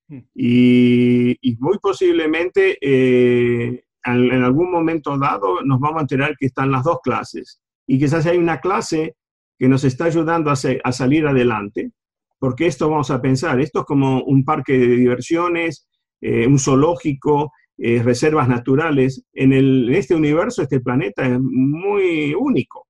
Hmm. 0.08 0.20
Y, 0.34 1.36
muy 1.58 1.78
posiblemente 1.78 2.78
eh, 2.80 3.84
en, 4.04 4.32
en, 4.32 4.42
algún 4.42 4.70
momento 4.70 5.18
dado 5.18 5.62
nos 5.62 5.80
vamos 5.80 5.98
a 5.98 6.02
enterar 6.02 6.36
que 6.38 6.46
están 6.46 6.70
las 6.70 6.84
dos 6.84 7.00
clases. 7.02 7.60
Y 7.86 7.98
quizás 7.98 8.26
hay 8.26 8.38
una 8.38 8.60
clase 8.60 9.16
que 9.58 9.68
nos 9.68 9.84
está 9.84 10.04
ayudando 10.04 10.50
a, 10.50 10.56
salir 10.56 11.26
adelante, 11.26 11.92
porque 12.38 12.66
esto 12.66 12.90
vamos 12.90 13.10
a 13.10 13.22
pensar, 13.22 13.60
esto 13.60 13.80
es 13.80 13.86
como 13.86 14.22
un 14.24 14.44
parque 14.44 14.78
de 14.78 14.88
diversiones, 14.88 15.88
eh, 16.20 16.46
un 16.46 16.58
zoológico, 16.58 17.52
eh, 17.78 18.02
reservas 18.02 18.48
naturales. 18.48 19.24
En, 19.32 19.52
el, 19.52 19.88
en 19.88 19.94
este 19.94 20.14
universo, 20.14 20.62
este 20.62 20.80
planeta 20.80 21.26
es 21.26 21.40
muy 21.40 22.34
único. 22.34 22.86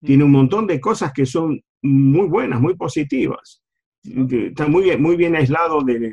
Tiene 0.00 0.24
un 0.24 0.30
montón 0.30 0.66
de 0.66 0.80
cosas 0.80 1.12
que 1.12 1.26
son 1.26 1.60
muy 1.82 2.28
buenas, 2.28 2.60
muy 2.60 2.76
positivas. 2.76 3.62
Está 4.14 4.66
muy 4.66 4.84
bien, 4.84 5.02
muy 5.02 5.16
bien 5.16 5.36
aislado 5.36 5.82
de, 5.82 6.12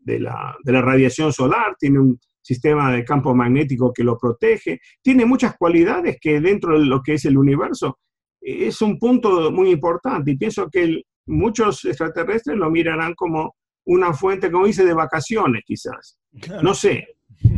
de, 0.00 0.20
la, 0.20 0.56
de 0.62 0.72
la 0.72 0.82
radiación 0.82 1.32
solar, 1.32 1.76
tiene 1.78 2.00
un 2.00 2.18
sistema 2.40 2.92
de 2.92 3.04
campo 3.04 3.34
magnético 3.34 3.92
que 3.92 4.04
lo 4.04 4.18
protege, 4.18 4.80
tiene 5.00 5.24
muchas 5.24 5.56
cualidades 5.56 6.18
que 6.20 6.40
dentro 6.40 6.78
de 6.78 6.86
lo 6.86 7.02
que 7.02 7.14
es 7.14 7.24
el 7.24 7.38
universo 7.38 7.98
es 8.42 8.82
un 8.82 8.98
punto 8.98 9.52
muy 9.52 9.70
importante 9.70 10.32
y 10.32 10.36
pienso 10.36 10.68
que 10.68 11.02
muchos 11.26 11.84
extraterrestres 11.84 12.56
lo 12.56 12.70
mirarán 12.70 13.14
como 13.14 13.54
una 13.84 14.12
fuente, 14.12 14.50
como 14.50 14.66
dice, 14.66 14.84
de 14.84 14.94
vacaciones 14.94 15.62
quizás. 15.64 16.18
No 16.62 16.74
sé, 16.74 17.16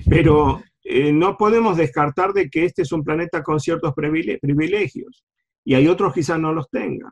pero 0.09 0.63
eh, 0.83 1.13
no 1.13 1.37
podemos 1.37 1.77
descartar 1.77 2.33
de 2.33 2.49
que 2.49 2.67
este 2.67 2.83
es 2.83 2.93
un 2.93 3.03
planeta 3.03 3.43
con 3.43 3.61
ciertos 3.61 3.95
privilegios 3.95 5.25
y 5.65 5.75
hay 5.75 5.89
otros 5.89 6.13
quizás 6.13 6.39
no 6.39 6.53
los 6.53 6.69
tengan. 6.69 7.11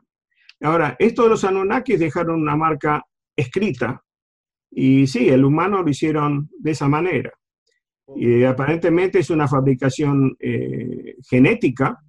Ahora, 0.63 0.95
esto 0.97 1.23
de 1.23 1.29
los 1.29 1.43
Anunnakis 1.43 1.99
dejaron 1.99 2.41
una 2.41 2.55
marca 2.55 3.03
escrita 3.35 4.01
y 4.71 5.05
sí, 5.07 5.27
el 5.27 5.43
humano 5.43 5.83
lo 5.83 5.89
hicieron 5.89 6.49
de 6.57 6.71
esa 6.71 6.87
manera. 6.87 7.31
Y 8.15 8.43
aparentemente 8.45 9.19
es 9.19 9.29
una 9.29 9.47
fabricación 9.47 10.35
eh, 10.39 11.15
genética 11.29 11.99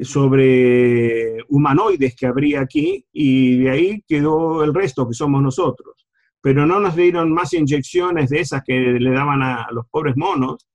sobre 0.00 1.42
humanoides 1.48 2.16
que 2.16 2.26
habría 2.26 2.62
aquí 2.62 3.04
y 3.12 3.58
de 3.58 3.70
ahí 3.70 4.04
quedó 4.08 4.64
el 4.64 4.72
resto 4.72 5.06
que 5.06 5.14
somos 5.14 5.42
nosotros. 5.42 6.06
Pero 6.40 6.64
no 6.66 6.80
nos 6.80 6.96
dieron 6.96 7.30
más 7.32 7.52
inyecciones 7.52 8.30
de 8.30 8.40
esas 8.40 8.62
que 8.64 8.72
le 8.72 9.10
daban 9.10 9.42
a 9.42 9.66
los 9.72 9.86
pobres 9.90 10.16
monos 10.16 10.66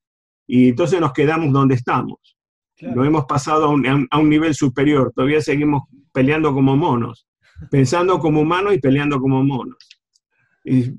y 0.45 0.69
entonces 0.69 1.01
nos 1.01 1.11
quedamos 1.11 1.51
donde 1.51 1.73
estamos. 1.73 2.38
Lo 2.82 3.03
hemos 3.03 3.26
pasado 3.26 3.65
a 3.65 3.69
un, 3.69 4.07
a 4.11 4.19
un, 4.19 4.30
nivel 4.30 4.53
superior, 4.53 5.11
todavía 5.15 5.41
seguimos 5.41 5.84
peleando 6.16 6.53
como 6.53 6.78
monos, 6.78 7.28
pensando 7.70 8.18
como 8.20 8.41
humanos 8.41 8.74
y 8.74 8.80
peleando 8.80 9.20
como 9.20 9.43
monos. 9.43 9.78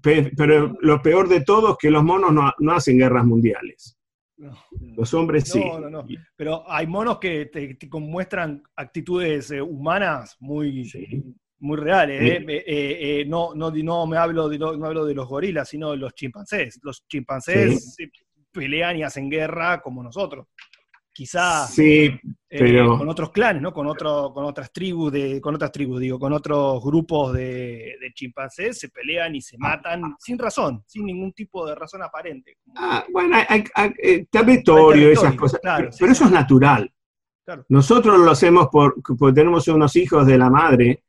pero 0.03 0.77
lo 0.81 1.01
peor 1.01 1.27
de 1.29 1.41
todo 1.41 1.73
es 1.73 1.79
que 1.79 1.91
los 1.91 2.05
monos 2.05 2.33
no, 2.33 2.53
no 2.59 2.73
hacen 2.73 2.99
guerras 2.99 3.25
mundiales. 3.25 3.99
Los 4.95 5.15
hombres 5.15 5.51
sí. 5.51 5.63
Pero 6.37 6.71
hay 6.71 6.87
monos 6.87 7.19
que 7.19 7.47
te, 7.47 7.79
muestran 7.99 8.63
actitudes 8.77 9.51
eh, 9.51 9.63
humanas 9.63 10.37
muy, 10.39 10.93
muy 11.61 11.79
reales. 11.79 12.21
¿eh? 12.21 12.45
Eh, 12.47 13.25
no, 13.27 13.55
no, 13.55 13.71
no, 13.71 14.07
me 14.07 14.19
hablo 14.19 14.51
de, 14.51 14.59
no, 14.59 14.69
hablo 14.85 15.07
de 15.07 15.15
los 15.15 15.27
gorilas, 15.27 15.71
sino 15.71 15.93
de 15.93 15.97
los 15.97 16.15
chimpancés. 16.15 16.79
Los 16.83 17.07
chimpancés 17.09 17.97
pelean 18.53 18.99
y 18.99 19.03
hacen 19.03 19.31
guerra 19.31 19.81
como 19.81 20.03
nosotros 20.03 20.49
quizá 21.17 21.67
sí, 21.67 22.11
eh, 22.51 22.85
con 22.87 23.09
otros 23.09 23.31
clanes, 23.31 23.63
¿no? 23.63 23.73
Con, 23.73 23.87
otro, 23.87 24.33
con 24.35 24.45
otras 24.45 24.71
tribus, 24.71 25.11
de, 25.11 25.41
con 25.41 25.55
otras 25.55 25.73
tribus, 25.73 25.99
digo, 25.99 26.19
con 26.19 26.35
otros 26.35 26.85
grupos 26.85 27.33
de, 27.33 27.95
chimpancés 28.15 28.79
se 28.79 28.91
pelean 28.91 29.35
y 29.35 29.41
se 29.41 29.57
matan 29.57 30.15
sin 30.19 30.39
razón, 30.39 30.85
sin 30.87 31.07
ningún 31.07 31.33
tipo 31.33 31.67
de 31.67 31.75
razón 31.75 32.03
aparente. 32.03 32.59
Ah, 32.77 33.03
bueno, 33.11 33.35
hay, 33.49 33.65
eh, 34.03 34.27
territorio, 34.31 35.11
esas 35.11 35.35
cosas, 35.37 35.59
pero, 35.63 36.13
eso 36.13 36.25
es 36.27 36.31
natural. 36.31 36.93
Nosotros 37.71 38.19
lo 38.19 38.33
hacemos 38.33 38.69
porque 38.71 39.33
tenemos 39.33 39.67
unos 39.69 39.97
hijos 39.97 40.27
de 40.27 40.37
la 40.37 40.51
madre 40.51 41.03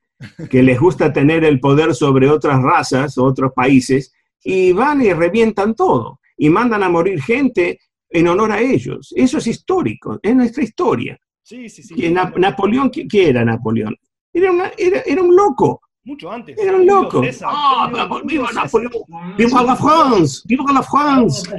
que 0.49 0.64
les 0.64 0.80
gusta 0.80 1.12
tener 1.12 1.43
el 1.43 1.60
poder 1.60 1.93
sobre 1.93 2.30
otras 2.30 2.62
razas, 2.62 3.18
otros 3.18 3.51
países, 3.53 4.14
y 4.41 4.72
van 4.72 5.01
y 5.01 5.12
revientan 5.12 5.76
todo, 5.76 6.22
y 6.38 6.49
mandan 6.49 6.84
a 6.84 6.89
morir 6.89 7.22
gente 7.22 7.80
en 8.10 8.28
honor 8.28 8.51
a 8.51 8.62
ellos. 8.62 9.14
Eso 9.16 9.38
es 9.38 9.47
histórico, 9.47 10.20
es 10.22 10.36
nuestra 10.36 10.64
historia. 10.64 11.18
Sí, 11.41 11.70
sí, 11.70 11.84
sí. 11.84 12.12
Napoleón, 12.12 12.91
¿qué, 12.91 13.30
era 13.30 13.45
Napoleón? 13.45 13.95
Era, 14.34 14.72
era, 14.78 15.22
un 15.22 15.36
loco. 15.36 15.82
Mucho 16.03 16.32
antes. 16.32 16.58
Era 16.58 16.76
un 16.76 16.86
loco. 16.86 17.22
¡Ah, 17.43 18.22
viva 18.26 18.49
Napoleón! 18.53 18.91
¡Viva 19.38 19.64
la 19.64 19.76
France! 19.76 20.41
¡Viva 20.45 20.66
la 20.74 20.84
France! 20.84 21.49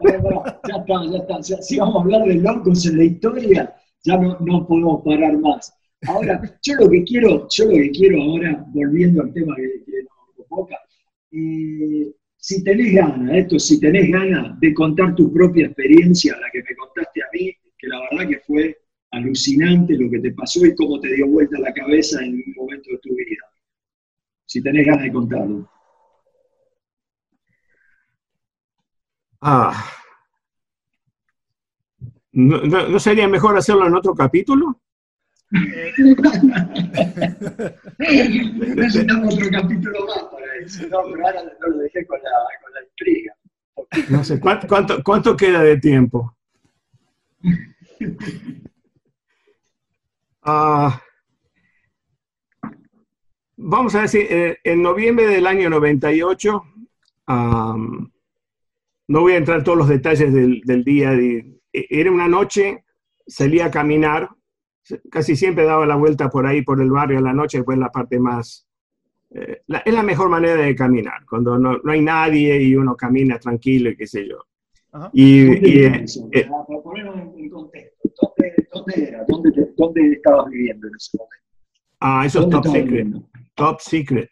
Ya 0.00 0.76
está, 0.76 1.04
ya 1.10 1.18
está. 1.18 1.62
Si 1.62 1.78
vamos 1.78 1.96
a 1.96 2.00
hablar 2.00 2.24
de 2.24 2.34
locos 2.34 2.86
en 2.86 2.98
la 2.98 3.04
historia, 3.04 3.76
ya 4.04 4.16
no, 4.16 4.36
no 4.40 4.66
podemos 4.66 5.02
parar 5.04 5.38
más. 5.38 5.72
Ahora, 6.06 6.40
yo 6.62 6.74
lo 6.74 6.90
que 6.90 7.04
quiero, 7.04 7.48
yo 7.50 7.64
lo 7.64 7.72
que 7.72 7.90
quiero 7.90 8.22
ahora, 8.22 8.64
volviendo 8.68 9.22
al 9.22 9.32
tema 9.32 9.54
que, 9.56 9.84
que 9.84 10.02
nos 10.02 10.46
convoca, 10.48 10.76
eh, 11.32 12.12
si 12.46 12.62
tenés 12.62 12.92
ganas, 12.92 13.36
esto, 13.38 13.58
si 13.58 13.80
tenés 13.80 14.10
ganas 14.10 14.60
de 14.60 14.74
contar 14.74 15.14
tu 15.14 15.32
propia 15.32 15.64
experiencia, 15.64 16.36
la 16.38 16.50
que 16.50 16.62
me 16.62 16.76
contaste 16.76 17.22
a 17.22 17.26
mí, 17.32 17.50
que 17.78 17.86
la 17.88 18.00
verdad 18.00 18.28
que 18.28 18.38
fue 18.40 18.76
alucinante 19.12 19.96
lo 19.96 20.10
que 20.10 20.18
te 20.18 20.30
pasó 20.32 20.66
y 20.66 20.74
cómo 20.74 21.00
te 21.00 21.14
dio 21.14 21.26
vuelta 21.26 21.58
la 21.58 21.72
cabeza 21.72 22.22
en 22.22 22.34
un 22.34 22.54
momento 22.54 22.90
de 22.90 22.98
tu 22.98 23.14
vida. 23.14 23.46
Si 24.44 24.62
tenés 24.62 24.86
ganas 24.86 25.04
de 25.04 25.12
contarlo. 25.12 25.70
Ah. 29.40 29.90
¿No, 32.32 32.98
sería 32.98 33.26
mejor 33.26 33.56
hacerlo 33.56 33.86
en 33.86 33.94
otro 33.94 34.14
capítulo? 34.14 34.82
Necesitamos 38.76 39.34
otro 39.34 39.48
capítulo 39.50 40.06
más 40.06 40.24
para 40.24 40.56
eso. 40.60 40.88
No, 40.88 41.02
pero 41.10 41.26
ahora 41.26 41.42
no 41.60 41.68
lo 41.68 41.78
dejé 41.78 42.04
con 42.06 42.18
la, 42.22 42.30
con 42.62 42.72
la 42.74 42.82
intriga. 42.82 43.34
No 44.10 44.24
sé, 44.24 44.40
¿cuánto, 44.40 45.02
cuánto, 45.04 45.36
queda 45.36 45.62
de 45.62 45.78
tiempo? 45.78 46.36
Ah, 50.42 51.00
vamos 53.56 53.94
a 53.94 54.02
decir, 54.02 54.26
eh, 54.28 54.58
en 54.64 54.82
noviembre 54.82 55.26
del 55.26 55.46
año 55.46 55.70
98, 55.70 56.62
no 57.28 58.10
voy 59.20 59.32
a 59.32 59.36
entrar 59.36 59.58
en 59.58 59.64
todos 59.64 59.78
los 59.78 59.88
detalles 59.88 60.32
del, 60.32 60.60
del 60.64 60.84
día, 60.84 61.10
de, 61.10 61.60
era 61.72 62.10
una 62.10 62.28
noche, 62.28 62.84
salí 63.26 63.60
a 63.60 63.70
caminar 63.70 64.28
casi 65.10 65.36
siempre 65.36 65.64
daba 65.64 65.86
la 65.86 65.96
vuelta 65.96 66.28
por 66.28 66.46
ahí, 66.46 66.62
por 66.62 66.80
el 66.80 66.90
barrio 66.90 67.18
a 67.18 67.22
la 67.22 67.32
noche, 67.32 67.62
pues 67.62 67.78
la 67.78 67.90
parte 67.90 68.18
más... 68.18 68.66
Eh, 69.30 69.62
es 69.84 69.94
la 69.94 70.02
mejor 70.02 70.28
manera 70.28 70.62
de 70.62 70.76
caminar, 70.76 71.24
cuando 71.28 71.58
no, 71.58 71.78
no, 71.78 71.92
hay 71.92 72.02
nadie 72.02 72.62
y 72.62 72.76
uno 72.76 72.96
camina 72.96 73.38
tranquilo 73.38 73.90
y 73.90 73.96
qué 73.96 74.06
sé 74.06 74.28
yo. 74.28 74.38
Y, 75.12 75.46
y 75.68 75.84
eh, 75.84 76.04
eh, 76.30 76.46
para 76.48 76.82
ponerlo 76.82 77.14
en 77.36 77.50
contexto, 77.50 78.10
¿dónde, 78.20 78.68
dónde 78.72 79.08
era? 79.08 79.24
¿Dónde, 79.26 79.72
¿Dónde, 79.76 80.12
estabas 80.12 80.50
viviendo 80.50 80.86
en 80.86 80.94
ese 80.94 81.18
momento? 81.18 81.44
Ah, 81.98 82.22
eso 82.24 82.42
es 82.42 82.48
top 82.50 82.66
secret. 82.66 83.08
Top 83.54 83.80
secret. 83.80 84.30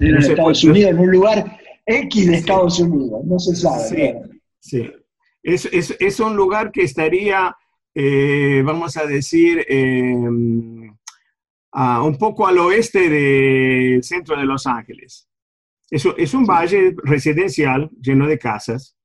Era 0.00 0.16
en 0.16 0.16
Estados 0.16 0.64
Unidos, 0.64 0.90
en 0.92 0.98
un 0.98 1.10
lugar 1.10 1.58
X 1.84 2.26
de 2.26 2.36
Estados 2.36 2.80
Unidos, 2.80 3.24
no 3.24 3.38
se 3.38 3.54
sabe. 3.54 4.22
Sí, 4.60 4.82
sí. 4.82 4.92
Es, 5.42 5.66
es, 5.66 5.94
es 6.00 6.20
un 6.20 6.34
lugar 6.34 6.72
que 6.72 6.82
estaría 6.82 7.54
eh, 7.94 8.62
vamos 8.64 8.96
a 8.96 9.06
decir, 9.06 9.64
em, 9.68 10.96
un 11.72 12.18
poco 12.18 12.46
al 12.46 12.58
oeste 12.58 13.08
del 13.08 14.02
centro 14.02 14.36
de 14.36 14.44
Los 14.44 14.66
Ángeles. 14.66 15.28
Es, 15.90 16.06
es 16.16 16.34
un 16.34 16.44
valle 16.44 16.94
residencial 17.02 17.90
lleno 18.00 18.26
de 18.26 18.38
casas 18.38 18.96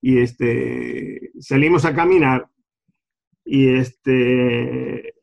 y 0.00 0.18
este, 0.18 1.30
salimos 1.40 1.84
a 1.84 1.94
caminar 1.94 2.48
y, 3.44 3.68
este, 3.68 5.14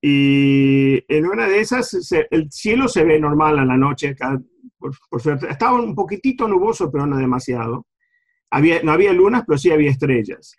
y 0.00 1.04
en 1.08 1.26
una 1.26 1.48
de 1.48 1.60
esas 1.60 2.12
el 2.30 2.50
cielo 2.50 2.88
se 2.88 3.04
ve 3.04 3.20
normal 3.20 3.58
a 3.58 3.64
la 3.64 3.76
noche, 3.76 4.16
por, 4.78 4.94
Estaba 5.48 5.80
un 5.80 5.94
poquitito 5.94 6.48
nuboso, 6.48 6.90
pero 6.90 7.06
no 7.06 7.16
demasiado. 7.16 7.86
Había, 8.50 8.82
no 8.82 8.92
había 8.92 9.12
lunas, 9.12 9.44
pero 9.46 9.58
sí 9.58 9.70
había 9.70 9.90
estrellas. 9.90 10.56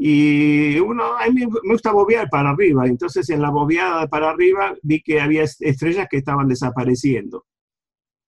Y 0.00 0.78
uno, 0.78 1.18
a 1.18 1.26
mí 1.28 1.44
me 1.44 1.72
gusta 1.72 1.90
bobear 1.90 2.30
para 2.30 2.50
arriba, 2.50 2.86
entonces 2.86 3.28
en 3.30 3.42
la 3.42 3.50
bobeada 3.50 4.06
para 4.06 4.30
arriba 4.30 4.76
vi 4.80 5.02
que 5.02 5.20
había 5.20 5.42
estrellas 5.42 6.06
que 6.08 6.18
estaban 6.18 6.46
desapareciendo. 6.46 7.46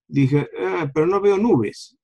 Dije, 0.08 0.48
ah, 0.58 0.90
pero 0.92 1.06
no 1.06 1.20
veo 1.20 1.38
nubes. 1.38 1.96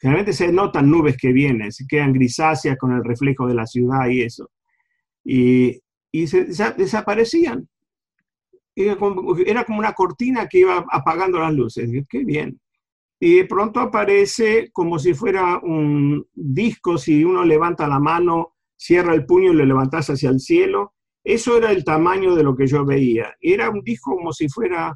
Generalmente 0.00 0.32
se 0.32 0.50
notan 0.50 0.90
nubes 0.90 1.18
que 1.18 1.30
vienen, 1.30 1.72
se 1.72 1.86
quedan 1.86 2.14
grisáceas 2.14 2.78
con 2.78 2.92
el 2.92 3.04
reflejo 3.04 3.46
de 3.46 3.54
la 3.54 3.66
ciudad 3.66 4.08
y 4.08 4.22
eso. 4.22 4.50
Y, 5.22 5.78
y 6.10 6.26
se, 6.26 6.44
desaparecían. 6.44 7.68
Era 8.74 8.96
como, 8.96 9.36
era 9.36 9.64
como, 9.64 9.78
una 9.78 9.92
cortina 9.92 10.46
que 10.48 10.60
iba 10.60 10.86
apagando 10.90 11.38
las 11.38 11.52
luces. 11.52 11.90
Dije, 11.90 12.06
qué 12.08 12.24
bien. 12.24 12.58
Y 13.20 13.36
de 13.36 13.44
pronto 13.44 13.80
aparece 13.80 14.70
como 14.72 14.98
si 14.98 15.12
fuera 15.12 15.58
un 15.58 16.26
disco, 16.32 16.96
si 16.96 17.24
uno 17.24 17.44
levanta 17.44 17.86
la 17.86 17.98
mano 17.98 18.55
cierra 18.76 19.14
el 19.14 19.26
puño 19.26 19.52
y 19.52 19.56
lo 19.56 19.64
levantas 19.64 20.10
hacia 20.10 20.30
el 20.30 20.40
cielo, 20.40 20.92
Eso 21.24 21.56
era 21.56 21.72
el 21.72 21.82
tamaño 21.82 22.36
de 22.36 22.44
lo 22.44 22.54
que 22.54 22.68
yo 22.68 22.84
veía. 22.84 23.34
Era 23.40 23.68
un 23.68 23.82
disco 23.82 24.14
como 24.14 24.32
si 24.32 24.48
fuera 24.48 24.94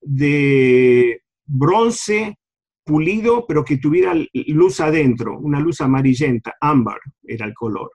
de 0.00 1.20
bronce 1.44 2.38
pulido, 2.84 3.46
pero 3.46 3.64
que 3.64 3.76
tuviera 3.76 4.14
luz 4.32 4.80
adentro, 4.80 5.38
una 5.38 5.60
luz 5.60 5.82
amarillenta, 5.82 6.54
ámbar 6.58 6.98
era 7.22 7.44
el 7.44 7.52
color. 7.52 7.90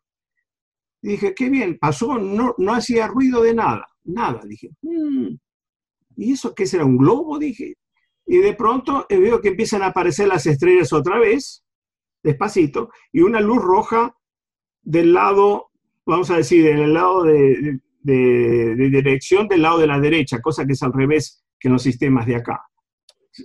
dije, 1.02 1.34
qué 1.34 1.50
bien, 1.50 1.80
pasó, 1.80 2.20
no, 2.20 2.54
no 2.60 2.74
hacía 2.74 3.08
ruido 3.08 3.42
de 3.42 3.56
nada, 3.56 3.88
nada. 4.04 4.42
Dije, 4.46 4.70
mm, 4.84 5.30
¿y 6.18 6.34
eso 6.34 6.54
qué 6.54 6.68
será? 6.68 6.86
¿Un 6.86 6.98
globo? 6.98 7.40
Dije. 7.40 7.74
Y 8.26 8.38
de 8.38 8.54
pronto 8.54 9.06
eh, 9.10 9.18
veo 9.18 9.42
que 9.42 9.50
empiezan 9.50 9.82
a 9.82 9.88
aparecer 9.88 10.28
las 10.28 10.46
estrellas 10.46 10.94
otra 10.94 11.18
vez, 11.20 11.64
despacito, 12.22 12.90
y 13.12 13.22
una 13.22 13.42
luz 13.42 13.62
roja 13.62 14.16
del 14.84 15.14
lado, 15.14 15.72
vamos 16.06 16.30
a 16.30 16.38
decir, 16.38 16.64
del 16.64 16.94
lado 16.94 17.24
de, 17.24 17.80
de, 18.02 18.76
dirección 18.76 19.48
del 19.48 19.62
lado 19.62 19.80
de 19.80 19.88
la 19.88 20.00
derecha, 20.00 20.42
cosa 20.42 20.66
que 20.66 20.74
es 20.74 20.84
al 20.84 20.94
revés 20.94 21.44
que 21.60 21.70
en 21.70 21.74
los 21.74 21.84
sistemas 21.84 22.26
de 22.28 22.36
acá. 22.36 22.62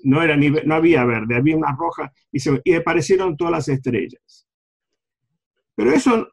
No, 0.02 0.22
era 0.22 0.36
ni, 0.36 0.50
no 0.50 0.74
había 0.74 1.04
verde, 1.04 1.36
había 1.36 1.56
una 1.56 1.74
roja 1.78 2.12
y, 2.30 2.40
se, 2.40 2.60
y 2.64 2.74
aparecieron 2.74 3.36
todas 3.36 3.52
las 3.52 3.68
estrellas. 3.68 4.46
Pero 5.74 5.92
eso, 5.92 6.28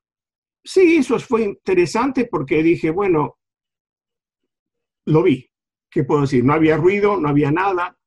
sí, 0.64 0.97
eso 0.97 1.18
fue 1.20 1.43
interesante 1.43 2.28
porque 2.30 2.64
dije, 2.64 2.89
bueno, 2.89 3.38
lo 5.06 5.24
vi. 5.24 5.49
¿Qué 5.89 6.03
puedo 6.03 6.22
decir? 6.22 6.43
No 6.43 6.53
había 6.53 6.76
ruido, 6.76 7.18
no 7.18 7.30
había 7.30 7.51
nada. 7.51 7.97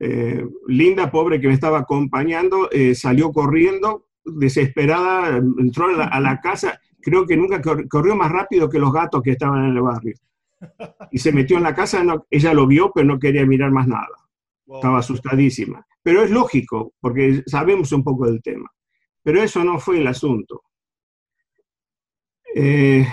Eh, 0.00 0.44
Linda, 0.66 1.12
pobre 1.12 1.40
que 1.40 1.46
me 1.46 1.54
estaba 1.54 1.78
acompañando, 1.78 2.68
eh, 2.72 2.94
salió 2.96 3.30
corriendo, 3.30 4.08
desesperada, 4.24 5.36
entró 5.36 5.86
a 5.86 6.20
la, 6.20 6.40
casa, 6.42 6.80
creo 7.00 7.26
que 7.26 7.36
nunca 7.36 7.60
corrió 7.88 8.16
más 8.16 8.30
rápido 8.30 8.68
que 8.68 8.78
los 8.78 8.92
gatos 8.92 9.22
que 9.22 9.32
estaban 9.32 9.64
en 9.64 9.76
el 9.76 9.82
barrio. 9.82 10.14
Y 11.10 11.18
se 11.18 11.32
metió 11.32 11.56
en 11.56 11.64
la 11.64 11.74
casa, 11.74 12.04
ella 12.30 12.54
lo 12.54 12.66
vio, 12.66 12.92
pero 12.94 13.06
no 13.06 13.18
quería 13.18 13.44
mirar 13.44 13.72
más 13.72 13.88
nada. 13.88 14.16
Estaba 14.66 14.98
asustadísima. 14.98 15.84
Pero 16.02 16.22
es 16.22 16.30
lógico, 16.30 16.94
porque 17.00 17.42
sabemos 17.46 17.92
un 17.92 18.04
poco 18.04 18.26
del 18.26 18.42
tema. 18.42 18.70
Pero 19.22 19.42
eso 19.42 19.62
no 19.64 19.78
fue 19.78 19.98
el 19.98 20.06
asunto. 20.06 20.62
Eh, 22.54 23.06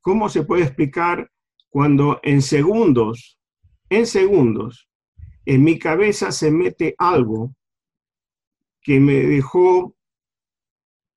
¿Cómo 0.00 0.28
se 0.28 0.44
puede 0.44 0.62
explicar 0.62 1.30
cuando 1.70 2.20
en 2.22 2.42
segundos, 2.42 3.38
en 3.88 4.06
segundos, 4.06 4.88
en 5.46 5.64
mi 5.64 5.78
cabeza 5.78 6.30
se 6.30 6.50
mete 6.50 6.94
algo 6.98 7.54
que 8.80 9.00
me 9.00 9.14
dejó 9.14 9.96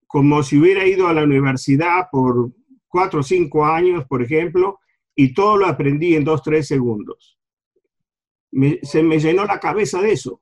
como 0.07 0.41
si 0.41 0.57
hubiera 0.57 0.87
ido 0.87 1.07
a 1.07 1.13
la 1.13 1.23
universidad 1.23 2.07
por 2.11 2.51
cuatro 2.87 3.19
o 3.19 3.23
cinco 3.23 3.65
años, 3.65 4.05
por 4.07 4.23
ejemplo, 4.23 4.79
y 5.15 5.33
todo 5.33 5.57
lo 5.57 5.67
aprendí 5.67 6.15
en 6.15 6.23
dos, 6.23 6.41
tres 6.41 6.67
segundos. 6.67 7.37
se 8.83 9.03
me 9.03 9.19
llenó 9.19 9.45
la 9.45 9.59
cabeza 9.59 10.01
de 10.01 10.13
eso 10.13 10.41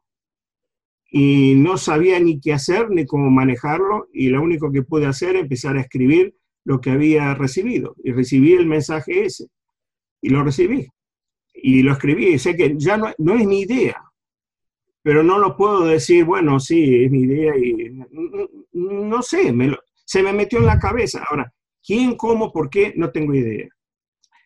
y 1.09 1.55
no 1.55 1.78
sabía 1.78 2.20
ni 2.20 2.39
qué 2.39 2.53
hacer 2.53 2.89
ni 2.89 3.05
cómo 3.05 3.30
manejarlo 3.32 4.07
y 4.13 4.30
lo 4.30 4.41
único 4.41 4.72
que 4.72 4.84
pude 4.84 5.05
hacer 5.05 5.36
es 5.36 5.43
empezar 5.43 5.78
a 5.78 5.82
escribir 5.82 6.36
lo 6.66 6.82
que 6.82 6.91
había 6.91 7.34
recibido 7.36 7.95
y 8.03 8.11
recibí 8.11 8.53
el 8.53 8.66
mensaje 8.66 9.26
ese 9.26 9.47
y 10.22 10.30
lo 10.30 10.43
recibí. 10.43 10.88
Y 11.53 11.84
lo 11.84 11.93
escribí 11.93 12.28
y 12.34 12.39
sé 12.39 12.55
que 12.55 12.76
ya 12.78 12.97
no, 12.97 13.11
no 13.18 13.36
es 13.36 13.45
mi 13.45 13.61
idea, 13.61 14.03
pero 15.01 15.24
no 15.24 15.39
lo 15.39 15.55
puedo 15.55 15.86
decir, 15.86 16.26
bueno, 16.26 16.59
sí, 16.59 17.05
es 17.05 17.11
mi 17.11 17.22
idea 17.22 17.55
y 17.57 17.91
no, 18.76 19.21
sé, 19.21 19.53
me 19.53 19.76
se 20.05 20.21
me 20.21 20.34
metió 20.34 20.59
en 20.59 20.65
la 20.65 20.80
cabeza. 20.80 21.23
Ahora, 21.30 21.51
¿quién, 21.84 22.15
cómo, 22.15 22.51
por 22.51 22.69
qué? 22.69 22.93
No 22.95 23.11
tengo 23.11 23.34
idea. 23.34 23.67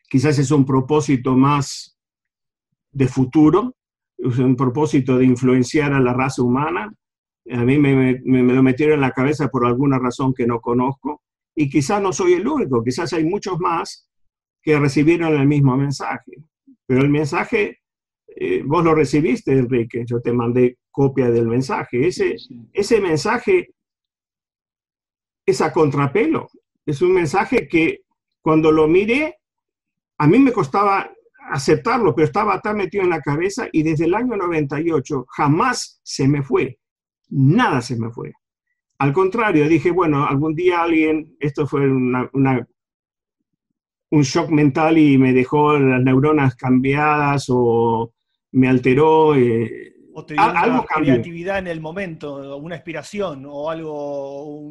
Quizás 0.09 0.39
es 0.39 0.51
un 0.51 0.65
propósito 0.65 1.36
más 1.36 1.97
de 2.91 3.07
futuro, 3.07 3.75
es 4.17 4.38
un 4.38 4.55
propósito 4.55 5.17
de 5.17 5.25
influenciar 5.25 5.93
a 5.93 5.99
la 5.99 6.13
raza 6.13 6.43
humana. 6.43 6.93
A 7.51 7.63
mí 7.63 7.77
me, 7.77 7.95
me, 8.23 8.43
me, 8.43 8.53
lo 8.53 8.63
metieron 8.63 8.95
en 8.95 9.01
la 9.01 9.11
cabeza 9.11 9.49
por 9.49 9.65
alguna 9.65 9.99
razón 9.99 10.34
que 10.34 10.45
no 10.45 10.59
conozco. 10.61 11.21
Y 11.55 11.69
quizás 11.69 12.01
no 12.01 12.13
soy 12.13 12.34
el 12.34 12.47
único, 12.47 12.84
quizás 12.84 13.11
hay 13.13 13.25
muchos 13.25 13.59
más 13.59 14.09
que 14.61 14.80
recibieron 14.80 15.34
el 15.34 15.47
mismo 15.47 15.75
mensaje. 15.75 16.34
Pero 16.86 17.01
el 17.01 17.09
mensaje, 17.09 17.80
eh, 18.27 18.61
vos 18.65 18.84
lo 18.84 18.95
recibiste, 18.95 19.51
Enrique, 19.51 20.03
yo 20.05 20.21
te 20.21 20.32
mandé 20.32 20.77
copia 20.91 21.30
del 21.30 21.47
mensaje. 21.47 22.07
Ese, 22.07 22.36
ese 22.73 23.01
mensaje 23.01 23.69
es 25.50 25.62
a 25.62 25.72
contrapelo. 25.72 26.50
Es 26.86 27.02
un 27.02 27.14
mensaje 27.14 27.68
que 27.68 28.02
cuando 28.41 28.72
lo 28.72 28.88
miré, 28.88 29.38
a 30.18 30.28
mí 30.28 30.39
me 30.39 30.52
costaba 30.52 31.12
aceptarlo, 31.52 32.14
pero 32.14 32.26
estaba 32.26 32.60
tan 32.62 32.78
metido 32.78 33.04
en 33.04 33.10
la 33.10 33.22
cabeza 33.22 33.68
y 33.72 33.84
desde 33.84 34.06
el 34.06 34.16
año 34.16 34.36
98 34.36 35.26
jamás 35.30 36.00
se 36.04 36.28
me 36.28 36.43
fue. 36.43 36.80
Nada 37.30 37.82
se 37.82 37.95
me 37.97 38.12
fue. 38.12 38.34
Al 39.00 39.14
contrario, 39.14 39.68
dije, 39.68 39.91
bueno, 39.91 40.26
algún 40.26 40.56
día 40.56 40.82
alguien, 40.82 41.36
esto 41.39 41.66
fue 41.66 41.89
una 41.89 42.68
un 44.12 44.24
shock 44.24 44.50
mental 44.50 44.97
y 44.97 45.18
me 45.18 45.34
dejó 45.34 45.78
las 45.78 46.02
neuronas 46.02 46.56
cambiadas 46.56 47.45
o 47.50 48.14
me 48.52 48.68
alteró. 48.68 49.36
Eh, 49.36 49.93
o 50.14 50.26
te 50.26 50.34
dio 50.34 50.43
algo 50.43 50.86
creatividad 50.86 51.60
en 51.60 51.68
el 51.68 51.82
momento, 51.82 52.57
una 52.57 52.76
inspiración 52.76 53.45
o 53.47 53.70
algo. 53.70 54.70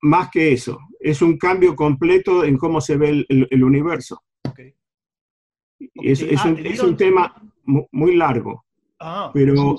Más, 0.00 0.30
que 0.30 0.52
eso, 0.52 0.78
es 1.00 1.22
un 1.22 1.36
cambio 1.36 1.74
completo 1.74 2.44
en 2.44 2.56
cómo 2.56 2.80
se 2.80 2.96
ve 2.96 3.26
el, 3.28 3.64
universo. 3.64 4.22
Es, 5.94 6.24
ah, 6.38 6.54
un, 6.84 6.96
tema 6.96 7.34
muy 7.66 8.16
largo, 8.16 8.64
ah, 8.98 9.30
pero 9.32 9.54
no, 9.54 9.76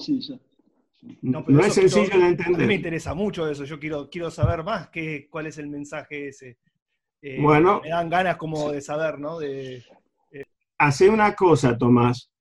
es 1.65 1.73
sencillo 1.73 2.19
de 2.19 2.27
entender. 2.27 2.55
A 2.55 2.57
mí 2.59 2.67
me 2.67 2.75
interesa 2.75 3.13
mucho 3.13 3.49
eso, 3.49 3.65
yo 3.65 3.79
quiero, 3.79 4.09
quiero 4.09 4.31
saber 4.31 4.63
más 4.63 4.89
qué, 4.89 5.27
cuál 5.29 5.47
es 5.47 5.57
el 5.57 5.67
mensaje 5.67 6.29
ese. 6.29 6.57
Eh, 7.21 7.37
bueno. 7.41 7.81
Me 7.81 7.89
dan 7.89 8.09
ganas 8.09 8.37
como 8.37 8.71
de 8.71 8.81
saber, 8.81 9.19
¿no? 9.19 9.39
De, 9.39 9.83
eh, 10.31 10.45
Hace 10.77 11.09
una 11.09 11.35
cosa, 11.35 11.77
Tomás. 11.77 12.31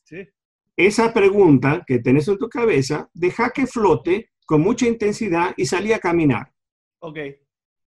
Esa 0.79 1.13
pregunta 1.13 1.85
que 1.87 1.99
tenés 1.99 2.29
en 2.29 2.39
tu 2.39 2.49
cabeza, 2.49 3.11
deja 3.13 3.51
que 3.51 3.67
flote 3.67 4.31
con 4.47 4.61
mucha 4.63 4.87
intensidad 4.87 5.53
y 5.57 5.67
salí 5.67 5.93
a 5.93 5.99
caminar. 5.99 6.53
Ok, 7.01 7.19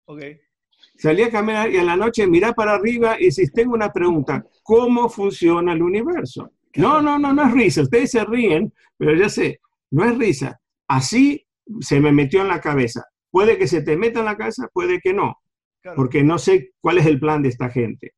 ok. 0.07 0.23
Salí 0.97 1.23
a 1.23 1.31
caminar 1.31 1.71
y 1.71 1.77
a 1.77 1.85
la 1.85 1.97
noche 1.97 2.27
mirá 2.27 2.53
para 2.53 2.75
arriba 2.75 3.21
y 3.21 3.31
si 3.31 3.51
tengo 3.51 3.75
una 3.75 3.93
pregunta, 3.93 4.47
¿cómo 4.63 5.09
funciona 5.09 5.73
el 5.73 5.83
universo? 5.83 6.53
No, 6.77 7.03
no, 7.03 7.19
no, 7.19 7.35
no 7.35 7.47
es 7.47 7.53
risa. 7.53 7.83
Ustedes 7.83 8.13
se 8.13 8.25
ríen, 8.25 8.73
pero 8.97 9.15
ya 9.15 9.29
sé, 9.29 9.61
no 9.91 10.05
es 10.05 10.17
risa. 10.17 10.61
Así 10.87 11.47
se 11.81 12.01
me 12.01 12.13
metió 12.13 12.41
en 12.43 12.49
la 12.49 12.61
cabeza. 12.61 13.05
Puede 13.31 13.59
que 13.59 13.67
se 13.67 13.83
te 13.83 13.97
meta 13.97 14.21
en 14.21 14.27
la 14.27 14.37
cabeza, 14.37 14.69
puede 14.73 15.01
que 15.01 15.13
no 15.13 15.37
porque 15.95 16.23
no 16.23 16.39
sé 16.39 16.73
cuál 16.81 16.99
es 16.99 17.07
el 17.07 17.21
plan 17.21 17.43
de 17.43 17.49
esta 17.49 17.71
gente. 17.71 18.15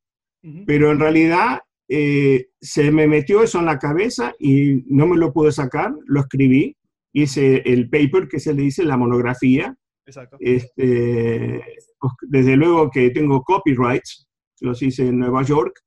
Pero 0.65 0.91
en 0.91 0.99
realidad 0.99 1.59
eh, 1.93 2.47
se 2.61 2.89
me 2.91 3.05
metió 3.05 3.43
eso 3.43 3.59
en 3.59 3.65
la 3.65 3.77
cabeza 3.77 4.33
y 4.39 4.83
no 4.87 5.07
me 5.07 5.17
lo 5.17 5.33
pude 5.33 5.51
sacar, 5.51 5.93
lo 6.05 6.21
escribí, 6.21 6.77
hice 7.11 7.57
el 7.65 7.89
paper 7.89 8.27
que 8.29 8.39
se 8.39 8.53
le 8.53 8.63
dice, 8.63 8.83
la 8.85 8.97
monografía. 8.97 9.75
Exacto. 10.05 10.37
Este, 10.39 11.61
pues, 11.99 12.13
desde 12.21 12.55
luego 12.55 12.89
que 12.89 13.09
tengo 13.09 13.43
copyrights, 13.43 14.27
los 14.61 14.81
hice 14.81 15.07
en 15.07 15.19
Nueva 15.19 15.43
York, 15.43 15.81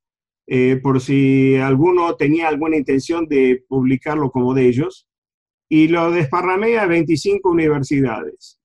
eh, 0.47 0.79
por 0.83 1.01
si 1.01 1.57
alguno 1.57 2.17
tenía 2.17 2.49
alguna 2.49 2.77
intención 2.77 3.27
de 3.27 3.65
publicarlo 3.67 4.31
como 4.31 4.53
de 4.53 4.69
ellos, 4.69 5.09
y 5.71 5.89
lo 5.89 6.11
desparramé 6.11 6.77
a 6.79 6.87
25 6.87 7.51
universidades. 7.51 8.61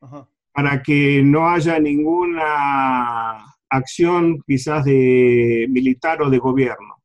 Ajá 0.00 0.28
para 0.52 0.82
que 0.82 1.22
no 1.24 1.48
haya 1.48 1.78
ninguna 1.78 3.51
acción 3.72 4.42
quizás 4.46 4.84
de 4.84 5.66
militar 5.70 6.22
o 6.22 6.30
de 6.30 6.38
gobierno. 6.38 6.96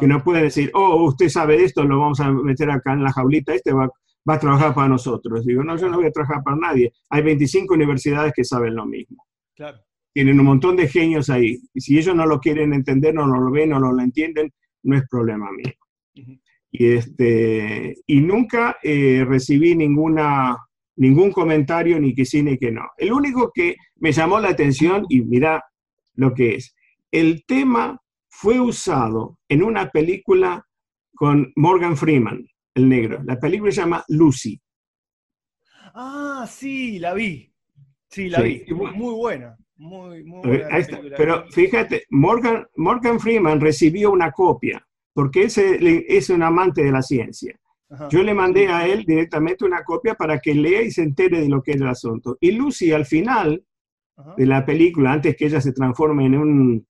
Que 0.00 0.06
no 0.06 0.24
pueden 0.24 0.44
decir, 0.44 0.70
oh, 0.72 1.04
usted 1.04 1.28
sabe 1.28 1.62
esto, 1.62 1.84
lo 1.84 1.98
vamos 1.98 2.18
a 2.18 2.32
meter 2.32 2.70
acá 2.70 2.94
en 2.94 3.04
la 3.04 3.12
jaulita, 3.12 3.52
este 3.52 3.74
va, 3.74 3.86
va, 4.28 4.34
a 4.34 4.38
trabajar 4.38 4.74
para 4.74 4.88
nosotros. 4.88 5.44
Digo, 5.44 5.62
no, 5.62 5.76
yo 5.76 5.90
no 5.90 5.98
voy 5.98 6.06
a 6.06 6.10
trabajar 6.10 6.42
para 6.42 6.56
nadie. 6.56 6.90
Hay 7.10 7.22
25 7.22 7.74
universidades 7.74 8.32
que 8.34 8.44
saben 8.44 8.74
lo 8.76 8.86
mismo. 8.86 9.26
Claro. 9.54 9.76
Tienen 10.14 10.40
un 10.40 10.46
montón 10.46 10.76
de 10.76 10.88
genios 10.88 11.28
ahí. 11.28 11.58
Y 11.74 11.80
si 11.82 11.98
ellos 11.98 12.16
no 12.16 12.24
lo 12.24 12.40
quieren 12.40 12.72
entender, 12.72 13.12
no 13.14 13.26
lo 13.26 13.50
ven 13.50 13.74
o 13.74 13.80
no 13.80 13.92
lo 13.92 14.02
entienden, 14.02 14.54
no 14.84 14.96
es 14.96 15.02
problema 15.10 15.50
mío. 15.52 15.74
y, 16.70 16.86
este, 16.86 17.94
y 18.06 18.20
nunca 18.22 18.78
eh, 18.82 19.22
recibí 19.28 19.76
ninguna 19.76 20.56
ningún 20.96 21.32
comentario 21.32 21.98
ni 21.98 22.14
que 22.14 22.24
sí 22.24 22.42
ni 22.42 22.58
que 22.58 22.70
no. 22.70 22.82
El 22.96 23.12
único 23.12 23.50
que 23.52 23.76
me 23.96 24.12
llamó 24.12 24.38
la 24.38 24.50
atención, 24.50 25.04
y 25.08 25.22
mira 25.22 25.62
lo 26.14 26.34
que 26.34 26.56
es, 26.56 26.74
el 27.10 27.44
tema 27.46 28.00
fue 28.28 28.60
usado 28.60 29.38
en 29.48 29.62
una 29.62 29.90
película 29.90 30.66
con 31.14 31.52
Morgan 31.56 31.96
Freeman, 31.96 32.44
el 32.74 32.88
negro. 32.88 33.22
La 33.24 33.38
película 33.38 33.70
se 33.70 33.80
llama 33.80 34.04
Lucy. 34.08 34.60
Ah, 35.94 36.46
sí, 36.48 36.98
la 36.98 37.14
vi. 37.14 37.52
Sí, 38.10 38.28
la 38.28 38.42
vi. 38.42 38.64
Muy 38.68 39.14
buena. 39.14 39.56
Muy, 39.76 40.24
muy 40.24 40.42
Pero 41.16 41.46
fíjate, 41.50 42.04
Morgan, 42.10 42.66
Morgan 42.76 43.18
Freeman 43.18 43.60
recibió 43.60 44.12
una 44.12 44.30
copia, 44.30 44.86
porque 45.12 45.44
es, 45.44 45.58
es 45.58 46.30
un 46.30 46.42
amante 46.42 46.82
de 46.82 46.92
la 46.92 47.02
ciencia. 47.02 47.58
Yo 48.10 48.22
le 48.22 48.34
mandé 48.34 48.68
a 48.68 48.86
él 48.86 49.04
directamente 49.04 49.64
una 49.64 49.84
copia 49.84 50.14
para 50.14 50.38
que 50.40 50.54
lea 50.54 50.82
y 50.82 50.90
se 50.90 51.02
entere 51.02 51.40
de 51.40 51.48
lo 51.48 51.62
que 51.62 51.72
es 51.72 51.80
el 51.80 51.86
asunto. 51.86 52.36
Y 52.40 52.52
Lucy 52.52 52.92
al 52.92 53.06
final 53.06 53.64
de 54.36 54.46
la 54.46 54.64
película, 54.64 55.12
antes 55.12 55.36
que 55.36 55.46
ella 55.46 55.60
se 55.60 55.72
transforme 55.72 56.26
en, 56.26 56.38
un, 56.38 56.86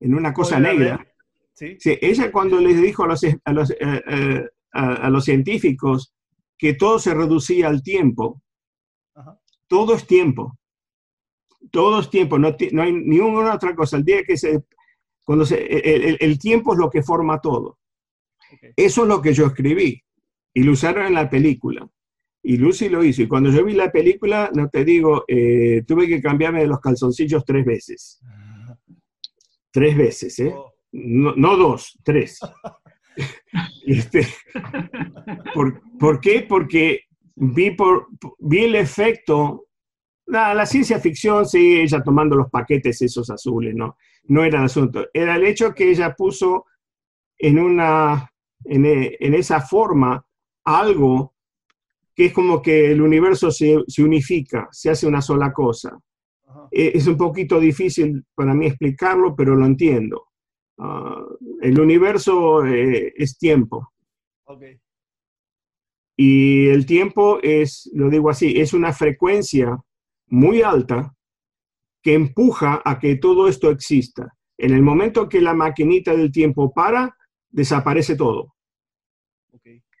en 0.00 0.14
una 0.14 0.32
cosa 0.32 0.58
negra, 0.58 1.06
¿Sí? 1.52 1.76
ella 1.84 2.30
cuando 2.32 2.60
les 2.60 2.80
dijo 2.80 3.04
a 3.04 3.08
los, 3.08 3.24
a 3.44 3.52
los, 3.52 3.70
eh, 3.70 3.76
eh, 3.80 4.48
a, 4.72 5.10
los 5.10 5.24
científicos 5.24 6.14
que 6.56 6.74
todo 6.74 6.98
se 6.98 7.14
reducía 7.14 7.68
al 7.68 7.82
tiempo, 7.82 8.42
todo 9.66 9.94
es 9.94 10.06
tiempo. 10.06 10.58
Todo 11.70 12.00
es 12.00 12.08
tiempo, 12.08 12.38
no, 12.38 12.54
no, 12.72 12.82
hay 12.82 12.92
ninguna 12.92 13.54
otra 13.54 13.74
cosa. 13.74 13.96
El 13.96 14.04
día 14.04 14.22
que 14.22 14.36
se... 14.36 14.64
Cuando 15.24 15.44
se, 15.44 15.58
el, 16.24 16.38
tiempo 16.38 16.72
es 16.72 16.78
lo 16.78 16.88
que 16.88 17.02
forma 17.02 17.38
todo. 17.40 17.78
Eso 18.76 19.02
es 19.02 19.08
lo 19.08 19.20
que 19.20 19.34
yo 19.34 19.46
escribí 19.46 20.02
y 20.54 20.62
lo 20.62 20.72
usaron 20.72 21.04
en 21.04 21.14
la 21.14 21.28
película. 21.28 21.86
Y 22.48 22.56
Lucy 22.56 22.88
lo 22.88 23.04
hizo. 23.04 23.20
Y 23.20 23.28
cuando 23.28 23.50
yo 23.50 23.62
vi 23.62 23.74
la 23.74 23.92
película, 23.92 24.50
no 24.54 24.70
te 24.70 24.82
digo, 24.82 25.22
eh, 25.28 25.82
tuve 25.86 26.08
que 26.08 26.22
cambiarme 26.22 26.62
de 26.62 26.66
los 26.66 26.80
calzoncillos 26.80 27.44
tres 27.44 27.62
veces. 27.66 28.22
Tres 29.70 29.94
veces, 29.94 30.38
¿eh? 30.38 30.54
Oh. 30.56 30.72
No, 30.90 31.56
dos, 31.58 31.98
tres. 32.02 32.40
este, 33.86 34.26
¿por, 35.52 36.20
qué? 36.22 36.46
Porque 36.48 37.02
vi, 37.36 37.72
por, 37.72 38.06
vi 38.38 38.64
el 38.64 38.76
efecto. 38.76 39.66
la 40.24 40.64
ciencia 40.64 40.98
ficción, 41.00 41.44
sí, 41.44 41.80
ella 41.80 42.02
tomando 42.02 42.34
los 42.34 42.48
paquetes 42.48 43.02
esos 43.02 43.28
azules, 43.28 43.74
¿no? 43.74 43.98
No 44.24 44.42
era 44.42 44.60
el 44.60 44.64
asunto. 44.64 45.06
Era 45.12 45.36
el 45.36 45.44
hecho 45.44 45.74
que 45.74 45.90
ella 45.90 46.14
puso 46.14 46.64
en 47.36 47.58
una, 47.58 48.32
en, 48.64 48.86
en 48.86 49.34
esa 49.34 49.60
forma 49.60 50.24
algo 50.64 51.34
que 52.18 52.24
es 52.24 52.32
como 52.32 52.60
que 52.60 52.90
el 52.90 53.00
universo 53.00 53.52
se, 53.52 53.76
unifica, 54.02 54.66
se 54.72 54.90
hace 54.90 55.06
una 55.06 55.22
sola 55.22 55.52
cosa. 55.52 55.96
Eh, 56.72 56.90
es 56.94 57.06
un 57.06 57.16
poquito 57.16 57.60
difícil 57.60 58.24
para 58.34 58.54
mí 58.54 58.66
explicarlo, 58.66 59.36
pero 59.36 59.54
lo 59.54 59.64
entiendo. 59.64 60.26
Ah, 60.78 61.24
el 61.62 61.78
universo 61.78 62.66
eh, 62.66 63.14
es 63.16 63.38
tiempo. 63.38 63.92
Y 66.16 66.66
el 66.66 66.86
tiempo 66.86 67.38
es, 67.40 67.88
lo 67.94 68.10
digo 68.10 68.30
así, 68.30 68.60
es 68.60 68.72
una 68.74 68.92
frecuencia 68.92 69.78
muy 70.26 70.62
alta 70.62 71.14
que 72.02 72.14
empuja 72.14 72.82
a 72.84 72.98
que 72.98 73.14
todo 73.14 73.46
esto 73.46 73.70
exista. 73.70 74.34
En 74.56 74.74
el 74.74 74.82
momento 74.82 75.28
que 75.28 75.40
la 75.40 75.54
maquinita 75.54 76.16
del 76.16 76.32
tiempo 76.32 76.72
para, 76.74 77.16
desaparece 77.48 78.16
todo 78.16 78.56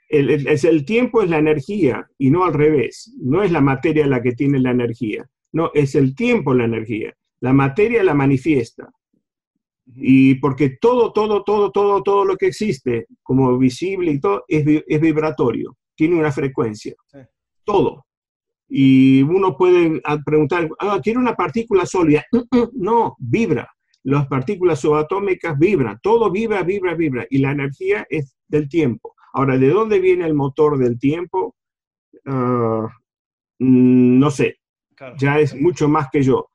el, 0.08 0.46
el, 0.48 0.84
tiempo 0.84 1.22
es 1.22 1.30
la 1.30 1.38
energía 1.38 2.08
y 2.18 2.30
no 2.30 2.44
al 2.44 2.54
revés. 2.54 3.14
No 3.20 3.42
es 3.42 3.52
la 3.52 3.60
materia 3.60 4.06
la 4.06 4.22
que 4.22 4.32
tiene 4.32 4.58
la 4.58 4.70
energía. 4.70 5.28
No, 5.52 5.70
es 5.74 5.94
el 5.94 6.14
tiempo 6.14 6.54
la 6.54 6.64
energía. 6.64 7.14
La 7.40 7.52
materia 7.52 8.02
la 8.02 8.14
manifiesta. 8.14 8.90
Y 9.94 10.34
porque 10.36 10.76
todo, 10.80 11.12
todo, 11.12 11.44
todo, 11.44 11.70
todo, 11.70 12.02
todo 12.02 12.24
lo 12.24 12.36
que 12.36 12.46
existe, 12.46 13.06
como 13.22 13.56
visible 13.56 14.12
y 14.12 14.20
todo, 14.20 14.44
es, 14.46 14.64
es 14.86 15.00
vibratorio, 15.00 15.76
tiene 15.94 16.16
una 16.16 16.30
frecuencia. 16.30 16.94
Todo. 17.64 18.04
Y 18.68 19.22
uno 19.22 19.56
puede 19.56 20.02
preguntar, 20.26 20.68
ah, 20.80 21.00
¿quiere 21.02 21.18
una 21.18 21.34
partícula 21.34 21.86
sólida? 21.86 22.24
No, 22.74 23.16
vibra. 23.18 23.68
Las 24.04 24.26
partículas 24.26 24.80
subatómicas 24.80 25.58
vibran. 25.58 25.98
Todo 26.02 26.30
vibra, 26.30 26.62
vibra, 26.62 26.94
vibra. 26.94 27.26
Y 27.30 27.38
la 27.38 27.52
energía 27.52 28.06
es 28.08 28.36
del 28.46 28.68
tiempo. 28.68 29.14
Ahora, 29.32 29.58
¿de 29.58 29.68
dónde 29.68 30.00
viene 30.00 30.26
el 30.26 30.34
motor 30.34 30.78
del 30.78 30.98
tiempo? 30.98 31.54
Ah, 32.26 32.88
mm, 33.58 34.18
no 34.18 34.30
sé, 34.30 34.58
ya 35.18 35.38
es 35.38 35.54
mucho 35.54 35.88
más 35.88 36.08
que 36.10 36.22
yo. 36.22 36.50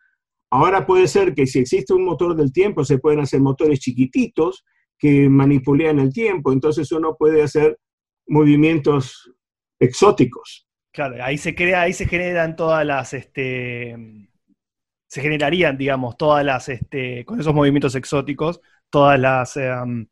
Ahora 0.51 0.85
puede 0.85 1.07
ser 1.07 1.33
que 1.33 1.47
si 1.47 1.59
existe 1.59 1.93
un 1.93 2.05
motor 2.05 2.35
del 2.35 2.53
tiempo, 2.53 2.85
se 2.85 2.99
pueden 2.99 3.19
hacer 3.19 3.41
motores 3.41 3.79
chiquititos 3.79 4.63
que 4.99 5.27
manipulan 5.27 5.99
el 5.99 6.13
tiempo, 6.13 6.53
entonces 6.53 6.91
uno 6.91 7.15
puede 7.17 7.41
hacer 7.41 7.77
movimientos 8.27 9.31
exóticos. 9.79 10.67
Claro, 10.91 11.23
ahí 11.23 11.37
se 11.37 11.55
crea, 11.55 11.81
ahí 11.81 11.93
se 11.93 12.05
generan 12.07 12.55
todas 12.55 12.85
las, 12.85 13.13
este, 13.13 13.97
se 15.07 15.21
generarían, 15.21 15.77
digamos, 15.77 16.17
todas 16.17 16.45
las, 16.45 16.69
este, 16.69 17.25
con 17.25 17.39
esos 17.39 17.53
movimientos 17.53 17.95
exóticos, 17.95 18.61
todas 18.89 19.19
las, 19.19 19.57
em, 19.57 20.07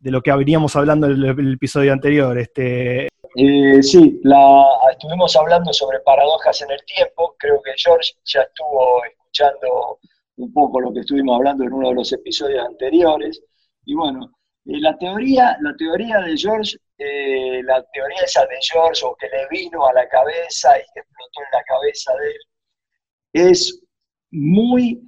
de 0.00 0.10
lo 0.10 0.22
que 0.22 0.32
veníamos 0.32 0.74
hablando 0.76 1.06
en 1.06 1.22
el, 1.22 1.54
episodio 1.54 1.92
anterior. 1.92 2.36
Este... 2.38 3.08
Eh, 3.36 3.82
sí, 3.82 4.20
estuvimos 4.90 5.36
hablando 5.36 5.72
sobre 5.72 6.00
paradojas 6.00 6.62
en 6.62 6.70
el 6.70 6.80
tiempo, 6.84 7.36
creo 7.38 7.60
que 7.62 7.72
George 7.76 8.12
ya 8.24 8.40
estuvo 8.40 9.04
escuchando 9.04 9.98
un 10.36 10.52
poco 10.52 10.80
lo 10.80 10.92
que 10.92 11.00
estuvimos 11.00 11.36
hablando 11.36 11.64
en 11.64 11.72
uno 11.72 11.90
de 11.90 11.94
los 11.94 12.12
episodios 12.12 12.66
anteriores, 12.66 13.40
y 13.84 13.94
bueno, 13.94 14.32
eh, 14.64 14.80
la, 14.80 14.96
teoría, 14.98 15.56
la 15.60 15.76
teoría 15.76 16.18
de 16.18 16.36
George, 16.36 16.76
eh, 16.98 17.62
la 17.62 17.84
teoría 17.92 18.22
esa 18.24 18.40
de 18.46 18.56
George, 18.62 19.02
o 19.04 19.14
que 19.14 19.28
le 19.28 19.46
vino 19.48 19.86
a 19.86 19.92
la 19.92 20.08
cabeza 20.08 20.76
y 20.78 20.82
que 20.92 21.00
explotó 21.00 21.40
en 21.40 21.58
la 21.58 21.62
cabeza 21.64 22.12
de 22.14 22.30
él, 22.30 23.52
es 23.52 23.80
muy 24.32 25.00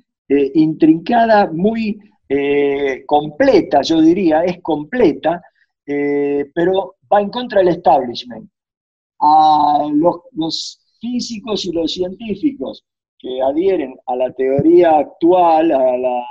intrincada, 0.54 1.50
muy 1.52 1.98
eh, 2.34 3.04
completa, 3.04 3.82
yo 3.82 4.00
diría, 4.00 4.42
es 4.42 4.62
completa, 4.62 5.42
eh, 5.84 6.46
pero 6.54 6.96
va 7.12 7.20
en 7.20 7.28
contra 7.28 7.58
del 7.58 7.68
establishment. 7.68 8.50
A 9.20 9.86
los, 9.92 10.78
físicos 10.98 11.64
y 11.64 11.72
los 11.72 11.92
científicos 11.92 12.84
que 13.18 13.42
adhieren 13.42 13.96
a 14.06 14.16
la 14.16 14.32
teoría 14.32 14.98
actual, 14.98 15.72
a, 15.72 15.98
las 15.98 16.24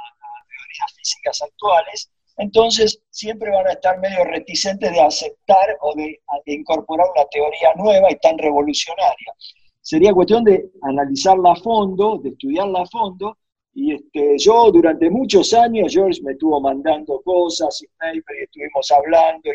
teorías 0.47 0.93
físicas 0.97 1.41
actuales, 1.41 2.09
entonces 2.37 3.03
siempre 3.09 3.51
van 3.51 3.67
a 3.67 3.73
estar 3.73 3.99
medio 3.99 4.23
reticentes 4.23 4.91
de 4.91 5.01
aceptar 5.01 5.77
o 5.81 5.93
de, 5.95 6.19
de, 6.45 6.53
incorporar 6.53 7.05
una 7.15 7.25
teoría 7.25 7.73
nueva 7.75 8.11
y 8.11 8.15
tan 8.15 8.37
revolucionaria. 8.37 9.33
Sería 9.81 10.13
cuestión 10.13 10.45
de 10.45 10.71
analizarla 10.81 11.51
a 11.51 11.55
fondo, 11.57 12.17
de 12.23 12.29
estudiarla 12.29 12.81
a 12.81 12.87
fondo 12.87 13.37
y 13.73 13.93
este, 13.93 14.37
yo 14.37 14.71
durante 14.71 15.09
muchos 15.09 15.53
años, 15.53 15.93
George 15.93 16.21
me 16.23 16.33
estuvo 16.33 16.59
mandando 16.59 17.21
cosas 17.23 17.81
y 17.81 17.87
paper 17.97 18.35
y 18.39 18.43
estuvimos 18.43 18.91
hablando 18.91 19.49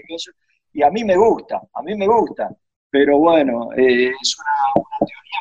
y, 0.73 0.83
a 0.83 0.91
mí 0.91 1.05
me 1.05 1.17
gusta, 1.17 1.61
a 1.73 1.83
mí 1.83 1.95
me 1.95 2.07
gusta. 2.07 2.55
Pero 2.91 3.19
bueno, 3.19 3.73
eh, 3.73 4.11
es 4.21 4.37
una, 4.39 4.85
teoría 4.99 5.39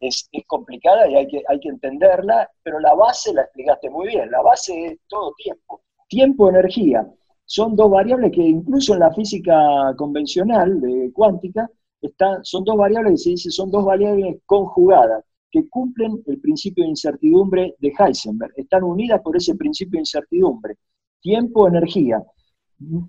que 0.00 0.06
es, 0.08 0.28
complicada 0.46 1.08
y 1.08 1.16
hay 1.16 1.26
que, 1.26 1.42
hay 1.48 1.58
que 1.60 1.68
entenderla, 1.68 2.48
pero 2.62 2.78
la 2.80 2.94
base 2.94 3.32
la 3.32 3.42
explicaste 3.42 3.90
muy 3.90 4.08
bien, 4.08 4.30
la 4.30 4.42
base 4.42 4.86
es 4.86 4.98
todo 5.08 5.32
tiempo. 5.36 5.82
Tiempo, 6.08 6.48
energía, 6.48 7.06
son 7.46 7.74
dos 7.74 7.90
variables 7.90 8.32
que 8.32 8.42
incluso 8.42 8.94
en 8.94 9.00
la 9.00 9.12
física 9.12 9.94
convencional 9.96 10.80
de 10.80 11.10
cuántica 11.12 11.68
están, 12.00 12.44
son 12.44 12.64
dos 12.64 12.76
variables 12.76 13.12
que 13.12 13.18
se 13.18 13.30
dice 13.30 13.50
son 13.50 13.70
dos 13.70 13.84
variables 13.84 14.36
conjugadas 14.46 15.24
que 15.54 15.68
cumplen 15.68 16.20
el 16.26 16.40
principio 16.40 16.82
de 16.82 16.90
incertidumbre 16.90 17.76
de 17.78 17.92
Heisenberg. 17.96 18.52
Están 18.56 18.82
unidas 18.82 19.20
por 19.22 19.36
ese 19.36 19.54
principio 19.54 19.98
de 19.98 20.00
incertidumbre. 20.00 20.74
Tiempo, 21.20 21.68
energía. 21.68 22.20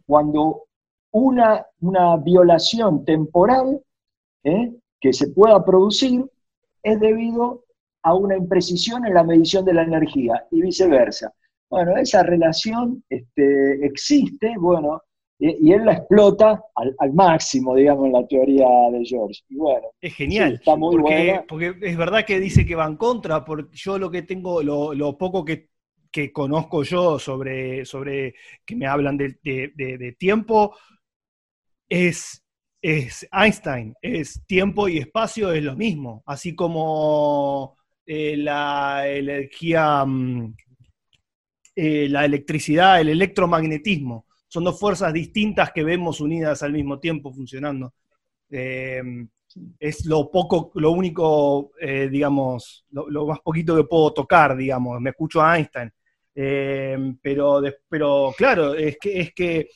Cuando 0.05 0.65
una, 1.11 1.65
una 1.79 2.17
violación 2.17 3.03
temporal 3.03 3.81
¿eh? 4.43 4.75
que 5.01 5.11
se 5.11 5.29
pueda 5.29 5.65
producir 5.65 6.23
es 6.83 6.99
debido 6.99 7.63
a 8.03 8.13
una 8.13 8.37
imprecisión 8.37 9.07
en 9.07 9.15
la 9.15 9.23
medición 9.23 9.65
de 9.65 9.73
la 9.73 9.81
energía 9.81 10.45
y 10.51 10.61
viceversa. 10.61 11.33
Bueno, 11.67 11.97
esa 11.97 12.21
relación 12.21 13.03
este, 13.09 13.83
existe, 13.83 14.53
bueno, 14.59 15.01
y, 15.37 15.73
él 15.73 15.85
la 15.85 15.93
explota 15.93 16.63
al, 16.75 17.13
máximo, 17.13 17.75
digamos, 17.75 18.05
en 18.05 18.13
la 18.13 18.27
teoría 18.27 18.67
de 18.91 19.03
George. 19.05 19.41
Y 19.49 19.55
bueno, 19.55 19.87
es 19.99 20.13
genial. 20.13 20.53
está 20.53 20.75
muy 20.75 20.97
porque, 20.97 21.41
porque 21.47 21.75
es 21.81 21.97
verdad 21.97 22.25
que 22.25 22.39
dice 22.39 22.65
que 22.65 22.75
va 22.75 22.85
en 22.85 22.95
contra, 22.95 23.43
porque 23.43 23.75
yo 23.75 23.97
lo 23.97 24.09
que 24.09 24.21
tengo, 24.21 24.63
lo, 24.63 25.17
poco 25.17 25.43
que, 25.43 25.69
conozco 26.31 26.83
yo 26.83 27.19
sobre, 27.19 27.83
sobre 27.83 28.35
que 28.65 28.75
me 28.77 28.87
hablan 28.87 29.17
de, 29.17 30.15
tiempo, 30.17 30.77
es, 31.89 32.41
es 32.81 33.27
Einstein, 33.33 33.93
es 34.01 34.41
tiempo 34.45 34.87
y 34.87 34.99
espacio 34.99 35.51
es 35.51 35.61
lo 35.61 35.75
mismo, 35.75 36.23
así 36.25 36.55
como 36.55 37.75
eh, 38.05 38.37
la 38.37 39.03
energía, 39.09 40.05
mm, 40.05 40.55
eh, 41.75 42.07
la 42.07 42.23
electricidad, 42.23 43.01
el 43.01 43.09
electromagnetismo 43.09 44.24
son 44.55 44.63
dos 44.63 44.79
fuerzas 44.79 45.11
distintas 45.11 45.73
que 45.73 45.83
vemos 45.83 46.21
unidas 46.21 46.63
al 46.63 46.71
mismo 46.71 46.97
tiempo 46.97 47.29
funcionando. 47.33 47.93
Eh, 48.49 49.03
es 49.77 50.05
lo 50.05 50.31
poco, 50.31 50.71
lo 50.75 50.91
único, 50.91 51.71
eh, 51.77 52.07
digamos, 52.09 52.85
lo, 52.91 53.27
más 53.27 53.41
poquito 53.41 53.75
que 53.75 53.83
puedo 53.83 54.13
tocar, 54.13 54.55
digamos. 54.55 55.01
Me 55.01 55.09
escucho 55.09 55.41
a 55.41 55.57
Einstein. 55.57 55.91
Eh, 56.33 56.97
pero, 57.21 57.61
pero 57.89 58.33
claro, 58.37 58.75
es 58.75 58.97
que, 58.97 59.19
es 59.19 59.33
que 59.33 59.69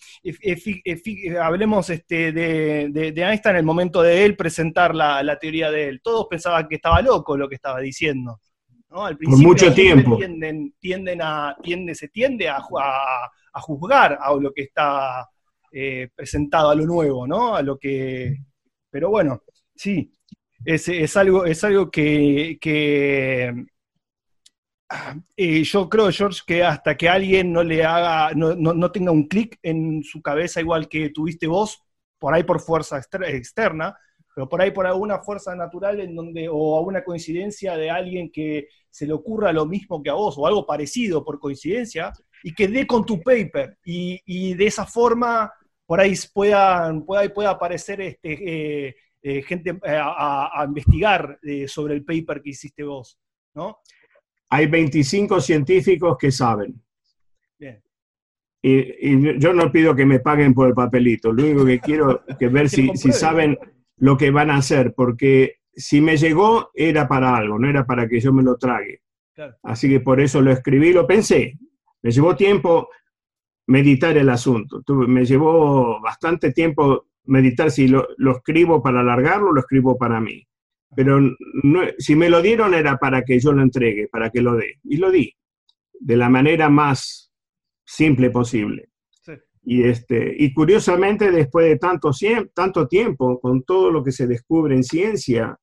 hablemos 1.38 1.90
este, 1.90 2.32
de, 2.32 2.90
de, 2.90 3.22
Einstein 3.22 3.56
en 3.56 3.60
el 3.60 3.66
momento 3.66 4.02
de 4.02 4.24
él 4.24 4.38
presentar 4.38 4.96
la, 4.96 5.38
teoría 5.42 5.72
de 5.72 5.90
él. 5.90 6.00
Todos 6.02 6.28
pensaban 6.30 6.70
que 6.70 6.76
estaba 6.76 7.02
loco 7.02 7.36
lo 7.36 7.50
que 7.50 7.56
estaba 7.56 7.82
diciendo. 7.82 8.40
Al 8.90 9.18
Por 9.18 9.38
mucho 9.38 9.74
tiempo. 9.74 10.18
Tienden, 10.18 10.74
tienden 10.80 11.22
a, 11.22 11.56
tiende, 11.62 11.94
se 11.94 12.08
tiende 12.08 12.50
a, 12.50 12.58
a, 12.58 13.62
juzgar 13.62 14.18
a 14.20 14.34
lo 14.34 14.52
que 14.52 14.64
está 14.64 15.30
eh, 15.72 16.10
presentado, 16.16 16.70
a 16.70 16.76
lo 16.76 16.86
nuevo, 16.86 17.28
¿no? 17.28 17.56
A 17.56 17.62
lo 17.62 17.78
que. 17.78 18.36
Pero 18.90 19.10
bueno, 19.10 19.44
sí, 19.76 20.12
es, 20.66 20.88
es 20.90 21.16
algo, 21.18 21.46
es 21.46 21.64
algo 21.64 21.92
que, 21.92 22.58
que 22.60 23.54
eh, 25.38 25.64
yo 25.64 25.88
creo, 25.88 26.12
George, 26.12 26.42
que 26.46 26.64
hasta 26.64 26.98
que 26.98 27.08
alguien 27.08 27.54
no 27.54 27.64
le 27.64 27.84
haga, 27.86 28.34
no, 28.34 28.56
no, 28.56 28.92
tenga 28.92 29.12
un 29.12 29.28
clic 29.28 29.60
en 29.62 30.04
su 30.04 30.22
cabeza 30.22 30.62
igual 30.62 30.90
que 30.90 31.12
tuviste 31.12 31.46
vos, 31.46 31.84
por 32.18 32.34
ahí 32.34 32.44
por 32.44 32.60
fuerza 32.60 32.98
externa, 32.98 33.96
pero 34.34 34.50
por 34.50 34.62
ahí 34.62 34.72
por 34.72 34.88
alguna 34.88 35.20
fuerza 35.20 35.56
natural 35.56 36.00
en 36.00 36.16
donde, 36.16 36.50
o 36.50 36.78
alguna 36.78 37.04
coincidencia 37.04 37.78
de 37.78 37.90
alguien 37.92 38.32
que 38.32 38.68
se 38.90 39.06
le 39.06 39.14
ocurra 39.14 39.52
lo 39.54 39.66
mismo 39.66 40.02
que 40.02 40.10
a 40.10 40.14
vos, 40.14 40.36
o 40.38 40.48
algo 40.48 40.66
parecido 40.66 41.24
por 41.24 41.40
coincidencia, 41.40 42.12
y 42.44 42.54
que 42.54 42.68
dé 42.68 42.88
con 42.88 43.06
tu 43.06 43.22
paper, 43.22 43.78
y, 43.84 44.20
y 44.26 44.54
de 44.54 44.68
esa 44.68 44.86
forma 44.86 45.52
por 45.86 46.00
ahí 46.00 46.14
pueda, 46.34 46.94
pueda, 47.06 47.34
pueda 47.34 47.50
aparecer 47.52 48.02
este, 48.02 48.88
eh, 48.88 48.96
eh, 49.22 49.42
gente 49.42 49.80
a, 49.84 50.62
a, 50.62 50.66
investigar 50.66 51.40
sobre 51.68 51.96
el 51.96 52.06
paper 52.06 52.42
que 52.42 52.52
hiciste 52.52 52.84
vos, 52.84 53.20
¿no? 53.56 53.80
hay 54.50 54.68
25 54.68 55.40
científicos 55.42 56.18
que 56.18 56.32
saben. 56.32 56.82
Y, 58.62 59.40
yo 59.40 59.54
no 59.54 59.72
pido 59.72 59.96
que 59.96 60.06
me 60.06 60.20
paguen 60.20 60.54
por 60.54 60.68
el 60.68 60.74
papelito, 60.74 61.32
lo 61.32 61.44
único 61.44 61.66
que 61.66 61.80
quiero 61.80 62.24
es 62.40 62.52
ver 62.52 62.68
si, 62.70 62.94
saben 63.14 63.58
lo 63.98 64.18
que 64.18 64.32
van 64.32 64.50
a 64.50 64.58
hacer, 64.58 64.94
porque 64.94 65.59
si 65.80 66.02
me 66.02 66.18
llegó 66.18 66.72
era 66.74 67.08
para 67.08 67.36
algo, 67.36 67.58
no 67.58 67.70
era 67.70 67.86
para 67.86 68.08
que 68.08 68.20
yo 68.20 68.34
me 68.34 68.44
lo 68.44 68.58
trague. 68.58 69.02
Así 69.64 69.88
que 69.88 70.02
por 70.02 70.20
eso 70.20 70.42
lo 70.42 70.52
escribí, 70.52 70.92
lo 70.92 71.08
pensé. 71.08 71.58
Me 72.02 72.12
llevó 72.12 72.36
tiempo 72.36 72.90
meditar 73.68 74.18
el 74.18 74.30
asunto, 74.30 74.84
me 75.08 75.24
llevó 75.26 76.02
bastante 76.02 76.52
tiempo 76.52 77.08
meditar 77.26 77.72
si 77.72 77.88
lo, 77.88 78.08
lo 78.18 78.38
escribo 78.38 78.82
para 78.82 79.00
alargarlo, 79.00 79.54
lo 79.54 79.62
escribo 79.62 79.98
para 79.98 80.20
mí. 80.20 80.46
Pero 80.96 81.20
si 81.98 82.16
me 82.16 82.30
lo 82.30 82.42
dieron 82.42 82.74
era 82.74 82.98
para 82.98 83.24
que 83.24 83.40
yo 83.40 83.54
lo 83.54 83.62
entregue, 83.62 84.08
para 84.08 84.32
que 84.32 84.42
lo 84.42 84.56
dé. 84.56 84.80
Y 84.84 84.98
lo 84.98 85.12
di, 85.12 85.34
de 85.94 86.18
la 86.18 86.30
manera 86.30 86.70
más 86.70 87.32
simple 87.86 88.32
posible. 88.32 88.90
Y, 89.62 89.84
este, 89.84 90.36
y 90.38 90.52
curiosamente, 90.52 91.32
después 91.32 91.68
de 91.68 91.78
tanto, 91.78 92.12
tanto 92.54 92.88
tiempo, 92.88 93.40
con 93.40 93.64
todo 93.64 93.92
lo 93.92 94.04
que 94.04 94.12
se 94.12 94.26
descubre 94.26 94.76
en 94.76 94.84
ciencia 94.84 95.58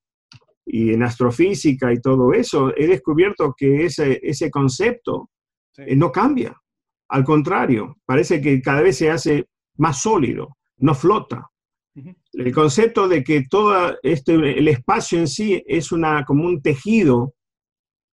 y 0.66 0.92
en 0.92 1.04
astrofísica 1.04 1.92
y 1.92 2.00
todo 2.00 2.32
eso, 2.32 2.76
he 2.76 2.88
descubierto 2.88 3.54
que 3.56 3.86
ese, 3.86 4.20
ese 4.22 4.50
concepto 4.50 5.30
eh, 5.78 5.94
no 5.94 6.10
cambia. 6.10 6.60
Al 7.08 7.24
contrario, 7.24 7.96
parece 8.04 8.40
que 8.40 8.60
cada 8.60 8.82
vez 8.82 8.98
se 8.98 9.10
hace 9.10 9.46
más 9.76 10.02
sólido, 10.02 10.56
no 10.78 10.94
flota. 10.94 11.48
El 12.32 12.52
concepto 12.52 13.08
de 13.08 13.24
que 13.24 13.44
todo 13.48 13.96
este, 14.02 14.34
el 14.34 14.68
espacio 14.68 15.18
en 15.18 15.28
sí 15.28 15.62
es 15.66 15.92
una, 15.92 16.24
como 16.26 16.44
un 16.44 16.60
tejido, 16.60 17.34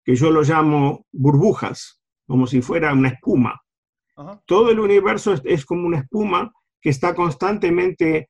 que 0.03 0.15
yo 0.15 0.31
lo 0.31 0.41
llamo 0.41 1.05
burbujas, 1.11 2.01
como 2.25 2.47
si 2.47 2.61
fuera 2.61 2.93
una 2.93 3.09
espuma. 3.09 3.61
Todo 4.45 4.71
el 4.71 4.79
universo 4.79 5.35
es, 5.43 5.65
como 5.65 5.85
una 5.85 5.99
espuma 5.99 6.51
que 6.81 6.89
está 6.89 7.13
constantemente 7.13 8.29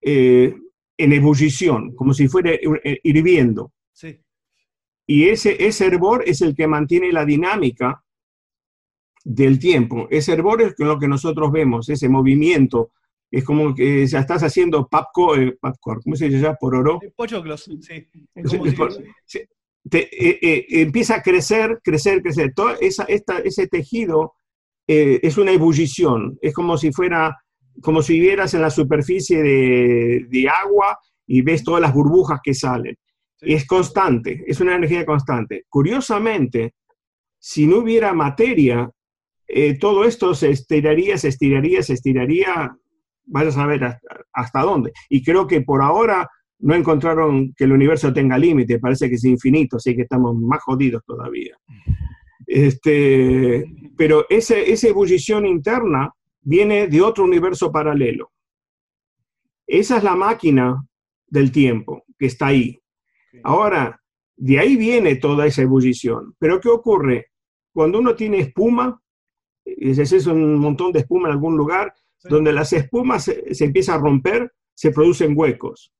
eh, 0.00 0.54
en 0.96 1.12
ebullición, 1.12 1.94
como 1.94 2.14
si 2.14 2.28
fuera 2.28 2.52
eh, 2.52 3.00
hirviendo. 3.02 3.72
Y 5.06 5.28
ese, 5.28 5.66
ese 5.66 5.86
hervor 5.86 6.24
es 6.26 6.40
el 6.40 6.54
que 6.54 6.66
mantiene 6.66 7.12
la 7.12 7.24
dinámica 7.24 8.02
del 9.22 9.58
tiempo. 9.58 10.08
Ese 10.10 10.32
hervor 10.32 10.62
es 10.62 10.74
lo 10.78 10.98
que 10.98 11.08
nosotros 11.08 11.52
vemos, 11.52 11.88
ese 11.88 12.08
movimiento 12.08 12.92
es 13.34 13.44
como 13.44 13.74
que 13.74 14.06
ya 14.06 14.20
estás 14.20 14.42
haciendo 14.42 14.86
papco, 14.86 15.36
eh, 15.36 15.58
¿cómo 15.80 16.14
se 16.14 16.28
llama? 16.28 16.54
Por 16.54 16.76
oro. 16.76 17.00
Pochoclos, 17.16 17.68
sí. 17.74 18.06
Eh, 19.90 20.38
eh, 20.40 20.66
empieza 20.68 21.16
a 21.16 21.22
crecer, 21.22 21.80
crecer, 21.82 22.22
crecer. 22.22 22.52
Todo 22.54 22.76
esa, 22.80 23.04
ese 23.04 23.66
tejido 23.66 24.34
es 24.86 25.38
una 25.38 25.50
ebullición, 25.50 26.38
es 26.42 26.54
como 26.54 26.76
si 26.76 26.92
fuera, 26.92 27.36
como 27.84 28.02
si 28.02 28.18
vieras 28.18 28.54
en 28.54 28.62
la 28.62 28.70
superficie 28.70 29.42
de, 29.42 30.48
agua 30.48 30.98
y 31.26 31.42
ves 31.42 31.62
todas 31.62 31.82
las 31.82 31.92
burbujas 31.92 32.40
que 32.42 32.54
salen. 32.54 32.96
Es 33.40 33.66
constante, 33.66 34.42
es 34.46 34.60
una 34.60 34.74
energía 34.74 35.04
constante. 35.04 35.64
Curiosamente, 35.68 36.74
si 37.38 37.66
no 37.66 37.78
hubiera 37.78 38.14
materia, 38.14 38.90
todo 39.78 40.04
esto 40.04 40.34
se 40.34 40.50
estiraría, 40.50 41.18
se 41.18 41.28
estiraría, 41.28 41.82
se 41.82 41.92
estiraría 41.92 42.74
vaya 43.26 43.48
a 43.48 43.52
saber 43.52 43.98
hasta, 44.32 44.60
dónde. 44.62 44.92
Y 45.08 45.22
creo 45.22 45.46
que 45.46 45.60
por 45.60 45.82
ahora 45.82 46.28
no 46.60 46.74
encontraron 46.74 47.52
que 47.54 47.64
el 47.64 47.72
universo 47.72 48.12
tenga 48.12 48.38
límite, 48.38 48.78
parece 48.78 49.08
que 49.08 49.16
es 49.16 49.24
infinito, 49.24 49.76
así 49.76 49.94
que 49.94 50.02
estamos 50.02 50.34
más 50.36 50.62
jodidos 50.62 51.02
todavía. 51.04 51.56
Este, 52.46 53.64
pero 53.96 54.26
ese, 54.28 54.70
esa 54.70 54.88
ebullición 54.88 55.46
interna 55.46 56.12
viene 56.44 56.86
de 56.86 57.02
otro 57.02 57.24
universo 57.24 57.72
paralelo. 57.72 58.32
Esa 59.66 59.96
es 59.96 60.04
la 60.04 60.14
máquina 60.14 60.86
del 61.26 61.50
tiempo 61.50 62.04
que 62.18 62.26
está 62.26 62.48
ahí. 62.48 62.80
Ahora, 63.42 64.00
de 64.36 64.58
ahí 64.58 64.76
viene 64.76 65.16
toda 65.16 65.46
esa 65.46 65.62
ebullición. 65.62 66.36
Pero 66.38 66.60
¿qué 66.60 66.68
ocurre? 66.68 67.30
Cuando 67.72 67.98
uno 67.98 68.14
tiene 68.14 68.38
espuma, 68.38 69.00
ese 69.64 70.16
es 70.16 70.26
un 70.26 70.56
montón 70.56 70.92
de 70.92 71.00
espuma 71.00 71.28
en 71.28 71.34
algún 71.34 71.56
lugar, 71.56 71.94
donde 72.22 72.52
las 72.52 72.72
espumas 72.72 73.24
se, 73.24 73.64
empiezan 73.64 73.96
a 73.96 74.02
romper, 74.02 74.52
se 74.74 74.90
producen 74.90 75.34
huecos. 75.36 75.92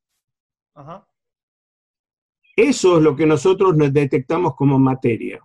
Eso 2.56 2.98
es 2.98 3.02
lo 3.02 3.16
que 3.16 3.26
nosotros 3.26 3.76
nos 3.76 3.92
detectamos 3.92 4.54
como 4.54 4.78
materia. 4.78 5.42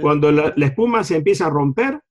Cuando 0.00 0.30
la, 0.30 0.48
espuma 0.56 1.02
se 1.04 1.16
empieza 1.16 1.46
a 1.46 1.50
romper, 1.50 2.02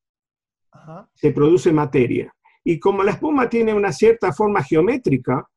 se 1.13 1.31
produce 1.31 1.71
materia. 1.71 2.33
Y 2.63 2.79
como 2.79 3.03
la 3.03 3.11
espuma 3.11 3.49
tiene 3.49 3.73
una 3.73 3.91
cierta 3.91 4.33
forma 4.33 4.63
geométrica, 4.63 5.47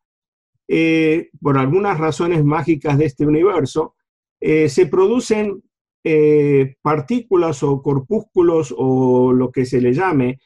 eh, 0.68 1.31
por 1.41 1.57
algunas 1.57 1.99
razones 1.99 2.45
mágicas 2.45 2.99
de 2.99 3.07
este 3.07 3.26
universo, 3.26 3.95
eh, 4.41 4.68
se 4.68 4.87
producen 4.87 5.62
eh, 6.05 6.76
partículas 6.83 7.62
o 7.62 7.83
corpúsculos 7.83 8.74
o 8.76 9.33
lo 9.33 9.51
que 9.51 9.64
se 9.64 9.81
le 9.81 9.93
llame, 9.93 10.39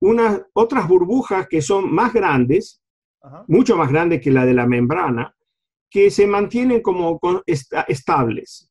unas 0.00 0.42
otras 0.52 0.88
burbujas 0.88 1.46
que 1.48 1.62
son 1.62 1.92
más 1.92 2.12
grandes, 2.12 2.82
mucho 3.46 3.76
más 3.76 3.90
grandes 3.90 4.20
que 4.20 4.30
la 4.30 4.44
de 4.46 4.54
la 4.54 4.66
membrana, 4.66 5.34
que 5.90 6.10
se 6.10 6.26
mantienen 6.26 6.82
como 6.82 7.20
estables. 7.46 8.70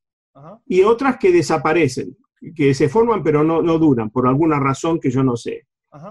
Y 0.65 0.84
otras 0.84 1.18
que 1.18 1.32
desaparecen, 1.32 2.15
que 2.55 2.73
se 2.73 2.89
forman 2.89 3.23
pero 3.23 3.43
no, 3.43 3.61
no 3.61 3.77
duran, 3.77 4.09
por 4.09 4.27
alguna 4.27 4.59
razón 4.59 4.99
que 4.99 5.11
yo 5.11 5.23
no 5.23 5.35
sé. 5.35 5.67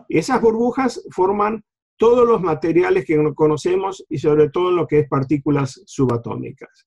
Esas 0.08 0.40
burbujas 0.40 1.04
forman 1.10 1.62
todos 1.96 2.26
los 2.26 2.42
materiales 2.42 3.04
que 3.04 3.16
conocemos 3.34 4.04
y 4.08 4.18
sobre 4.18 4.50
todo 4.50 4.70
lo 4.70 4.86
que 4.86 5.00
es 5.00 5.08
partículas 5.08 5.82
subatómicas. 5.86 6.86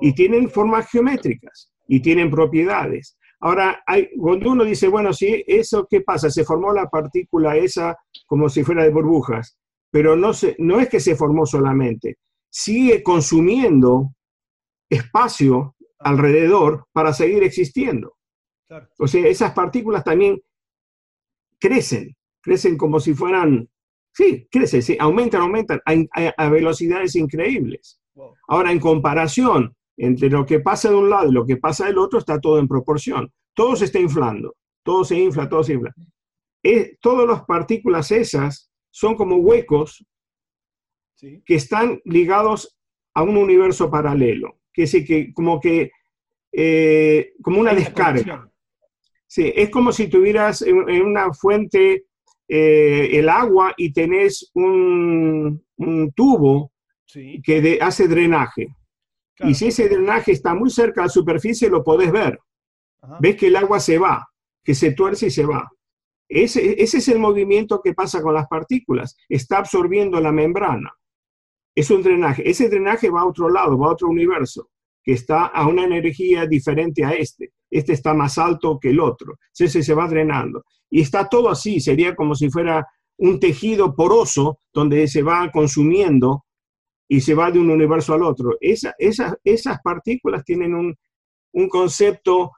Y 0.00 0.14
tienen 0.14 0.50
formas 0.50 0.90
geométricas 0.90 1.72
y 1.88 2.00
tienen 2.00 2.30
propiedades. 2.30 3.16
Ahora, 3.40 3.82
hay, 3.86 4.10
cuando 4.16 4.50
uno 4.50 4.64
dice, 4.64 4.88
bueno, 4.88 5.12
sí, 5.12 5.42
eso, 5.46 5.86
¿qué 5.88 6.02
pasa? 6.02 6.28
Se 6.28 6.44
formó 6.44 6.72
la 6.72 6.88
partícula 6.88 7.56
esa 7.56 7.96
como 8.26 8.48
si 8.48 8.62
fuera 8.62 8.84
de 8.84 8.90
burbujas, 8.90 9.58
pero 9.90 10.14
no, 10.14 10.34
se, 10.34 10.54
no 10.58 10.78
es 10.78 10.88
que 10.88 11.00
se 11.00 11.16
formó 11.16 11.46
solamente, 11.46 12.18
sigue 12.50 13.02
consumiendo 13.02 14.12
espacio 14.90 15.74
alrededor 15.98 16.86
para 16.92 17.12
seguir 17.12 17.42
existiendo. 17.42 18.16
O 18.98 19.06
sea, 19.06 19.26
esas 19.26 19.52
partículas 19.52 20.04
también 20.04 20.40
crecen, 21.58 22.16
crecen 22.40 22.76
como 22.76 23.00
si 23.00 23.14
fueran, 23.14 23.68
sí, 24.12 24.46
crecen, 24.50 24.82
sí, 24.82 24.96
aumentan, 25.00 25.42
aumentan 25.42 25.80
a, 25.86 26.48
velocidades 26.48 27.16
increíbles. 27.16 28.00
Ahora, 28.48 28.72
en 28.72 28.80
comparación 28.80 29.74
entre 29.96 30.30
lo 30.30 30.46
que 30.46 30.60
pasa 30.60 30.88
de 30.88 30.96
un 30.96 31.10
lado 31.10 31.28
y 31.28 31.32
lo 31.32 31.44
que 31.44 31.56
pasa 31.56 31.86
del 31.86 31.98
otro 31.98 32.18
está 32.18 32.40
todo 32.40 32.58
en 32.58 32.68
proporción. 32.68 33.30
Todo 33.54 33.76
se 33.76 33.86
está 33.86 33.98
inflando, 33.98 34.56
todo 34.82 35.04
se 35.04 35.18
infla, 35.18 35.48
todo 35.48 35.62
se 35.62 35.74
infla. 35.74 35.94
Eh, 36.62 36.96
todas 37.00 37.28
las 37.28 37.44
partículas 37.44 38.10
esas 38.10 38.70
son 38.90 39.14
como 39.14 39.36
huecos 39.36 40.04
que 41.44 41.54
están 41.54 42.00
ligados 42.04 42.78
a 43.14 43.22
un 43.22 43.36
universo 43.36 43.90
paralelo, 43.90 44.60
que 44.72 44.84
es 44.84 44.92
que 45.06 45.34
como 45.34 45.60
que 45.60 45.90
eh, 46.52 47.34
como 47.42 47.60
una 47.60 47.74
descarga. 47.74 48.49
Sí, 49.30 49.52
es 49.54 49.70
como 49.70 49.92
si 49.92 50.08
tuvieras 50.08 50.60
en, 50.62 50.76
una 50.76 51.32
fuente 51.32 52.06
eh, 52.48 53.10
el 53.12 53.28
agua 53.28 53.72
y 53.76 53.92
tenés 53.92 54.50
un, 54.54 55.64
tubo 56.16 56.72
que 57.44 57.78
hace 57.80 58.08
drenaje. 58.08 58.74
Y 59.38 59.54
si 59.54 59.68
ese 59.68 59.88
drenaje 59.88 60.32
está 60.32 60.52
muy 60.52 60.68
cerca 60.68 61.02
de 61.02 61.06
la 61.06 61.12
superficie, 61.12 61.70
lo 61.70 61.84
podés 61.84 62.10
ver. 62.10 62.40
Ves 63.20 63.36
que 63.36 63.46
el 63.46 63.54
agua 63.54 63.78
se 63.78 63.98
va, 63.98 64.28
que 64.64 64.74
se 64.74 64.94
tuerce 64.94 65.26
y 65.26 65.30
se 65.30 65.46
va. 65.46 65.70
Ese, 66.28 66.82
ese 66.82 66.98
es 66.98 67.06
el 67.06 67.20
movimiento 67.20 67.80
que 67.80 67.94
pasa 67.94 68.20
con 68.20 68.34
las 68.34 68.48
partículas. 68.48 69.16
Está 69.28 69.58
absorbiendo 69.58 70.20
la 70.20 70.32
membrana. 70.32 70.92
Es 71.72 71.88
un 71.92 72.02
drenaje. 72.02 72.50
Ese 72.50 72.68
drenaje 72.68 73.08
va 73.10 73.20
a 73.20 73.26
otro 73.26 73.48
lado, 73.48 73.78
va 73.78 73.86
a 73.86 73.92
otro 73.92 74.08
universo, 74.08 74.70
que 75.04 75.12
está 75.12 75.46
a 75.46 75.68
una 75.68 75.84
energía 75.84 76.46
diferente 76.46 77.04
a 77.04 77.12
este. 77.12 77.52
Este 77.70 77.92
está 77.92 78.14
más 78.14 78.38
alto 78.38 78.78
que 78.80 78.90
el 78.90 79.00
otro. 79.00 79.38
Ese 79.56 79.82
se 79.82 79.94
va 79.94 80.08
drenando. 80.08 80.64
Y 80.90 81.00
está 81.00 81.28
todo 81.28 81.50
así. 81.50 81.80
Sería 81.80 82.14
como 82.14 82.34
si 82.34 82.50
fuera 82.50 82.86
un 83.18 83.38
tejido 83.38 83.94
poroso 83.94 84.60
donde 84.72 85.06
se 85.06 85.22
va 85.22 85.50
consumiendo 85.52 86.44
y 87.08 87.20
se 87.20 87.34
va 87.34 87.50
de 87.50 87.58
un 87.58 87.70
universo 87.70 88.14
al 88.14 88.22
otro. 88.22 88.56
Esa, 88.60 88.94
esas 88.98 89.78
partículas 89.82 90.44
tienen 90.44 90.74
un, 90.74 90.96
un 91.52 91.68
concepto 91.68 92.52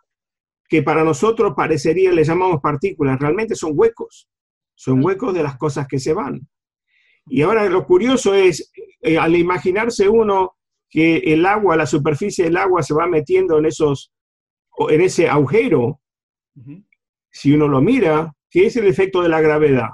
que 0.68 0.82
para 0.82 1.04
nosotros 1.04 1.52
parecería, 1.54 2.12
le 2.12 2.24
llamamos 2.24 2.60
partículas, 2.62 3.18
realmente 3.18 3.54
son 3.54 3.72
huecos, 3.74 4.28
son 4.74 5.04
huecos 5.04 5.34
de 5.34 5.42
las 5.42 5.58
cosas 5.58 5.86
que 5.86 5.98
se 5.98 6.14
van. 6.14 6.48
Y 7.26 7.42
ahora 7.42 7.68
lo 7.68 7.84
curioso 7.86 8.34
es, 8.34 8.72
eh, 9.02 9.18
al 9.18 9.36
imaginarse 9.36 10.08
uno 10.08 10.56
que 10.88 11.18
el 11.18 11.46
agua, 11.46 11.76
la 11.76 11.86
superficie 11.86 12.44
del 12.44 12.56
agua 12.56 12.82
se 12.82 12.94
va 12.94 13.06
metiendo 13.06 13.58
en, 13.58 13.66
esos, 13.66 14.12
en 14.88 15.00
ese 15.00 15.28
agujero, 15.28 16.00
si 17.30 17.52
uno 17.52 17.68
lo 17.68 17.80
mira, 17.80 18.34
¿qué 18.50 18.66
es 18.66 18.76
el 18.76 18.86
efecto 18.86 19.22
de 19.22 19.28
la 19.28 19.40
gravedad? 19.40 19.88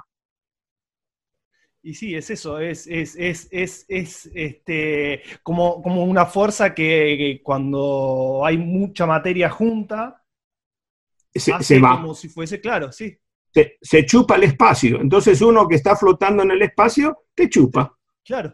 Y 1.81 1.93
sí, 1.93 2.13
es 2.13 2.29
eso, 2.29 2.59
es, 2.59 2.87
es, 2.87 3.15
es, 3.15 3.47
es, 3.87 4.29
este, 4.33 5.23
como, 5.41 5.81
como 5.81 6.03
una 6.03 6.25
fuerza 6.25 6.75
que, 6.75 7.39
cuando 7.41 8.41
hay 8.43 8.57
mucha 8.57 9.05
materia 9.05 9.49
junta, 9.49 10.23
se, 11.33 11.79
va. 11.79 12.01
Como 12.01 12.13
si 12.13 12.27
fuese 12.27 12.59
claro, 12.59 12.91
sí. 12.91 13.17
Se, 13.81 14.05
chupa 14.05 14.35
el 14.35 14.43
espacio. 14.43 14.99
Entonces 14.99 15.41
uno 15.41 15.67
que 15.67 15.75
está 15.75 15.95
flotando 15.95 16.43
en 16.43 16.51
el 16.51 16.61
espacio, 16.61 17.25
te 17.33 17.49
chupa. 17.49 17.97
Claro. 18.25 18.53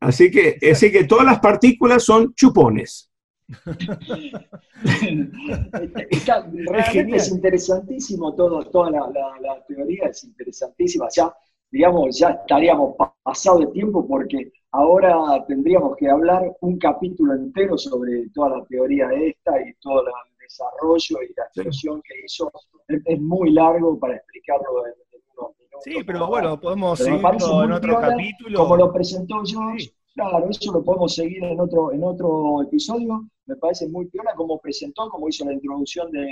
Así 0.00 0.30
que, 0.30 0.58
así 0.70 0.90
que 0.90 1.04
todas 1.04 1.26
las 1.26 1.40
partículas 1.40 2.04
son 2.04 2.34
chupones. 2.34 3.07
realmente 6.66 7.16
es 7.16 7.30
interesantísimo 7.30 8.34
todo, 8.34 8.64
toda 8.70 8.90
la, 8.90 9.08
la, 9.40 9.64
teoría, 9.66 10.08
es 10.08 10.24
interesantísima. 10.24 11.06
Ya, 11.14 11.32
digamos, 11.70 12.18
ya 12.18 12.30
estaríamos 12.30 12.96
pasado 13.22 13.60
de 13.60 13.66
tiempo 13.68 14.04
porque 14.06 14.50
ahora 14.72 15.44
tendríamos 15.46 15.96
que 15.96 16.08
hablar 16.08 16.56
un 16.60 16.76
capítulo 16.78 17.34
entero 17.34 17.78
sobre 17.78 18.28
toda 18.34 18.58
la 18.58 18.64
teoría 18.66 19.06
de 19.08 19.28
esta 19.28 19.58
y 19.60 19.72
toda 19.80 20.02
la, 20.02 20.10
desarrollo 20.48 21.22
y 21.22 21.34
la 21.36 21.44
expresión 21.44 22.02
que 22.02 22.14
hizo 22.24 22.50
es, 22.88 23.20
muy 23.20 23.50
largo 23.50 23.98
para 23.98 24.16
explicarlo 24.16 24.86
en, 24.86 24.94
unos 25.36 25.56
minutos. 25.58 25.80
Sí, 25.84 25.96
pero 26.06 26.26
bueno, 26.26 26.58
podemos 26.58 26.98
seguirlo 26.98 27.64
en 27.64 27.72
otro 27.72 28.00
capítulo. 28.00 28.58
Como 28.58 28.76
lo 28.76 28.92
presentó 28.92 29.42
George, 29.44 29.90
claro, 30.18 30.48
eso 30.50 30.72
lo 30.72 30.84
podemos 30.84 31.14
seguir 31.14 31.44
en 31.44 31.60
otro, 31.60 31.92
en 31.92 32.02
otro 32.02 32.62
episodio. 32.62 33.28
Me 33.46 33.56
parece 33.56 33.88
muy 33.88 34.06
piola 34.06 34.34
como 34.34 34.60
presentó, 34.60 35.08
como 35.08 35.28
hizo 35.28 35.44
la 35.44 35.52
introducción 35.52 36.10
de, 36.10 36.26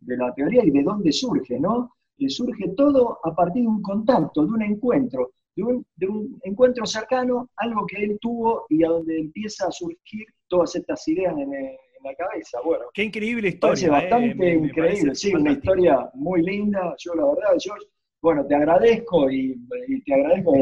de 0.00 0.16
la 0.16 0.32
teoría 0.34 0.64
y 0.64 0.70
de 0.70 0.82
dónde 0.82 1.12
surge, 1.12 1.58
¿no? 1.58 1.92
Y 2.16 2.28
surge 2.28 2.68
todo 2.76 3.18
a 3.22 3.34
partir 3.34 3.62
de 3.62 3.68
un 3.68 3.82
contacto, 3.82 4.44
de 4.44 4.52
un 4.52 4.62
encuentro, 4.62 5.30
de 5.54 5.62
un, 5.62 5.86
de 5.96 6.08
un, 6.08 6.40
encuentro 6.42 6.84
cercano, 6.86 7.50
algo 7.56 7.86
que 7.86 8.02
él 8.02 8.18
tuvo 8.20 8.66
y 8.68 8.84
a 8.84 8.88
donde 8.88 9.20
empieza 9.20 9.68
a 9.68 9.70
surgir 9.70 10.26
todas 10.48 10.74
estas 10.74 11.06
ideas 11.06 11.32
en 11.38 11.54
el, 11.54 11.76
la 12.02 12.14
cabeza. 12.14 12.58
Bueno, 12.64 12.84
qué 12.92 13.04
increíble 13.04 13.48
historia. 13.48 13.68
Parece 13.68 13.86
eh, 13.86 13.90
bastante 13.90 14.54
increíble, 14.54 15.14
sí, 15.14 15.34
una 15.34 15.52
historia 15.52 16.10
muy 16.14 16.42
linda. 16.42 16.94
Yo, 16.98 17.14
la 17.14 17.26
verdad, 17.26 17.56
George, 17.58 17.86
bueno, 18.20 18.44
te 18.46 18.54
agradezco 18.54 19.30
y, 19.30 19.56
te 20.04 20.14
agradezco. 20.14 20.52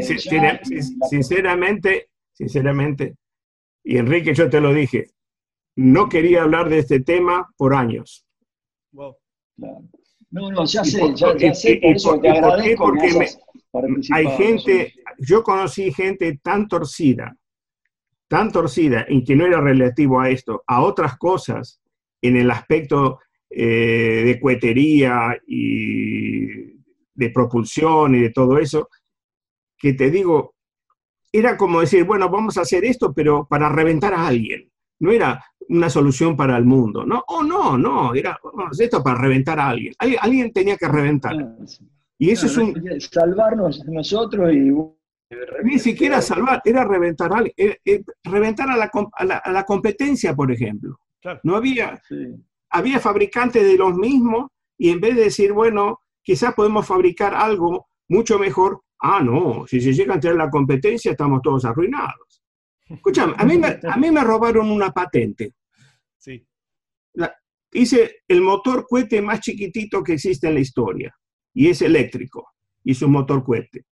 sinceramente, 1.08 2.08
sinceramente, 2.36 3.16
y 3.82 3.98
Enrique, 3.98 4.34
yo 4.34 4.50
te 4.50 4.60
lo 4.60 4.74
dije, 4.74 5.06
no 5.76 6.08
quería 6.08 6.42
hablar 6.42 6.68
de 6.68 6.78
este 6.78 7.00
tema 7.00 7.48
por 7.56 7.74
años. 7.74 8.26
Wow. 8.92 9.16
No, 9.56 10.50
no, 10.50 10.66
ya 10.66 10.84
sé, 10.84 11.14
ya, 11.14 11.54
sé, 11.54 11.78
por 11.80 11.96
eso 11.96 12.20
te 12.20 12.28
agradezco. 12.28 12.92
Porque 13.70 14.00
hay 14.12 14.26
gente, 14.36 14.94
yo 15.18 15.42
conocí 15.42 15.92
gente 15.92 16.40
tan 16.42 16.66
torcida, 16.66 17.36
tan 18.28 18.50
torcida 18.50 19.06
y 19.08 19.22
que 19.24 19.36
no 19.36 19.46
era 19.46 19.60
relativo 19.60 20.20
a 20.20 20.30
esto, 20.30 20.64
a 20.66 20.82
otras 20.82 21.16
cosas 21.16 21.80
en 22.20 22.36
el 22.36 22.50
aspecto 22.50 23.20
eh, 23.48 24.22
de 24.24 24.40
cohetería 24.40 25.38
y 25.46 26.46
de 27.14 27.30
propulsión 27.32 28.14
y 28.16 28.20
de 28.22 28.30
todo 28.30 28.58
eso, 28.58 28.88
que 29.78 29.92
te 29.94 30.10
digo, 30.10 30.55
era 31.38 31.56
como 31.56 31.80
decir, 31.80 32.04
bueno, 32.04 32.28
vamos 32.28 32.56
a 32.58 32.62
hacer 32.62 32.84
esto, 32.84 33.12
pero 33.12 33.46
para 33.46 33.68
reventar 33.68 34.14
a 34.14 34.26
alguien. 34.26 34.70
No 34.98 35.10
era 35.10 35.44
una 35.68 35.90
solución 35.90 36.36
para 36.36 36.56
el 36.56 36.64
mundo, 36.64 37.04
¿no? 37.04 37.24
Oh, 37.28 37.42
no, 37.42 37.76
no, 37.76 38.14
era 38.14 38.38
esto 38.78 39.02
para 39.02 39.20
reventar 39.20 39.58
a 39.58 39.70
alguien. 39.70 39.92
Alguien, 39.98 40.52
tenía 40.52 40.76
que 40.76 40.88
reventar. 40.88 41.34
Y 42.18 42.30
eso 42.30 42.46
es 42.46 42.56
un... 42.56 42.74
Salvarnos 43.00 43.84
nosotros 43.86 44.52
y 44.52 44.70
ni 45.64 45.78
siquiera 45.78 46.22
salvar, 46.22 46.62
era 46.64 46.84
reventar, 46.84 47.30
eh, 47.56 47.78
eh, 47.84 48.04
reventar 48.22 48.70
a 48.70 48.76
la, 48.76 48.90
a, 49.12 49.50
la, 49.50 49.64
competencia, 49.64 50.34
por 50.34 50.52
ejemplo. 50.52 51.00
No 51.42 51.56
había, 51.56 52.00
había 52.70 53.00
fabricantes 53.00 53.64
de 53.64 53.76
los 53.76 53.96
mismos 53.96 54.48
y 54.78 54.90
en 54.90 55.00
vez 55.00 55.16
de 55.16 55.24
decir, 55.24 55.52
bueno, 55.52 56.00
quizás 56.22 56.54
podemos 56.54 56.86
fabricar 56.86 57.34
algo 57.34 57.88
mucho 58.08 58.38
mejor, 58.38 58.82
ah, 59.00 59.22
no, 59.22 59.66
si 59.66 59.80
se 59.80 59.92
llega 59.92 60.14
a 60.14 60.20
tener 60.20 60.36
la 60.36 60.50
competencia 60.50 61.12
estamos 61.12 61.42
todos 61.42 61.64
arruinados. 61.64 62.42
Escúchame, 62.88 63.34
a 63.36 63.44
mí 63.44 63.58
me, 63.58 63.78
a 63.90 63.96
mí 63.96 64.10
me 64.10 64.22
robaron 64.22 64.70
una 64.70 64.90
patente. 64.90 65.54
Sí. 66.18 66.44
hice 67.72 68.22
el 68.26 68.40
motor 68.40 68.86
cohete 68.88 69.22
más 69.22 69.40
chiquitito 69.40 70.02
que 70.02 70.14
existe 70.14 70.48
en 70.48 70.54
la 70.54 70.60
historia 70.60 71.14
y 71.54 71.68
es 71.68 71.82
eléctrico. 71.82 72.52
Hice 72.84 73.04
un 73.04 73.12
motor 73.12 73.44
cohete. 73.44 73.84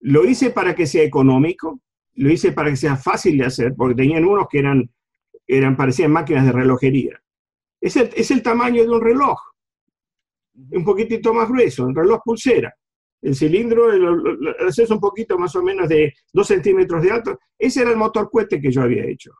Lo 0.00 0.24
hice 0.24 0.50
para 0.50 0.74
que 0.74 0.86
sea 0.86 1.02
económico, 1.02 1.80
lo 2.14 2.30
hice 2.30 2.52
para 2.52 2.70
que 2.70 2.76
sea 2.76 2.96
fácil 2.96 3.38
de 3.38 3.46
hacer, 3.46 3.74
porque 3.76 3.94
tenían 3.94 4.24
unos 4.24 4.46
que 4.50 4.58
eran, 4.58 4.90
eran 5.46 5.76
parecían 5.76 6.10
máquinas 6.10 6.44
de 6.44 6.52
relojería. 6.52 7.22
Es 7.80 7.96
el, 7.96 8.10
es 8.14 8.30
el 8.30 8.42
tamaño 8.42 8.82
de 8.82 8.88
un 8.88 9.00
reloj, 9.00 9.38
un 10.54 10.84
poquitito 10.84 11.32
más 11.32 11.48
grueso, 11.48 11.86
un 11.86 11.94
reloj 11.94 12.20
pulsera. 12.24 12.74
El 13.22 13.36
cilindro, 13.36 13.92
el, 13.92 14.54
es 14.68 14.90
un 14.90 15.00
poquito 15.00 15.38
más 15.38 15.54
o 15.54 15.62
menos 15.62 15.88
de 15.88 16.12
dos 16.32 16.48
centímetros 16.48 17.02
de 17.02 17.10
alto. 17.12 17.38
Ese 17.56 17.82
era 17.82 17.90
el 17.90 17.96
motor 17.96 18.28
cohete 18.30 18.60
que 18.60 18.70
yo 18.70 18.82
había 18.82 19.04
hecho. 19.04 19.30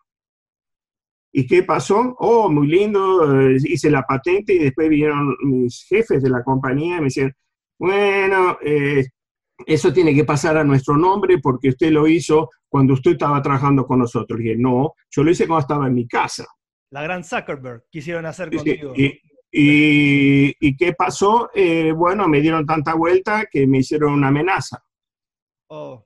¿Y 1.35 1.47
qué 1.47 1.63
pasó? 1.63 2.15
Oh, 2.19 2.49
muy 2.51 2.69
lindo, 2.69 3.41
eh, 3.41 3.57
hice 3.65 3.91
la 3.91 4.03
patente 4.03 4.53
y 4.53 4.59
después 4.59 4.89
vinieron 4.89 5.35
mis 5.43 5.85
jefes 5.89 6.23
de 6.23 6.31
la 6.31 6.45
compañía 6.45 6.97
y 6.97 7.01
me 7.01 7.05
decían, 7.05 7.33
bueno, 7.79 8.59
eh, 8.63 9.05
eso 9.67 9.93
tiene 9.93 10.15
que 10.15 10.25
pasar 10.25 10.57
a 10.59 10.65
nuestro 10.65 10.97
nombre 10.97 11.39
porque 11.39 11.71
usted 11.71 11.91
lo 11.91 12.07
hizo 12.07 12.51
cuando 12.69 12.95
usted 12.95 13.13
estaba 13.13 13.43
trabajando 13.43 13.87
con 13.87 13.99
nosotros. 13.99 14.39
Y 14.41 14.45
dije, 14.45 14.57
no, 14.57 14.93
yo 15.11 15.25
lo 15.25 15.31
hice 15.31 15.47
cuando 15.47 15.63
estaba 15.63 15.87
en 15.87 15.95
mi 15.95 16.07
casa. 16.07 16.47
La 16.91 17.03
gran 17.03 17.25
Zuckerberg 17.25 17.85
quisieron 17.91 18.27
hacer 18.27 18.55
conmigo. 18.55 18.93
Y, 18.95 19.19
qué 19.53 20.95
pasó? 20.97 21.51
Eh, 21.55 21.93
bueno, 21.93 22.27
me 22.29 22.41
dieron 22.41 22.65
tanta 22.65 22.95
vuelta 22.95 23.47
que 23.51 23.67
me 23.67 23.79
hicieron 23.79 24.15
una 24.15 24.29
amenaza. 24.29 24.83
Oh. 25.69 26.05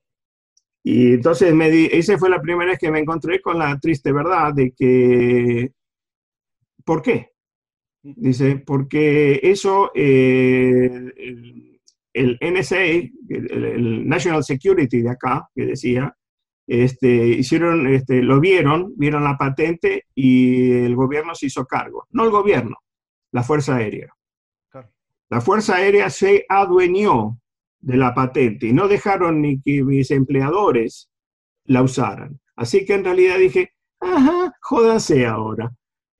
Y 0.82 1.14
entonces 1.14 1.52
me 1.54 1.70
di, 1.70 1.88
esa 1.90 2.16
fue 2.18 2.30
la 2.30 2.40
primera 2.40 2.70
vez 2.70 2.78
que 2.78 2.90
me 2.90 3.00
encontré 3.00 3.40
con 3.40 3.58
la 3.58 3.78
triste 3.80 4.12
verdad 4.12 4.54
de 4.54 4.72
que, 4.72 5.72
¿por 6.84 7.02
qué? 7.02 7.32
Dice, 8.02 8.62
porque 8.64 9.40
eso, 9.42 9.90
eh, 9.94 11.12
el 12.12 12.38
NSA, 12.40 12.84
el, 12.84 14.08
National 14.08 14.44
Security 14.44 15.02
de 15.02 15.10
acá, 15.10 15.48
que 15.52 15.66
decía, 15.66 16.16
este, 16.68 17.08
hicieron, 17.08 17.88
este, 17.88 18.22
lo 18.22 18.38
vieron, 18.38 18.92
vieron 18.96 19.24
la 19.24 19.36
patente 19.36 20.04
y 20.14 20.70
el 20.70 20.94
gobierno 20.94 21.34
se 21.34 21.46
hizo 21.46 21.66
cargo. 21.66 22.06
No 22.10 22.24
el 22.24 22.30
gobierno, 22.30 22.76
la 23.32 23.42
Fuerza 23.42 23.76
Aérea. 23.76 24.12
La 25.28 25.40
Fuerza 25.40 25.76
Aérea 25.76 26.08
se 26.08 26.44
adueñó 26.48 27.38
de 27.80 27.96
la 27.96 28.14
patente 28.14 28.68
y 28.68 28.72
no 28.72 28.88
dejaron 28.88 29.42
ni 29.42 29.60
que 29.60 29.82
mis 29.82 30.10
empleadores 30.10 31.10
la 31.64 31.82
usaran. 31.82 32.40
Así 32.54 32.84
que 32.84 32.94
en 32.94 33.04
realidad 33.04 33.38
dije, 33.38 33.72
ajá, 34.00 34.52
jódanse 34.60 35.26
ahora. 35.26 35.72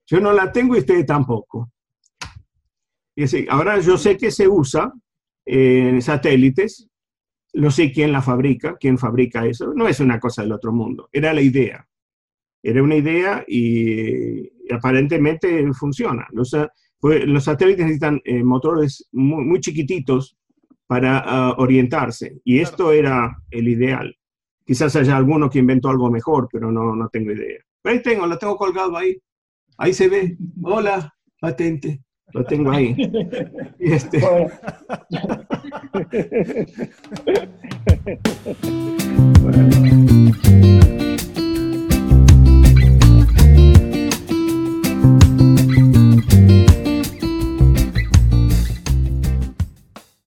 Yo 0.05 0.19
no 0.19 0.33
la 0.33 0.51
tengo 0.51 0.75
y 0.75 0.79
ustedes 0.79 1.05
tampoco. 1.05 1.71
Y 3.15 3.23
así, 3.23 3.47
ahora 3.49 3.79
yo 3.79 3.97
sé 3.97 4.15
que 4.17 4.29
se 4.29 4.47
usa 4.47 4.93
en 5.45 6.01
satélites, 6.01 6.87
no 7.53 7.71
sé 7.71 7.91
quién 7.91 8.11
la 8.11 8.21
fabrica, 8.21 8.77
quién 8.79 8.97
fabrica 8.97 9.45
eso, 9.45 9.73
no 9.73 9.87
es 9.87 9.99
una 9.99 10.19
cosa 10.19 10.43
del 10.43 10.51
otro 10.51 10.71
mundo, 10.71 11.09
era 11.11 11.33
la 11.33 11.41
idea. 11.41 11.87
Era 12.61 12.83
una 12.83 12.95
idea 12.95 13.43
y, 13.47 14.49
aparentemente 14.71 15.71
funciona. 15.73 16.27
Los, 16.31 16.55
los 17.01 17.43
satélites 17.43 17.85
necesitan 17.85 18.21
eh, 18.23 18.43
motores 18.43 19.07
muy, 19.11 19.59
chiquititos 19.59 20.37
para 20.87 21.19
ah, 21.19 21.55
orientarse 21.57 22.39
y 22.43 22.59
esto 22.59 22.91
era 22.91 23.37
el 23.51 23.67
ideal. 23.67 24.15
Quizás 24.65 24.95
haya 24.95 25.15
alguno 25.15 25.49
que 25.49 25.59
inventó 25.59 25.89
algo 25.89 26.11
mejor, 26.11 26.49
pero 26.51 26.71
no, 26.71 26.95
no 26.95 27.07
tengo 27.09 27.31
idea. 27.31 27.59
ahí 27.83 28.01
tengo, 28.01 28.27
lo 28.27 28.37
tengo 28.37 28.57
colgado 28.57 28.97
ahí. 28.97 29.17
Ahí 29.77 29.93
se 29.93 30.09
ve. 30.09 30.37
Hola, 30.61 31.13
patente. 31.39 32.01
Lo 32.33 32.43
tengo 32.43 32.71
ahí. 32.71 32.95
Y 33.79 33.93
este... 33.93 34.21